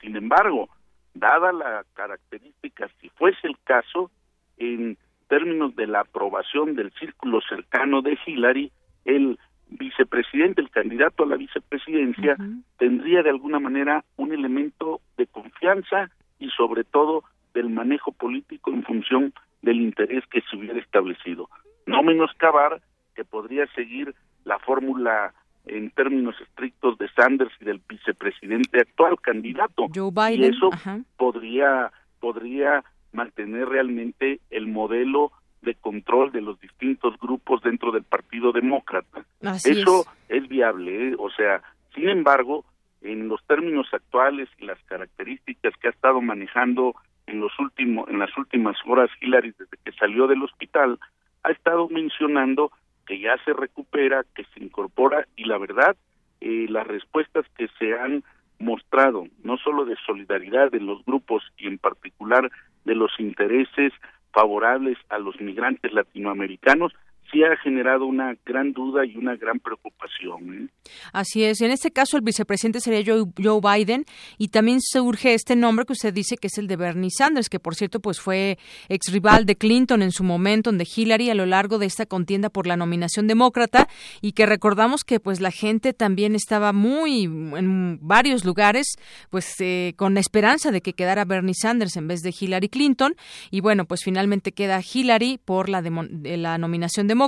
[0.00, 0.68] Sin embargo,
[1.14, 4.10] dada la característica, si fuese el caso,
[4.56, 4.96] en
[5.28, 8.70] términos de la aprobación del círculo cercano de Hillary,
[9.04, 12.36] el vicepresidente, el candidato a la vicepresidencia,
[12.78, 17.24] tendría de alguna manera un elemento de confianza y sobre todo
[17.54, 19.32] del manejo político en función
[19.62, 21.48] del interés que se hubiera establecido.
[21.86, 22.82] No menoscabar
[23.14, 24.14] que podría seguir
[24.44, 25.32] la fórmula
[25.66, 29.86] en términos estrictos de Sanders y del vicepresidente actual candidato.
[29.94, 30.52] Joe Biden.
[30.52, 30.70] Y eso
[31.16, 31.90] podría
[32.20, 32.82] podría
[33.12, 35.30] mantener realmente el modelo
[35.64, 39.24] de control de los distintos grupos dentro del Partido Demócrata.
[39.64, 41.16] eso es, viable, ¿eh?
[41.18, 41.62] o sea,
[41.94, 42.64] sin embargo,
[43.02, 46.94] en los términos actuales y las características que ha estado manejando
[47.26, 50.98] en los últimos en las últimas horas Hillary desde que salió del hospital
[51.42, 52.70] ha estado mencionando
[53.06, 55.96] que ya se recupera, que se incorpora y la verdad,
[56.40, 58.24] eh, las respuestas que se han
[58.58, 62.50] mostrado, no solo de solidaridad de los grupos y en particular
[62.84, 63.92] de los intereses
[64.34, 66.92] favorables a los migrantes latinoamericanos,
[67.34, 70.54] sí ha generado una gran duda y una gran preocupación.
[70.54, 70.68] ¿eh?
[71.12, 71.60] Así es.
[71.60, 74.04] En este caso, el vicepresidente sería Joe, Joe, Biden
[74.38, 77.58] y también surge este nombre que usted dice que es el de Bernie Sanders, que
[77.58, 78.58] por cierto pues fue
[78.88, 82.50] ex rival de Clinton en su momento, de Hillary a lo largo de esta contienda
[82.50, 83.88] por la nominación demócrata
[84.20, 88.86] y que recordamos que pues la gente también estaba muy en varios lugares
[89.30, 93.14] pues eh, con esperanza de que quedara Bernie Sanders en vez de Hillary Clinton
[93.50, 97.23] y bueno pues finalmente queda Hillary por la, de, la nominación demócrata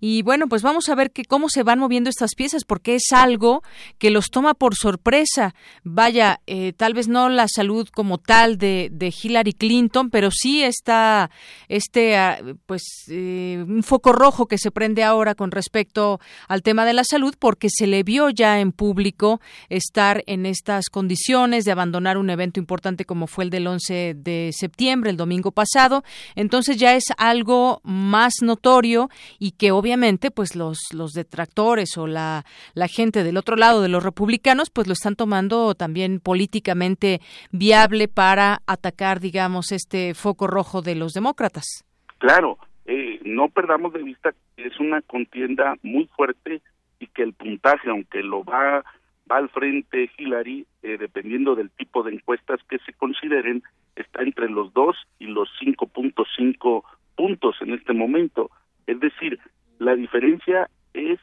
[0.00, 3.12] y bueno, pues vamos a ver que cómo se van moviendo estas piezas, porque es
[3.12, 3.62] algo
[3.98, 5.54] que los toma por sorpresa.
[5.84, 8.90] Vaya, eh, tal vez no la salud como tal de,
[9.22, 11.30] Hillary Clinton, pero sí está
[11.68, 16.84] este, ah, pues, eh, un foco rojo que se prende ahora con respecto al tema
[16.84, 21.72] de la salud, porque se le vio ya en público estar en estas condiciones de
[21.72, 26.04] abandonar un evento importante como fue el del 11 de septiembre, el domingo pasado.
[26.34, 29.08] Entonces ya es algo más notorio
[29.38, 32.44] y que obviamente pues los, los detractores o la,
[32.74, 37.20] la gente del otro lado de los republicanos pues lo están tomando también políticamente
[37.50, 41.84] viable para atacar digamos este foco rojo de los demócratas.
[42.18, 46.62] Claro, eh, no perdamos de vista que es una contienda muy fuerte
[46.98, 48.84] y que el puntaje, aunque lo va,
[49.30, 53.62] va al frente Hillary, eh, dependiendo del tipo de encuestas que se consideren,
[53.96, 56.84] está entre los 2 y los 5.5
[57.16, 58.50] puntos en este momento.
[58.86, 59.38] Es decir,
[59.78, 61.18] la diferencia es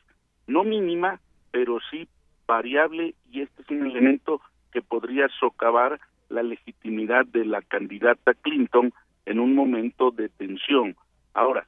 [0.48, 1.20] no mínima,
[1.52, 2.08] pero sí
[2.46, 4.42] variable y este es un elemento
[4.72, 6.00] que podría socavar
[6.30, 8.94] la legitimidad de la candidata Clinton
[9.26, 10.96] en un momento de tensión.
[11.34, 11.66] Ahora,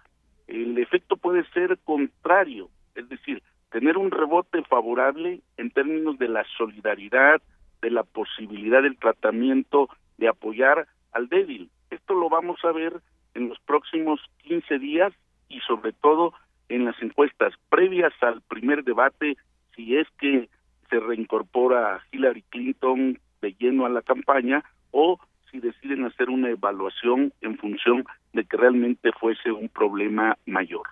[0.47, 3.41] el efecto puede ser contrario, es decir,
[3.71, 7.41] tener un rebote favorable en términos de la solidaridad,
[7.81, 11.69] de la posibilidad del tratamiento, de apoyar al débil.
[11.89, 12.93] Esto lo vamos a ver
[13.33, 15.13] en los próximos 15 días
[15.49, 16.33] y sobre todo
[16.69, 19.37] en las encuestas previas al primer debate,
[19.75, 20.49] si es que
[20.89, 25.19] se reincorpora Hillary Clinton de lleno a la campaña o
[25.51, 30.87] si deciden hacer una evaluación en función de que realmente fuese un problema mayor.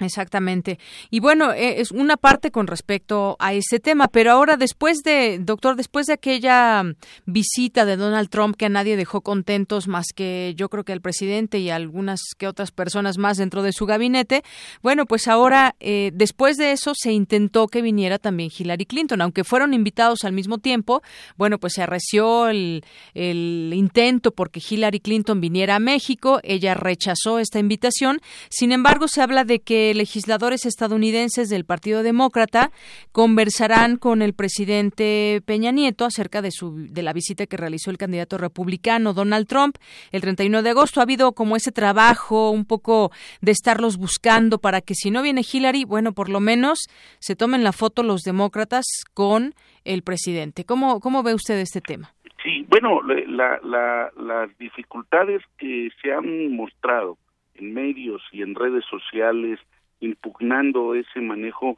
[0.00, 0.78] Exactamente.
[1.10, 5.38] Y bueno, eh, es una parte con respecto a ese tema, pero ahora después de,
[5.38, 6.84] doctor, después de aquella
[7.26, 11.00] visita de Donald Trump que a nadie dejó contentos más que yo creo que al
[11.00, 14.42] presidente y algunas que otras personas más dentro de su gabinete,
[14.82, 19.44] bueno, pues ahora eh, después de eso se intentó que viniera también Hillary Clinton, aunque
[19.44, 21.02] fueron invitados al mismo tiempo,
[21.36, 22.82] bueno, pues se arreció el
[23.14, 29.44] intento porque Hillary Clinton viniera a México, ella rechazó esta invitación, sin embargo se habla
[29.44, 32.70] de que legisladores estadounidenses del Partido Demócrata
[33.12, 37.98] conversarán con el presidente Peña Nieto acerca de, su, de la visita que realizó el
[37.98, 39.76] candidato republicano Donald Trump
[40.12, 41.00] el 31 de agosto.
[41.00, 43.10] Ha habido como ese trabajo un poco
[43.40, 46.80] de estarlos buscando para que si no viene Hillary, bueno, por lo menos
[47.18, 48.84] se tomen la foto los demócratas
[49.14, 49.54] con
[49.84, 50.64] el presidente.
[50.64, 52.12] ¿Cómo, cómo ve usted este tema?
[52.42, 57.18] Sí, bueno, las dificultades que se han mostrado
[57.54, 59.58] en medios y en redes sociales
[60.00, 61.76] impugnando ese manejo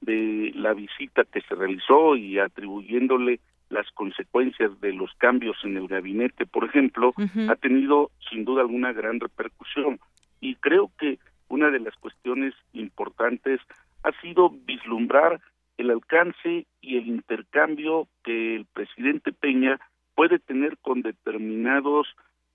[0.00, 3.40] de la visita que se realizó y atribuyéndole
[3.70, 7.14] las consecuencias de los cambios en el gabinete, por ejemplo,
[7.48, 9.98] ha tenido sin duda alguna gran repercusión.
[10.40, 11.18] Y creo que
[11.48, 13.60] una de las cuestiones importantes
[14.02, 15.40] ha sido vislumbrar
[15.78, 19.80] el alcance y el intercambio que el presidente Peña
[20.14, 22.08] puede tener con determinados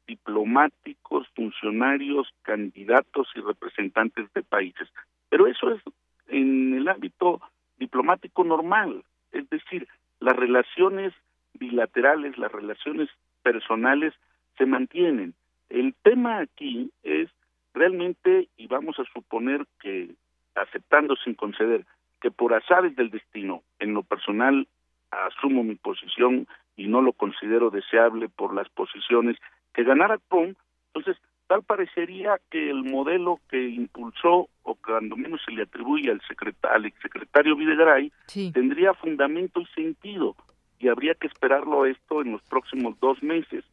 [0.08, 4.88] diplomáticos, funcionarios, candidatos y representantes de países.
[5.30, 5.82] Pero eso es
[6.30, 7.42] en el ámbito
[7.78, 9.88] diplomático normal, es decir,
[10.20, 11.14] las relaciones
[11.54, 13.10] bilaterales, las relaciones
[13.44, 14.14] personales
[14.58, 15.34] se mantienen.
[15.70, 17.30] El tema aquí es
[17.74, 20.16] realmente, y vamos a suponer que
[20.56, 21.86] aceptando sin conceder,
[22.22, 24.68] que por azares del destino, en lo personal
[25.12, 29.38] asumo mi posición y no lo considero deseable por las posiciones
[29.74, 30.58] que ganara Trump,
[30.94, 36.22] entonces tal parecería que el modelo que impulsó o cuando menos se le atribuye al,
[36.28, 38.12] secretario, al exsecretario Videgaray
[38.54, 40.36] tendría fundamento y sentido
[40.80, 43.64] y habría que esperarlo esto en los próximos dos meses.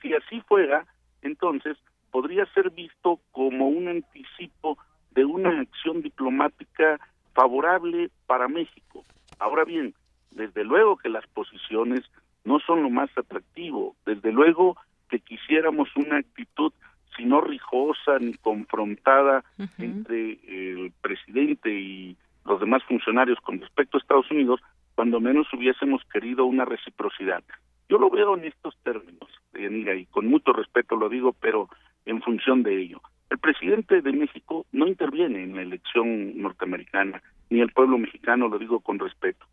[0.00, 0.86] Si así fuera,
[1.22, 1.76] entonces
[2.10, 4.78] podría ser visto como un anticipo
[5.12, 7.00] de una acción diplomática
[7.34, 9.04] favorable para México.
[9.38, 9.94] Ahora bien,
[10.30, 12.00] desde luego que las posiciones
[12.44, 14.76] no son lo más atractivo, desde luego
[15.08, 16.72] que quisiéramos una actitud
[17.16, 19.44] sino rijosa ni confrontada
[19.78, 24.60] entre el presidente y los demás funcionarios con respecto a Estados Unidos,
[24.94, 27.42] cuando menos hubiésemos querido una reciprocidad.
[27.88, 31.68] Yo lo veo en estos términos, Yanira, y con mucho respeto lo digo, pero
[32.04, 33.00] en función de ello.
[33.30, 38.58] El presidente de México no interviene en la elección norteamericana, ni el pueblo mexicano, lo
[38.58, 39.46] digo con respeto.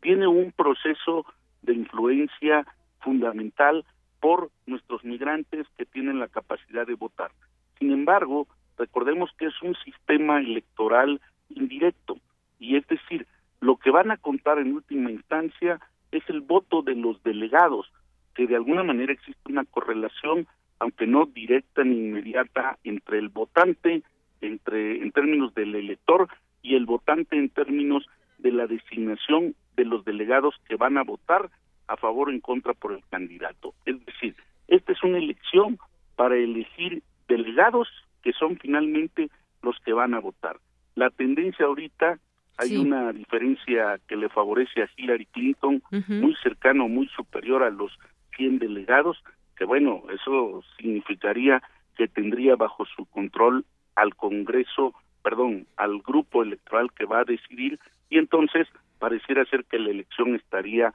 [0.00, 1.26] Tiene un proceso
[1.62, 2.66] de influencia
[3.00, 3.84] fundamental
[4.24, 7.30] por nuestros migrantes que tienen la capacidad de votar.
[7.78, 8.48] Sin embargo,
[8.78, 11.20] recordemos que es un sistema electoral
[11.50, 12.16] indirecto
[12.58, 13.26] y es decir,
[13.60, 15.78] lo que van a contar en última instancia
[16.10, 17.92] es el voto de los delegados,
[18.34, 20.46] que de alguna manera existe una correlación,
[20.78, 24.04] aunque no directa ni inmediata, entre el votante,
[24.40, 26.28] entre en términos del elector
[26.62, 28.06] y el votante en términos
[28.38, 31.50] de la designación de los delegados que van a votar
[31.88, 33.74] a favor o en contra por el candidato.
[33.84, 34.34] Es decir,
[34.68, 35.78] esta es una elección
[36.16, 37.88] para elegir delegados
[38.22, 39.30] que son finalmente
[39.62, 40.58] los que van a votar.
[40.94, 42.18] La tendencia ahorita,
[42.56, 47.92] hay una diferencia que le favorece a Hillary Clinton, muy cercano, muy superior a los
[48.36, 49.22] 100 delegados,
[49.56, 51.62] que bueno, eso significaría
[51.96, 53.64] que tendría bajo su control
[53.96, 57.78] al Congreso, perdón, al grupo electoral que va a decidir,
[58.08, 60.92] y entonces pareciera ser que la elección estaría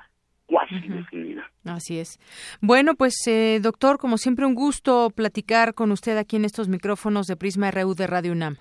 [0.50, 1.50] cuasi definida.
[1.66, 2.20] Así es.
[2.60, 7.28] Bueno, pues eh, doctor, como siempre un gusto platicar con usted aquí en estos micrófonos
[7.28, 8.58] de Prisma RU de Radio UNAM.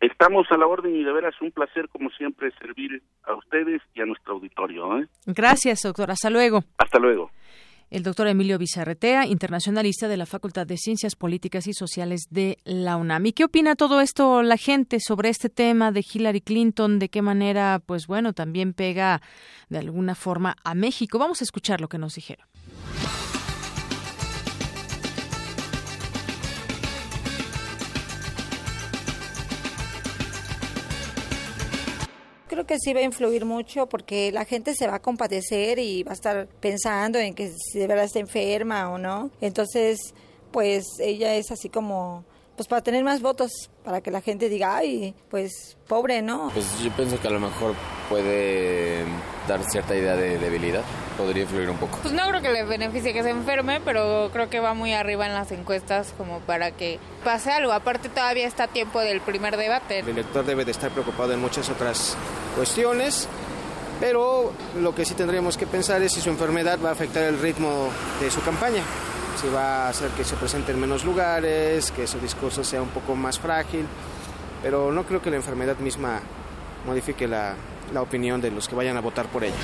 [0.00, 4.00] Estamos a la orden y de veras un placer como siempre servir a ustedes y
[4.00, 4.98] a nuestro auditorio.
[4.98, 5.08] ¿eh?
[5.26, 6.10] Gracias, doctor.
[6.10, 6.60] Hasta luego.
[6.78, 7.30] Hasta luego
[7.94, 12.96] el doctor Emilio Bizarretea, internacionalista de la Facultad de Ciencias Políticas y Sociales de la
[12.96, 13.26] UNAM.
[13.26, 16.98] ¿Y qué opina todo esto la gente sobre este tema de Hillary Clinton?
[16.98, 19.22] ¿De qué manera, pues bueno, también pega
[19.68, 21.20] de alguna forma a México?
[21.20, 22.48] Vamos a escuchar lo que nos dijeron.
[32.54, 36.02] Creo que sí va a influir mucho porque la gente se va a compadecer y
[36.02, 39.30] va a estar pensando en que si de verdad está enferma o no.
[39.40, 40.14] Entonces,
[40.50, 42.24] pues ella es así como
[42.56, 43.50] pues para tener más votos,
[43.84, 46.50] para que la gente diga, ay, pues pobre, ¿no?
[46.54, 47.74] Pues yo pienso que a lo mejor
[48.08, 49.04] puede
[49.48, 50.82] dar cierta idea de debilidad,
[51.16, 51.98] podría influir un poco.
[52.02, 55.26] Pues no creo que le beneficie que se enferme, pero creo que va muy arriba
[55.26, 57.72] en las encuestas como para que pase algo.
[57.72, 60.00] Aparte todavía está tiempo del primer debate.
[60.00, 62.16] El elector debe de estar preocupado en muchas otras
[62.56, 63.28] cuestiones.
[64.00, 67.38] Pero lo que sí tendríamos que pensar es si su enfermedad va a afectar el
[67.38, 67.90] ritmo
[68.20, 68.82] de su campaña
[69.36, 72.88] si va a hacer que se presente en menos lugares, que su discurso sea un
[72.88, 73.86] poco más frágil,
[74.62, 76.20] pero no creo que la enfermedad misma
[76.86, 77.54] modifique la,
[77.92, 79.54] la opinión de los que vayan a votar por ella.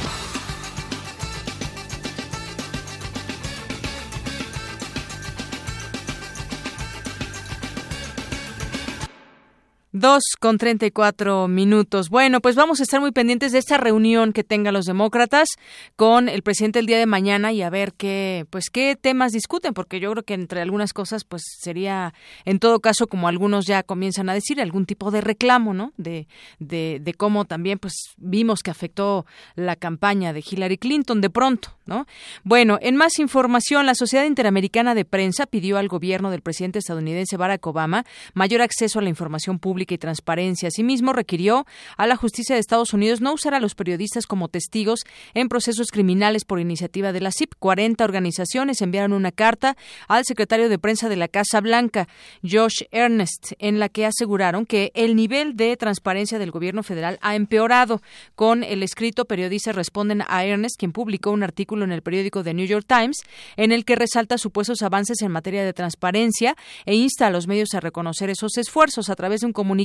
[10.01, 12.09] Dos con treinta y cuatro minutos.
[12.09, 15.47] Bueno, pues vamos a estar muy pendientes de esta reunión que tengan los demócratas
[15.95, 19.75] con el presidente el día de mañana y a ver qué, pues qué temas discuten,
[19.75, 22.15] porque yo creo que entre algunas cosas, pues sería,
[22.47, 25.93] en todo caso, como algunos ya comienzan a decir, algún tipo de reclamo, ¿no?
[25.99, 26.29] De,
[26.61, 31.77] de, de cómo también, pues vimos que afectó la campaña de Hillary Clinton de pronto,
[31.85, 32.07] ¿no?
[32.43, 37.37] Bueno, en más información, la Sociedad Interamericana de Prensa pidió al gobierno del presidente estadounidense
[37.37, 40.69] Barack Obama mayor acceso a la información pública y transparencia.
[40.69, 45.05] Asimismo, requirió a la justicia de Estados Unidos no usar a los periodistas como testigos
[45.35, 47.55] en procesos criminales por iniciativa de la CIP.
[47.59, 49.77] 40 organizaciones enviaron una carta
[50.09, 52.09] al secretario de prensa de la Casa Blanca,
[52.43, 57.35] Josh Ernest, en la que aseguraron que el nivel de transparencia del gobierno federal ha
[57.35, 58.03] empeorado.
[58.35, 62.55] Con el escrito, periodistas responden a Ernest, quien publicó un artículo en el periódico The
[62.55, 63.19] New York Times
[63.57, 66.57] en el que resalta supuestos avances en materia de transparencia
[66.87, 69.80] e insta a los medios a reconocer esos esfuerzos a través de un comunicado,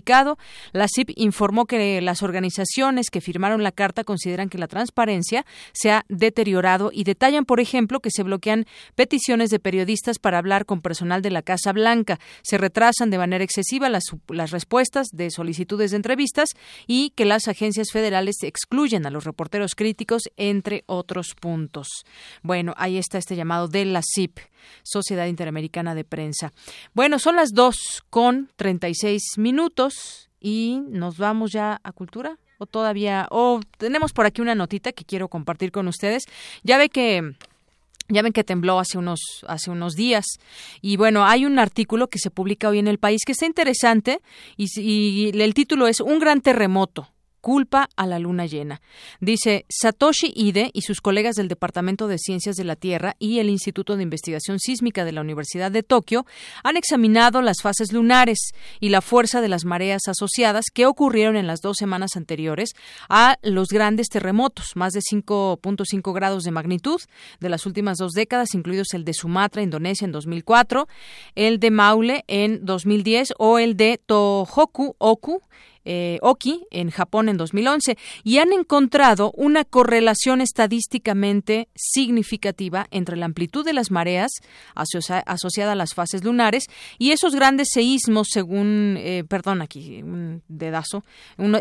[0.72, 5.92] la CIP informó que las organizaciones que firmaron la carta consideran que la transparencia se
[5.92, 8.66] ha deteriorado y detallan, por ejemplo, que se bloquean
[8.96, 13.44] peticiones de periodistas para hablar con personal de la Casa Blanca, se retrasan de manera
[13.44, 16.50] excesiva las, las respuestas de solicitudes de entrevistas
[16.88, 21.88] y que las agencias federales excluyen a los reporteros críticos, entre otros puntos.
[22.42, 24.40] Bueno, ahí está este llamado de la CIP,
[24.84, 26.52] Sociedad Interamericana de Prensa.
[26.94, 29.85] Bueno, son las dos con 36 minutos
[30.40, 35.04] y nos vamos ya a cultura o todavía o tenemos por aquí una notita que
[35.04, 36.24] quiero compartir con ustedes.
[36.64, 37.36] Ya ve que
[38.08, 40.26] ya ven que tembló hace unos, hace unos días.
[40.82, 44.22] Y bueno, hay un artículo que se publica hoy en el país que está interesante
[44.58, 47.10] y, y el título es Un gran terremoto
[47.46, 48.82] culpa a la luna llena.
[49.20, 53.52] Dice Satoshi Ide y sus colegas del Departamento de Ciencias de la Tierra y el
[53.52, 56.26] Instituto de Investigación Sísmica de la Universidad de Tokio
[56.64, 58.40] han examinado las fases lunares
[58.80, 62.72] y la fuerza de las mareas asociadas que ocurrieron en las dos semanas anteriores
[63.10, 67.00] a los grandes terremotos, más de 5.5 grados de magnitud
[67.40, 70.88] de las últimas dos décadas, incluidos el de Sumatra, Indonesia, en 2004,
[71.36, 75.44] el de Maule en 2010 o el de Tohoku Oku
[75.86, 83.26] eh, Oki en Japón en 2011 y han encontrado una correlación estadísticamente significativa entre la
[83.26, 84.32] amplitud de las mareas
[84.74, 86.66] asocia asociada a las fases lunares
[86.98, 91.04] y esos grandes seísmos según, eh, perdón, aquí un dedazo,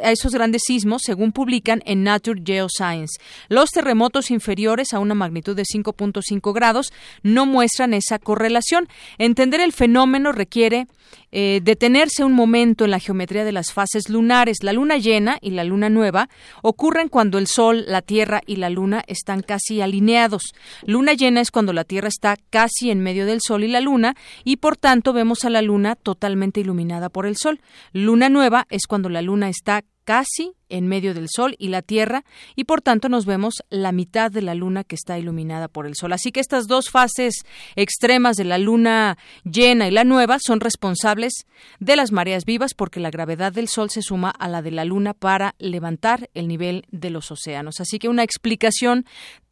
[0.02, 3.20] esos grandes sismos según publican en Nature Geoscience.
[3.48, 6.92] Los terremotos inferiores a una magnitud de 5.5 grados
[7.22, 8.88] no muestran esa correlación.
[9.18, 10.86] Entender el fenómeno requiere
[11.32, 14.62] eh, detenerse un momento en la geometría de las fases lunares.
[14.62, 16.30] La luna llena y la luna nueva
[16.62, 20.54] ocurren cuando el Sol, la Tierra y la luna están casi alineados.
[20.86, 24.16] Luna llena es cuando la Tierra está casi en medio del Sol y la luna
[24.44, 27.60] y por tanto vemos a la luna totalmente iluminada por el Sol.
[27.92, 32.24] Luna nueva es cuando la luna está casi en medio del Sol y la Tierra
[32.56, 35.94] y por tanto nos vemos la mitad de la Luna que está iluminada por el
[35.94, 36.12] Sol.
[36.12, 37.44] Así que estas dos fases
[37.76, 41.46] extremas de la Luna llena y la nueva son responsables
[41.80, 44.84] de las mareas vivas porque la gravedad del Sol se suma a la de la
[44.84, 47.80] Luna para levantar el nivel de los océanos.
[47.80, 49.06] Así que una explicación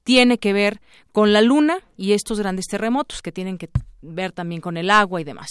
[0.05, 0.81] tiene que ver
[1.13, 3.71] con la Luna y estos grandes terremotos que tienen que
[4.01, 5.51] ver también con el agua y demás.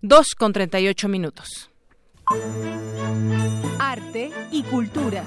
[0.00, 1.70] Dos con treinta y ocho minutos.
[3.90, 5.24] Arte y cultura.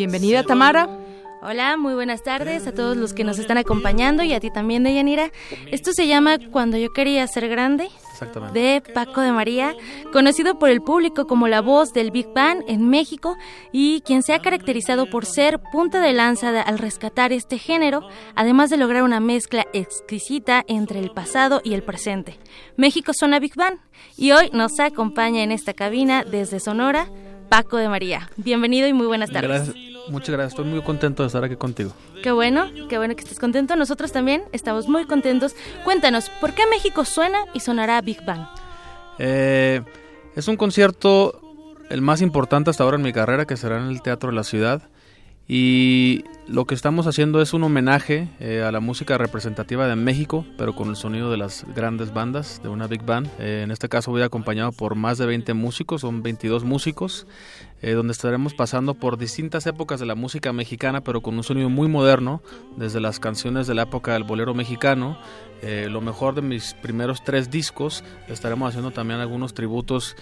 [0.00, 0.90] Bienvenida, Tamara.
[1.40, 4.82] Hola, muy buenas tardes a todos los que nos están acompañando y a ti también,
[4.82, 5.30] Deyanira.
[5.72, 7.88] Esto se llama Cuando yo quería ser grande,
[8.52, 9.74] de Paco de María,
[10.12, 13.36] conocido por el público como la voz del Big Bang en México
[13.72, 18.06] y quien se ha caracterizado por ser punta de lanza de- al rescatar este género,
[18.34, 22.38] además de lograr una mezcla exquisita entre el pasado y el presente.
[22.76, 23.78] México suena Big Bang
[24.18, 27.08] y hoy nos acompaña en esta cabina desde Sonora
[27.48, 28.30] Paco de María.
[28.36, 29.50] Bienvenido y muy buenas tardes.
[29.50, 29.76] Gracias,
[30.08, 30.52] muchas gracias.
[30.52, 31.92] Estoy muy contento de estar aquí contigo.
[32.22, 33.76] Qué bueno, qué bueno que estés contento.
[33.76, 35.54] Nosotros también estamos muy contentos.
[35.84, 38.46] Cuéntanos, ¿por qué México suena y sonará Big Bang?
[39.18, 39.82] Eh,
[40.34, 41.40] es un concierto
[41.88, 44.44] el más importante hasta ahora en mi carrera, que será en el Teatro de la
[44.44, 44.82] Ciudad.
[45.48, 50.44] Y lo que estamos haciendo es un homenaje eh, a la música representativa de México,
[50.58, 53.28] pero con el sonido de las grandes bandas de una big band.
[53.38, 57.28] Eh, en este caso voy acompañado por más de 20 músicos, son 22 músicos,
[57.80, 61.68] eh, donde estaremos pasando por distintas épocas de la música mexicana, pero con un sonido
[61.68, 62.42] muy moderno,
[62.76, 65.18] desde las canciones de la época del bolero mexicano,
[65.62, 70.14] lo mejor de mis primeros tres discos, estaremos haciendo también algunos tributos.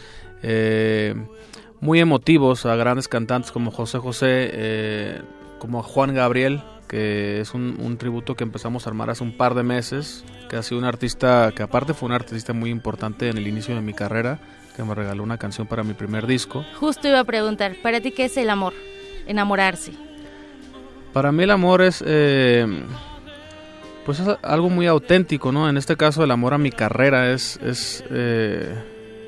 [1.84, 5.20] Muy emotivos a grandes cantantes como José José, eh,
[5.58, 9.54] como Juan Gabriel, que es un, un tributo que empezamos a armar hace un par
[9.54, 13.36] de meses, que ha sido un artista que aparte fue un artista muy importante en
[13.36, 14.38] el inicio de mi carrera,
[14.74, 16.64] que me regaló una canción para mi primer disco.
[16.80, 18.72] Justo iba a preguntar, ¿para ti qué es el amor?
[19.26, 19.92] Enamorarse.
[21.12, 22.66] Para mí el amor es, eh,
[24.06, 25.68] pues es algo muy auténtico, ¿no?
[25.68, 28.74] En este caso el amor a mi carrera es, es eh,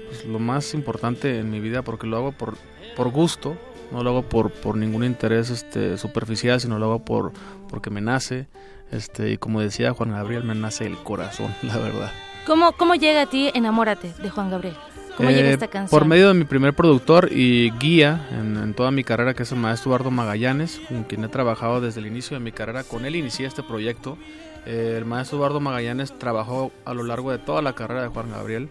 [0.09, 2.57] pues, lo más importante en mi vida porque lo hago por,
[2.97, 3.57] por gusto,
[3.93, 7.33] no lo hago por, por ningún interés este, superficial, sino lo hago por,
[7.69, 8.47] porque me nace.
[8.91, 12.12] Este, y como decía Juan Gabriel, me nace el corazón, la verdad.
[12.47, 14.77] ¿Cómo, cómo llega a ti Enamórate de Juan Gabriel?
[15.16, 15.99] ¿Cómo llega Eh, esta canción?
[15.99, 19.51] Por medio de mi primer productor y guía en, en toda mi carrera, que es
[19.53, 22.85] el maestro Eduardo Magallanes, con quien he trabajado desde el inicio de mi carrera.
[22.85, 24.19] Con él inicié este proyecto.
[24.66, 28.31] Eh, el maestro Eduardo Magallanes trabajó a lo largo de toda la carrera de Juan
[28.31, 28.69] Gabriel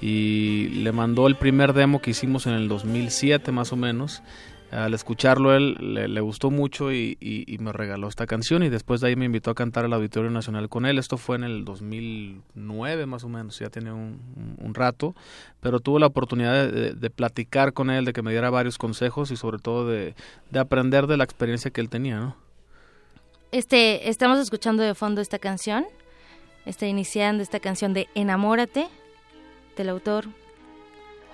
[0.00, 4.22] y le mandó el primer demo que hicimos en el 2007 más o menos.
[4.70, 9.16] Al escucharlo él le, gustó mucho y, me regaló esta canción y después de ahí
[9.16, 10.98] me invitó a cantar al Auditorio Nacional con él.
[10.98, 15.14] Esto fue en el 2009 más o menos, ya tiene un, rato,
[15.60, 19.36] pero tuve la oportunidad de, platicar con él, de que me diera varios consejos y
[19.36, 20.14] sobre todo de,
[20.50, 22.36] de aprender de la experiencia que él tenía, ¿no?
[23.50, 25.86] Este, estamos escuchando de fondo esta canción.
[26.66, 28.88] Está iniciando esta canción de Enamórate
[29.78, 30.26] del autor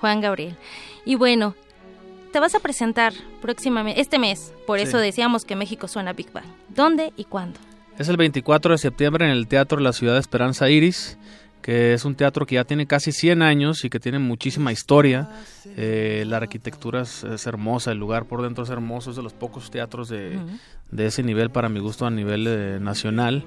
[0.01, 0.57] Juan Gabriel.
[1.05, 1.55] Y bueno,
[2.33, 4.85] te vas a presentar próximamente este mes, por Sí.
[4.85, 6.45] eso decíamos que México suena Big Bang.
[6.69, 7.59] ¿Dónde y cuándo?
[7.99, 11.17] Es el 24 de septiembre en el Teatro de la Ciudad de Esperanza Iris,
[11.65, 15.31] que es un teatro que ya tiene casi 100 años y que tiene muchísima historia.
[15.79, 19.33] Eh, la arquitectura es, es hermosa, el lugar por dentro es hermoso, es de los
[19.33, 20.39] pocos teatros de,
[20.91, 23.47] de ese nivel para mi gusto a nivel eh, nacional.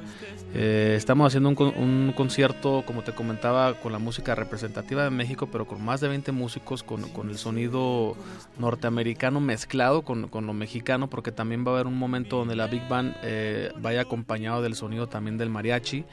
[0.55, 5.47] Eh, estamos haciendo un, un concierto, como te comentaba, con la música representativa de México,
[5.51, 8.17] pero con más de 20 músicos, con, con el sonido
[8.57, 12.65] norteamericano mezclado con, con lo mexicano, porque también va a haber un momento donde la
[12.65, 16.03] Big Band eh, vaya acompañado del sonido también del mariachi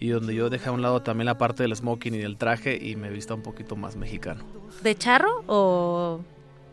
[0.00, 2.76] y donde yo dejé a un lado también la parte del smoking y del traje
[2.80, 4.44] y me vista un poquito más mexicano.
[4.82, 6.20] ¿De charro o...?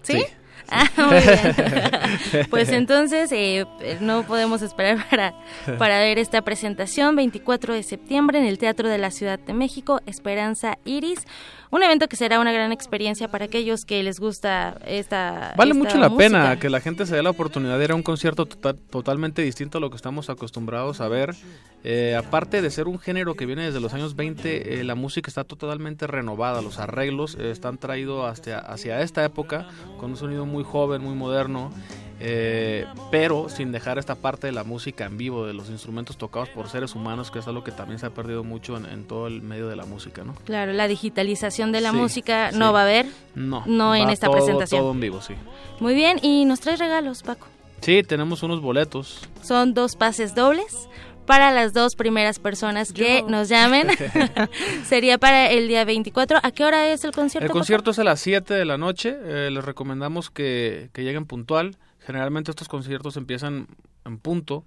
[0.01, 0.13] ¿Sí?
[0.13, 0.25] Sí,
[0.69, 2.47] Ah, muy bien.
[2.49, 3.65] pues entonces eh,
[4.01, 5.33] no podemos esperar para,
[5.77, 10.01] para ver esta presentación 24 de septiembre en el Teatro de la Ciudad de México,
[10.05, 11.25] Esperanza Iris.
[11.69, 15.83] Un evento que será una gran experiencia para aquellos que les gusta esta Vale esta
[15.83, 16.29] mucho la música.
[16.29, 19.41] pena que la gente se dé la oportunidad de ir a un concierto total- totalmente
[19.41, 21.35] distinto a lo que estamos acostumbrados a ver.
[21.83, 25.29] Eh, aparte de ser un género que viene desde los años 20, eh, la música
[25.29, 29.67] está totalmente renovada, los arreglos eh, están traídos hacia, hacia esta época
[29.99, 31.71] con un sonido muy joven, muy moderno.
[32.19, 36.49] Eh, pero sin dejar esta parte de la música en vivo, de los instrumentos tocados
[36.49, 39.27] por seres humanos, que es algo que también se ha perdido mucho en, en todo
[39.27, 40.33] el medio de la música, ¿no?
[40.45, 42.57] Claro, la digitalización de la Sí, música sí.
[42.57, 43.05] no va a haber.
[43.35, 44.81] No, No en va esta todo- presentación.
[44.81, 45.33] Todo en vivo, sí.
[45.79, 47.47] Muy bien, y nos traes regalos, Paco.
[47.81, 49.21] Sí, tenemos unos boletos.
[49.43, 50.87] Son dos pases dobles
[51.27, 53.87] para las dos primeras personas que nos llamen.
[54.85, 56.39] Sería para el día 24.
[56.41, 57.43] ¿A qué hora es el concierto?
[57.45, 57.59] El Paco?
[57.59, 59.15] concierto es a las 7 de la noche.
[59.23, 61.75] eh, les recomendamos que, que lleguen puntual.
[62.07, 63.67] Generalmente estos conciertos empiezan
[64.05, 64.63] en punto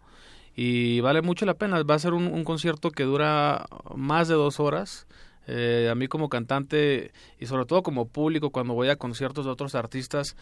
[0.54, 1.82] y vale mucho la pena.
[1.84, 3.64] Va a ser un, concierto que dura
[3.96, 5.06] más de dos horas.
[5.52, 7.10] Eh, a mí como cantante
[7.40, 10.36] y sobre todo como público cuando voy a conciertos de otros artistas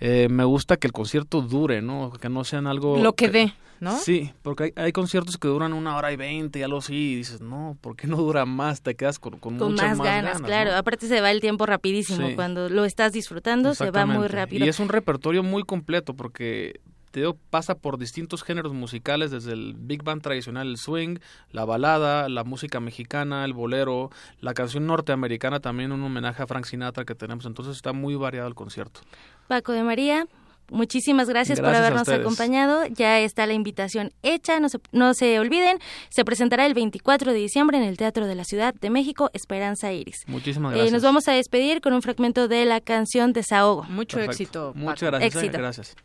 [0.00, 2.12] eh, me gusta que el concierto dure, ¿no?
[2.12, 2.98] Que no sean algo...
[2.98, 3.96] Lo que dé, ¿no?
[3.96, 7.16] Sí, porque hay, hay conciertos que duran una hora y veinte y algo así y
[7.16, 8.82] dices, no, ¿por qué no dura más?
[8.82, 10.74] Te quedas con, con, Con muchas más, ganas, claro.
[10.74, 12.28] Aparte se va el tiempo rapidísimo.
[12.28, 12.34] Sí.
[12.34, 14.66] Cuando lo estás disfrutando se va muy rápido.
[14.66, 16.80] Y es un repertorio muy completo porque
[17.10, 21.18] te digo, pasa por distintos géneros musicales, desde el big band tradicional, el swing,
[21.50, 24.10] la balada, la música mexicana, el bolero,
[24.40, 28.48] la canción norteamericana, también un homenaje a Frank Sinatra que tenemos, entonces está muy variado
[28.48, 29.00] el concierto.
[29.48, 30.26] Paco de María,
[30.70, 32.86] Muchísimas gracias, por habernos acompañado.
[32.86, 34.60] Ya está la invitación hecha.
[34.60, 35.78] No se, no se olviden,
[36.08, 39.92] se presentará el 24 de diciembre en el Teatro de la Ciudad de México, Esperanza
[39.92, 40.24] Iris.
[40.26, 40.92] Muchísimas gracias.
[40.92, 43.84] nos vamos a despedir con un fragmento de la canción Desahogo.
[43.84, 44.72] Mucho éxito.
[44.76, 45.42] Muchas gracias.
[45.42, 45.96] Eh, gracias.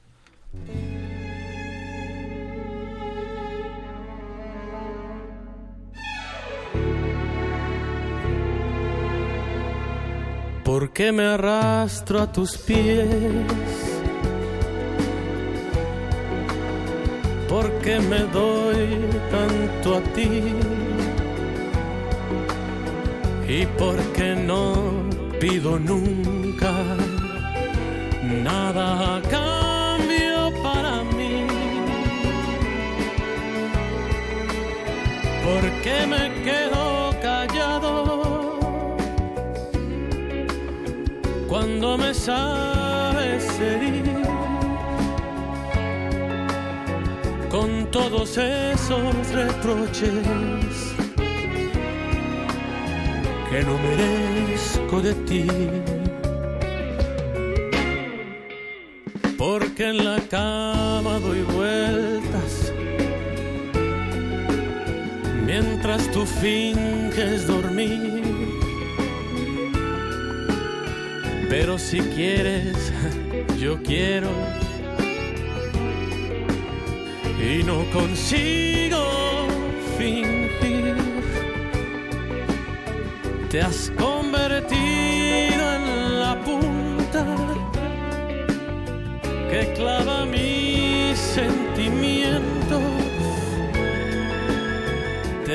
[10.65, 13.07] ¿Por qué me arrastro a tus pies?
[17.47, 18.99] ¿Por qué me doy
[19.31, 20.41] tanto a ti?
[23.47, 24.73] ¿Y por qué no
[25.39, 26.73] pido nunca
[28.43, 29.21] nada a
[35.45, 38.25] ¿Por qué me quedo callado?
[41.55, 44.11] cuando me sabes herir
[47.49, 50.11] con todos esos reproches
[53.49, 55.47] que no merezco de ti.
[59.37, 61.41] Porque en la cama doy
[65.95, 68.21] mientras tú finges dormir
[71.49, 72.91] Pero si quieres,
[73.59, 74.29] yo quiero.
[77.39, 78.97] Y no consigo
[79.97, 80.95] fingir.
[83.49, 87.25] Te has convertido en la punta
[89.49, 92.54] que clava mis sentimientos.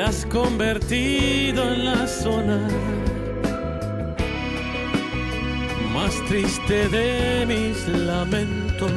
[0.01, 2.59] Te has convertido en la zona
[5.93, 8.91] más triste de mis lamentos.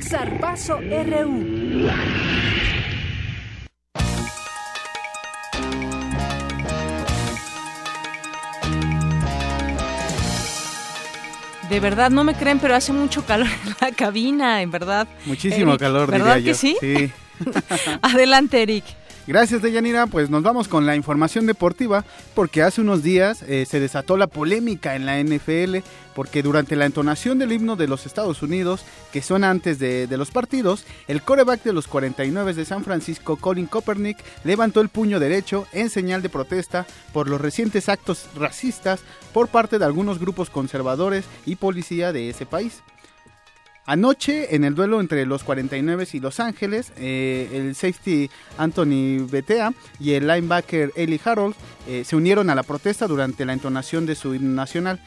[0.00, 1.88] Zarpazo RU.
[11.70, 15.06] De verdad, no me creen, pero hace mucho calor en la cabina, en verdad.
[15.26, 16.76] Muchísimo calor, ¿verdad diría que sí?
[16.80, 17.12] Sí.
[18.02, 18.84] Adelante, Eric.
[19.26, 20.06] Gracias, Deyanira.
[20.06, 22.04] Pues nos vamos con la información deportiva,
[22.34, 25.78] porque hace unos días eh, se desató la polémica en la NFL,
[26.14, 30.16] porque durante la entonación del himno de los Estados Unidos, que suena antes de, de
[30.16, 35.18] los partidos, el coreback de los 49 de San Francisco, Colin Kaepernick, levantó el puño
[35.18, 39.00] derecho en señal de protesta por los recientes actos racistas
[39.32, 42.80] por parte de algunos grupos conservadores y policía de ese país.
[43.86, 49.72] Anoche, en el duelo entre los 49 y Los Ángeles, eh, el safety Anthony Betea
[50.00, 51.54] y el linebacker Eli Harold
[51.86, 54.98] eh, se unieron a la protesta durante la entonación de su himno nacional.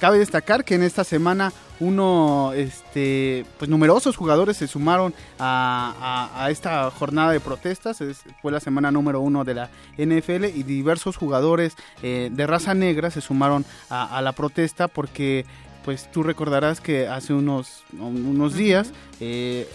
[0.00, 6.90] Cabe destacar que en esta semana uno, este, pues numerosos jugadores se sumaron a, esta
[6.90, 8.00] jornada de protestas.
[8.00, 12.74] Es- fue la semana número uno de la NFL y diversos jugadores eh, de raza
[12.74, 15.46] negra se sumaron a la protesta porque,
[15.84, 19.68] pues tú recordarás que hace unos, unos días eh,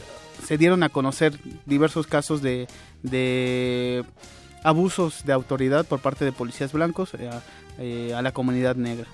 [0.45, 2.68] se dieron a conocer diversos casos de,
[3.03, 4.03] de
[4.64, 7.41] abusos de autoridad por parte de policías blancos eh, a,
[7.77, 9.07] eh, a la comunidad negra.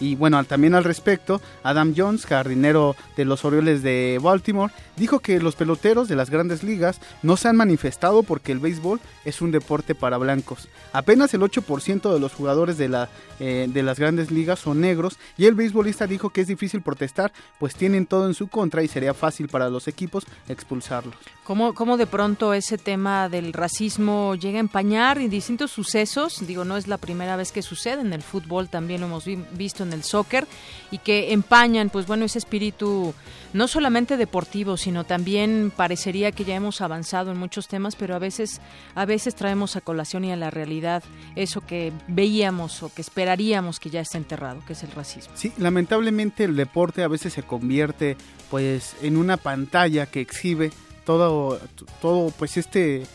[0.00, 5.38] Y bueno, también al respecto, Adam Jones, jardinero de los Orioles de Baltimore, dijo que
[5.40, 9.50] los peloteros de las grandes ligas no se han manifestado porque el béisbol es un
[9.50, 10.68] deporte para blancos.
[10.92, 13.08] Apenas el 8% de los jugadores de, la,
[13.40, 17.32] eh, de las grandes ligas son negros y el beisbolista dijo que es difícil protestar
[17.58, 21.14] pues tienen todo en su contra y sería fácil para los equipos expulsarlos.
[21.44, 26.46] ¿Cómo, ¿Cómo de pronto ese tema del racismo llega a empañar en distintos sucesos?
[26.46, 29.44] Digo, no es la primera vez que sucede, en el fútbol también lo hemos vi-
[29.52, 30.46] visto en el soccer,
[30.90, 33.14] y que empañan, pues bueno, ese espíritu
[33.52, 38.18] no solamente deportivo, sino también parecería que ya hemos avanzado en muchos temas, pero a
[38.18, 38.60] veces,
[38.94, 41.02] a veces traemos a colación y a la realidad
[41.36, 45.32] eso que veíamos o que esperaríamos que ya está enterrado, que es el racismo.
[45.34, 48.16] Sí, lamentablemente el deporte a veces se convierte
[48.50, 50.72] pues en una pantalla que exhibe
[51.04, 51.60] todo,
[52.00, 53.06] todo pues este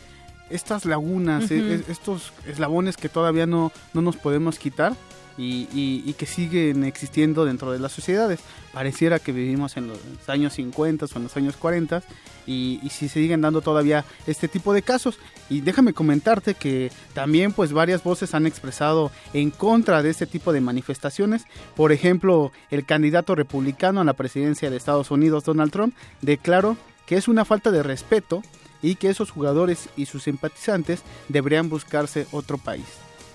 [0.49, 1.55] estas lagunas, Ujú.
[1.55, 4.93] eh, estos eslabones que todavía no, no nos podemos quitar
[5.37, 8.39] y, y, que siguen existiendo dentro de las sociedades.
[8.73, 12.03] Pareciera que vivimos en los años 50 o en los años 40
[12.47, 15.19] y, y si siguen dando todavía este tipo de casos.
[15.49, 20.53] Y déjame comentarte que también pues varias voces han expresado en contra de este tipo
[20.53, 21.45] de manifestaciones.
[21.75, 27.17] Por ejemplo, el candidato republicano a la presidencia de Estados Unidos, Donald Trump, declaró que
[27.17, 28.41] es una falta de respeto
[28.81, 32.85] y que esos jugadores y sus simpatizantes deberían buscarse otro país.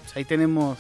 [0.03, 0.79] Pues ahí tenemos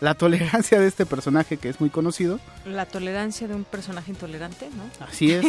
[0.00, 2.40] la tolerancia de este personaje que es muy conocido.
[2.64, 5.06] La tolerancia de un personaje intolerante, ¿no?
[5.06, 5.46] Así es.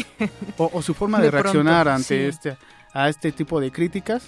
[0.57, 2.57] O, su forma de, reaccionar ante este
[2.93, 4.23] a este tipo de críticas,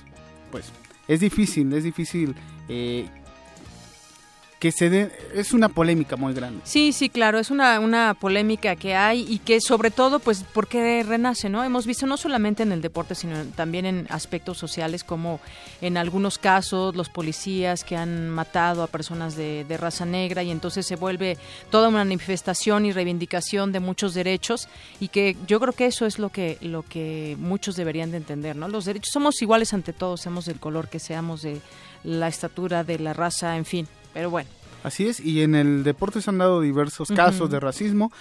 [0.51, 0.71] pues
[1.07, 2.35] es difícil, es difícil
[2.69, 3.09] eh,
[4.61, 6.61] que se dé, es una polémica muy grande.
[6.65, 11.01] Sí, sí, claro, es una, una polémica que hay y que sobre todo, pues, porque
[11.01, 11.63] renace, ¿no?
[11.63, 15.39] Hemos visto no solamente en el deporte, sino también en aspectos sociales, como
[15.81, 20.51] en algunos casos los policías que han matado a personas de, de raza negra y
[20.51, 21.39] entonces se vuelve
[21.71, 24.67] toda una manifestación y reivindicación de muchos derechos
[24.99, 28.55] y que yo creo que eso es lo que, lo que muchos deberían de entender,
[28.55, 28.67] ¿no?
[28.67, 31.59] Los derechos somos iguales ante todos, seamos del color que seamos, de
[32.03, 34.49] la estatura, de la raza, en fin pero bueno.
[34.83, 38.11] Así es, y en el deporte se han dado diversos casos de racismo.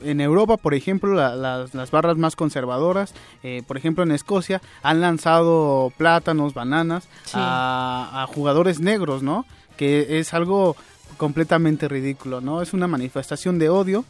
[0.00, 5.92] En Europa, por ejemplo, las barras más conservadoras, eh, por ejemplo en Escocia, han lanzado
[5.96, 9.46] plátanos, bananas a, jugadores negros, ¿no?
[9.76, 10.76] Que es algo
[11.16, 12.62] completamente ridículo, ¿no?
[12.62, 14.04] Es una manifestación de odio,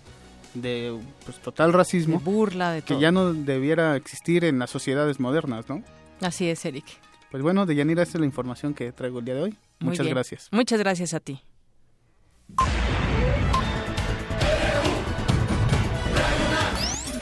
[0.54, 2.20] de pues, total racismo.
[2.20, 5.82] burla, de Que ya no debiera existir en las sociedades modernas, ¿no?
[6.20, 6.84] Así es, Eric.
[7.30, 9.56] Pues bueno, Deyanira, esta es la información que traigo el día de hoy.
[9.80, 10.48] Muchas gracias.
[10.50, 11.40] Muchas gracias a ti.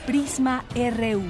[0.07, 1.23] Prisma RU.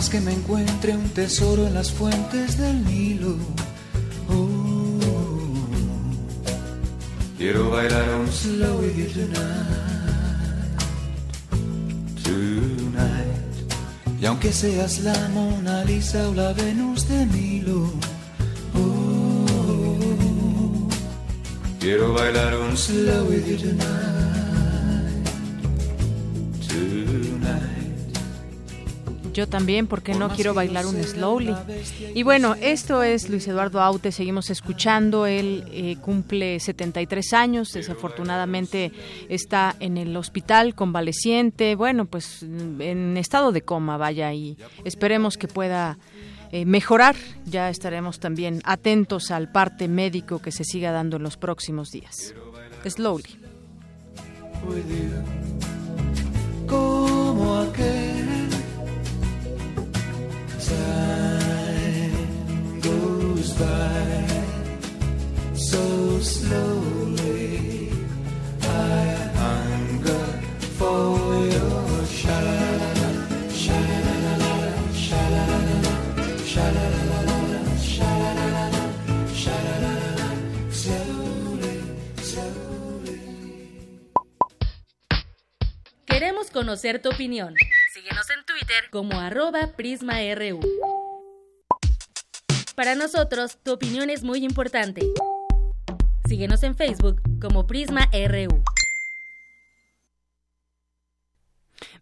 [0.00, 3.36] Más que me encuentre un tesoro en las fuentes del Nilo.
[4.30, 4.98] Oh,
[7.36, 9.36] quiero bailar un slow with you tonight,
[12.24, 13.74] tonight.
[14.18, 17.92] Y aunque seas la Mona Lisa o la Venus de Milo,
[18.74, 20.88] oh,
[21.78, 24.19] quiero bailar un slow with you tonight.
[29.40, 31.54] Yo también, porque no quiero bailar un slowly.
[32.14, 38.92] Y bueno, esto es Luis Eduardo Aute, seguimos escuchando, él eh, cumple 73 años, desafortunadamente
[39.30, 45.48] está en el hospital convaleciente, bueno, pues en estado de coma, vaya, y esperemos que
[45.48, 45.96] pueda
[46.52, 47.16] eh, mejorar.
[47.46, 52.34] Ya estaremos también atentos al parte médico que se siga dando en los próximos días.
[52.84, 53.38] Slowly.
[56.66, 57.99] Como aquel
[86.60, 87.54] conocer tu opinión.
[87.92, 88.39] Síguenos en
[88.90, 89.12] Como
[89.76, 90.60] PrismaRU.
[92.74, 95.02] Para nosotros, tu opinión es muy importante.
[96.26, 98.62] Síguenos en Facebook como PrismaRU.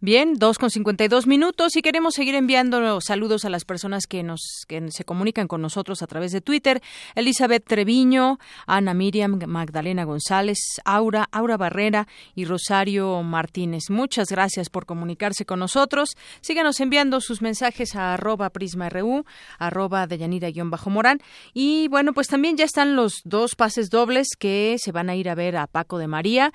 [0.00, 4.06] Bien, dos con cincuenta y dos minutos y queremos seguir enviando saludos a las personas
[4.06, 6.80] que nos que se comunican con nosotros a través de Twitter.
[7.16, 8.38] Elizabeth Treviño,
[8.68, 12.06] Ana Miriam, Magdalena González, Aura, Aura Barrera
[12.36, 13.90] y Rosario Martínez.
[13.90, 16.10] Muchas gracias por comunicarse con nosotros.
[16.42, 19.24] Síganos enviando sus mensajes a arroba prisma.ru,
[19.58, 21.20] arroba deyanira-morán.
[21.52, 25.28] Y bueno, pues también ya están los dos pases dobles que se van a ir
[25.28, 26.52] a ver a Paco de María.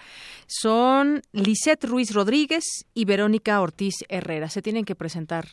[0.48, 4.50] Son Lisette Ruiz Rodríguez y Verónica Ortiz Herrera.
[4.50, 5.48] Se tienen que presentar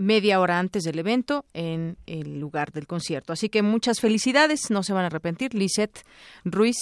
[0.00, 3.32] media hora antes del evento en el lugar del concierto.
[3.32, 5.54] Así que muchas felicidades, no se van a arrepentir.
[5.54, 6.04] Lisette
[6.44, 6.76] Ruiz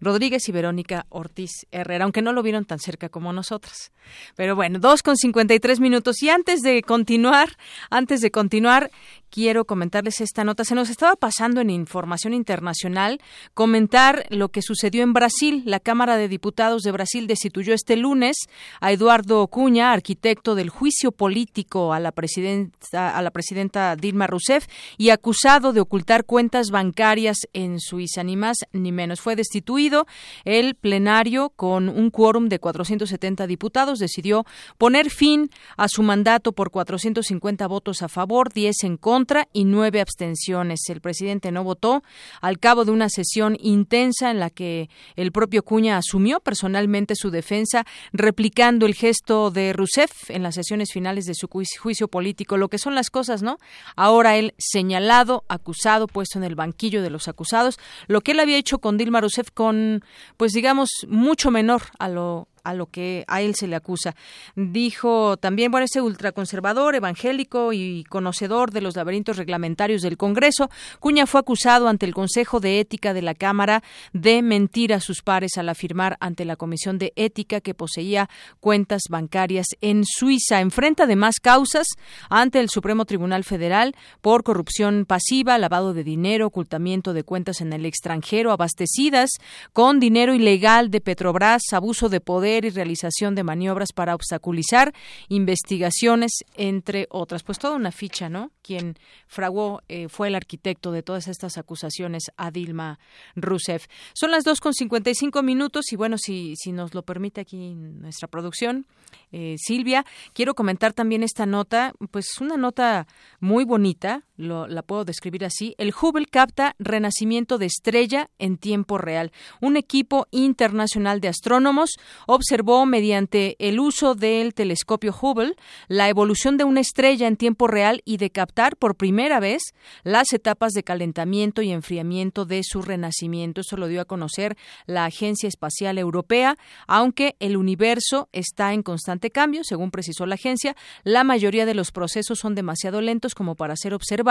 [0.00, 3.92] Rodríguez y Verónica Ortiz Herrera, aunque no lo vieron tan cerca como nosotras.
[4.34, 6.22] Pero bueno, dos con cincuenta y tres minutos.
[6.22, 7.56] Y antes de continuar,
[7.90, 8.90] antes de continuar,
[9.30, 10.64] quiero comentarles esta nota.
[10.64, 13.20] Se nos estaba pasando en información internacional
[13.54, 15.62] comentar lo que sucedió en Brasil.
[15.64, 18.36] La Cámara de Diputados de Brasil destituyó este lunes
[18.80, 24.66] a Eduardo Cuña, arquitecto del juicio político a la presidenta, a la presidenta Dilma Rousseff
[24.98, 29.20] y acusado de ocultar cuentas bancarias en Suiza, ni más ni menos.
[29.20, 30.06] Fue destituido
[30.44, 34.44] el plenario, con un quórum de 470 diputados, decidió
[34.78, 39.19] poner fin a su mandato por 450 votos a favor, 10 en contra
[39.52, 40.80] y 9 abstenciones.
[40.88, 42.02] El presidente no votó
[42.40, 47.30] al cabo de una sesión intensa en la que el propio Cuña asumió personalmente su
[47.30, 52.68] defensa, replicando el gesto de Rousseff en las sesiones finales de su juicio político, lo
[52.68, 53.58] que son las cosas, ¿no?
[53.96, 58.56] Ahora él señalado, acusado, puesto en el banquillo de los acusados, lo que él había
[58.56, 60.02] hecho con Dilma Rousseff con
[60.36, 64.14] pues digamos, mucho menor a lo a lo que a él se le acusa.
[64.54, 71.26] Dijo también, bueno, ese ultraconservador, evangélico y conocedor de los laberintos reglamentarios del Congreso, Cuña
[71.26, 73.82] fue acusado ante el Consejo de Ética de la Cámara
[74.12, 78.28] de mentir a sus pares al afirmar ante la Comisión de Ética que poseía
[78.60, 80.60] cuentas bancarias en Suiza.
[80.60, 81.86] Enfrenta además causas
[82.28, 87.72] ante el Supremo Tribunal Federal por corrupción pasiva, lavado de dinero, ocultamiento de cuentas en
[87.72, 89.30] el extranjero, abastecidas
[89.72, 94.92] con dinero ilegal de Petrobras, abuso de poder y realización de maniobras para obstaculizar
[95.28, 97.42] investigaciones, entre otras.
[97.42, 98.50] Pues toda una ficha, ¿no?
[98.62, 98.96] Quien
[99.26, 102.98] fraguó eh, fue el arquitecto de todas estas acusaciones a Dilma
[103.36, 103.86] Rousseff.
[104.14, 108.86] Son las 2.55 minutos y bueno, si, si nos lo permite aquí nuestra producción,
[109.32, 113.06] eh, Silvia, quiero comentar también esta nota, pues una nota
[113.38, 115.74] muy bonita, la puedo describir así.
[115.76, 119.32] El Hubble capta renacimiento de estrella en tiempo real.
[119.60, 121.90] Un equipo internacional de astrónomos
[122.26, 125.56] observó mediante el uso del telescopio Hubble
[125.88, 129.62] la evolución de una estrella en tiempo real y de captar por primera vez
[130.04, 133.60] las etapas de calentamiento y enfriamiento de su renacimiento.
[133.60, 134.56] Eso lo dio a conocer
[134.86, 136.56] la Agencia Espacial Europea,
[136.86, 141.92] aunque el universo está en constante cambio, según precisó la agencia, la mayoría de los
[141.92, 144.29] procesos son demasiado lentos como para ser observados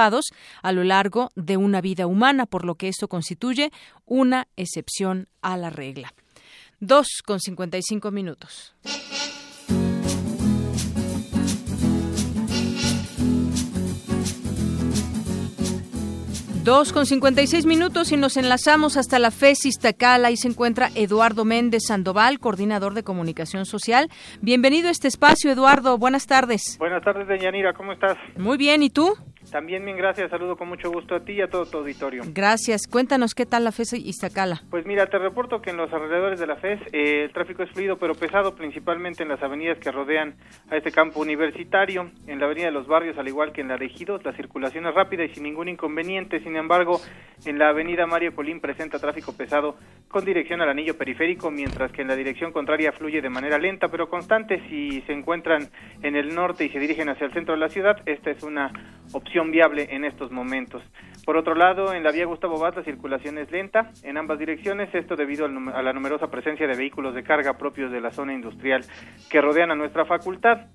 [0.61, 3.71] a lo largo de una vida humana, por lo que esto constituye
[4.05, 6.13] una excepción a la regla.
[6.79, 8.73] 2 con 55 minutos.
[16.63, 20.27] Dos con 56 minutos y nos enlazamos hasta la FES Iztacala.
[20.27, 24.07] Ahí se encuentra Eduardo Méndez Sandoval, coordinador de comunicación social.
[24.41, 25.97] Bienvenido a este espacio, Eduardo.
[25.97, 26.77] Buenas tardes.
[26.77, 27.73] Buenas tardes, Deyanira.
[27.73, 28.17] ¿Cómo estás?
[28.37, 28.83] Muy bien.
[28.83, 29.15] ¿Y tú?
[29.51, 30.29] También bien, gracias.
[30.29, 32.23] Saludo con mucho gusto a ti y a todo tu auditorio.
[32.33, 32.87] Gracias.
[32.87, 34.61] Cuéntanos qué tal la FES Iztacala.
[34.69, 37.71] Pues mira, te reporto que en los alrededores de la FES eh, el tráfico es
[37.71, 40.35] fluido pero pesado, principalmente en las avenidas que rodean
[40.69, 42.11] a este campo universitario.
[42.27, 44.85] En la avenida de los barrios, al igual que en la de Ejidos, la circulación
[44.85, 46.39] es rápida y sin ningún inconveniente.
[46.41, 46.99] Sin embargo,
[47.45, 49.77] en la avenida Mario Colín presenta tráfico pesado
[50.07, 53.87] con dirección al anillo periférico, mientras que en la dirección contraria fluye de manera lenta
[53.87, 54.61] pero constante.
[54.69, 55.69] Si se encuentran
[56.01, 58.71] en el norte y se dirigen hacia el centro de la ciudad, esta es una
[59.13, 60.83] opción viable en estos momentos.
[61.25, 64.93] Por otro lado, en la vía Gustavo Vaz la circulación es lenta en ambas direcciones,
[64.93, 68.83] esto debido a la numerosa presencia de vehículos de carga propios de la zona industrial
[69.29, 70.67] que rodean a nuestra facultad.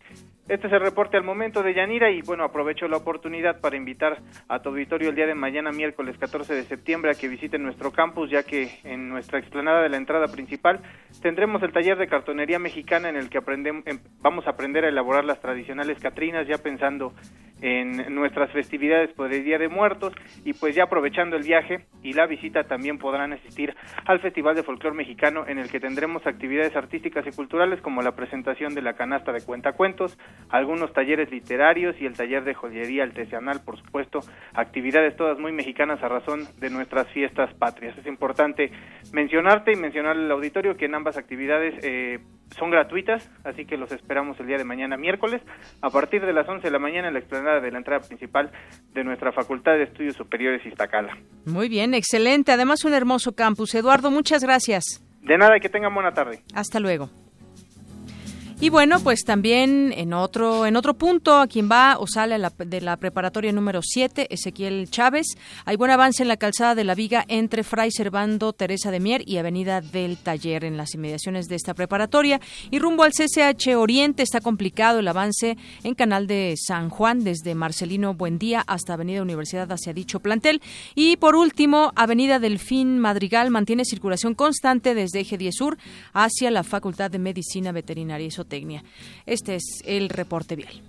[0.47, 4.19] Este es el reporte al momento de Yanira y bueno, aprovecho la oportunidad para invitar
[4.47, 7.93] a tu auditorio el día de mañana, miércoles 14 de septiembre, a que visiten nuestro
[7.93, 10.83] campus, ya que en nuestra explanada de la entrada principal
[11.23, 14.91] tendremos el taller de cartonería mexicana en el que aprendemos, em, vamos a aprender a
[14.91, 17.15] elaborar las tradicionales catrinas, ya pensando
[17.65, 20.13] en nuestras festividades por el Día de Muertos.
[20.45, 24.63] Y pues ya aprovechando el viaje y la visita también podrán asistir al Festival de
[24.63, 28.93] Folclor Mexicano en el que tendremos actividades artísticas y culturales como la presentación de la
[28.93, 30.19] canasta de cuentacuentos,
[30.51, 34.21] algunos talleres literarios y el taller de joyería artesanal, por supuesto,
[34.55, 37.97] actividades todas muy mexicanas a razón de nuestras fiestas patrias.
[37.99, 38.71] Es importante
[39.13, 42.21] mencionarte y mencionar al auditorio que en ambas actividades eh,
[42.57, 45.43] son gratuitas, así que los esperamos el día de mañana miércoles
[45.81, 48.53] a partir de las 11 de la mañana en la explanada de la entrada principal
[48.93, 51.17] de nuestra Facultad de Estudios Superiores Iztacala.
[51.47, 52.53] Muy bien, excelente.
[52.53, 53.75] Además un hermoso campus.
[53.75, 55.05] Eduardo, muchas gracias.
[55.21, 56.41] De nada, que tengan buena tarde.
[56.55, 57.24] Hasta luego.
[58.61, 62.81] Y bueno, pues también en otro en otro punto, a quien va o sale de
[62.81, 65.27] la preparatoria número 7, Ezequiel Chávez,
[65.65, 69.23] hay buen avance en la calzada de la Viga entre Fray Servando Teresa de Mier
[69.27, 72.41] y Avenida del Taller en las inmediaciones de esta preparatoria.
[72.71, 77.55] Y rumbo al CCH Oriente está complicado el avance en Canal de San Juan desde
[77.55, 80.63] Marcelino Buendía hasta Avenida Universidad hacia dicho plantel.
[80.95, 85.79] Y por último, Avenida Delfín Madrigal mantiene circulación constante desde Eje 10 Sur
[86.13, 88.25] hacia la Facultad de Medicina Veterinaria
[89.27, 90.81] este es el reporte vial.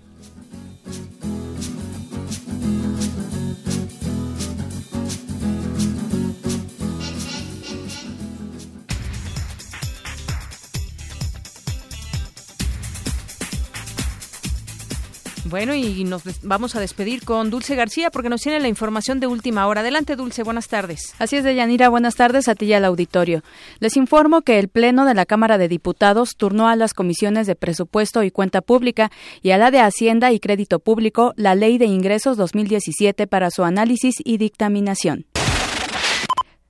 [15.48, 19.28] Bueno, y nos vamos a despedir con Dulce García porque nos tiene la información de
[19.28, 19.82] última hora.
[19.82, 21.14] Adelante, Dulce, buenas tardes.
[21.20, 23.42] Así es, Deyanira, buenas tardes a ti y al auditorio.
[23.78, 27.54] Les informo que el Pleno de la Cámara de Diputados turnó a las comisiones de
[27.54, 31.86] Presupuesto y Cuenta Pública y a la de Hacienda y Crédito Público la Ley de
[31.86, 35.26] Ingresos 2017 para su análisis y dictaminación.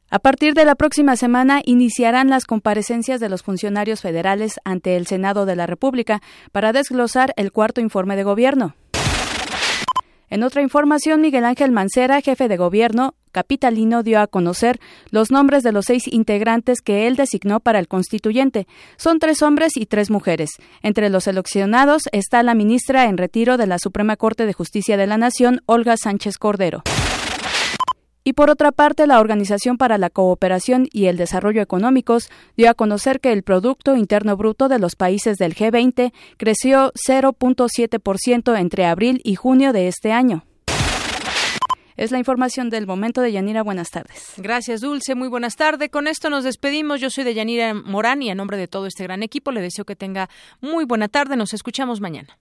[0.09, 5.09] A partir de la próxima semana iniciarán las comparecencias de los funcionarios federales ante el
[5.09, 6.23] Senado de la República
[6.53, 8.77] para desglosar el cuarto informe de gobierno.
[10.29, 14.81] En otra información, Miguel Ángel Mancera, jefe de gobierno capitalino, dio a conocer
[15.11, 18.67] los nombres de los seis integrantes que él designó para el constituyente.
[18.97, 20.51] Son tres hombres y tres mujeres.
[20.83, 25.07] Entre los seleccionados está la ministra en retiro de la Suprema Corte de Justicia de
[25.07, 26.83] la Nación, Olga Sánchez Cordero.
[28.27, 32.75] Y por otra parte, la Organización para la Cooperación y el Desarrollo Económicos dio a
[32.75, 39.21] conocer que el Producto Interno Bruto de los países del G20 creció 0.7% entre abril
[39.23, 40.45] y junio de este año.
[41.97, 43.63] Es la información del momento de Yanira.
[43.63, 44.33] Buenas tardes.
[44.39, 45.15] Gracias, Dulce.
[45.15, 45.89] Muy buenas tardes.
[45.91, 47.01] Con esto nos despedimos.
[47.01, 49.85] Yo soy de Yanira Morán y a nombre de todo este gran equipo le deseo
[49.85, 50.29] que tenga
[50.61, 51.37] muy buena tarde.
[51.37, 52.41] Nos escuchamos mañana.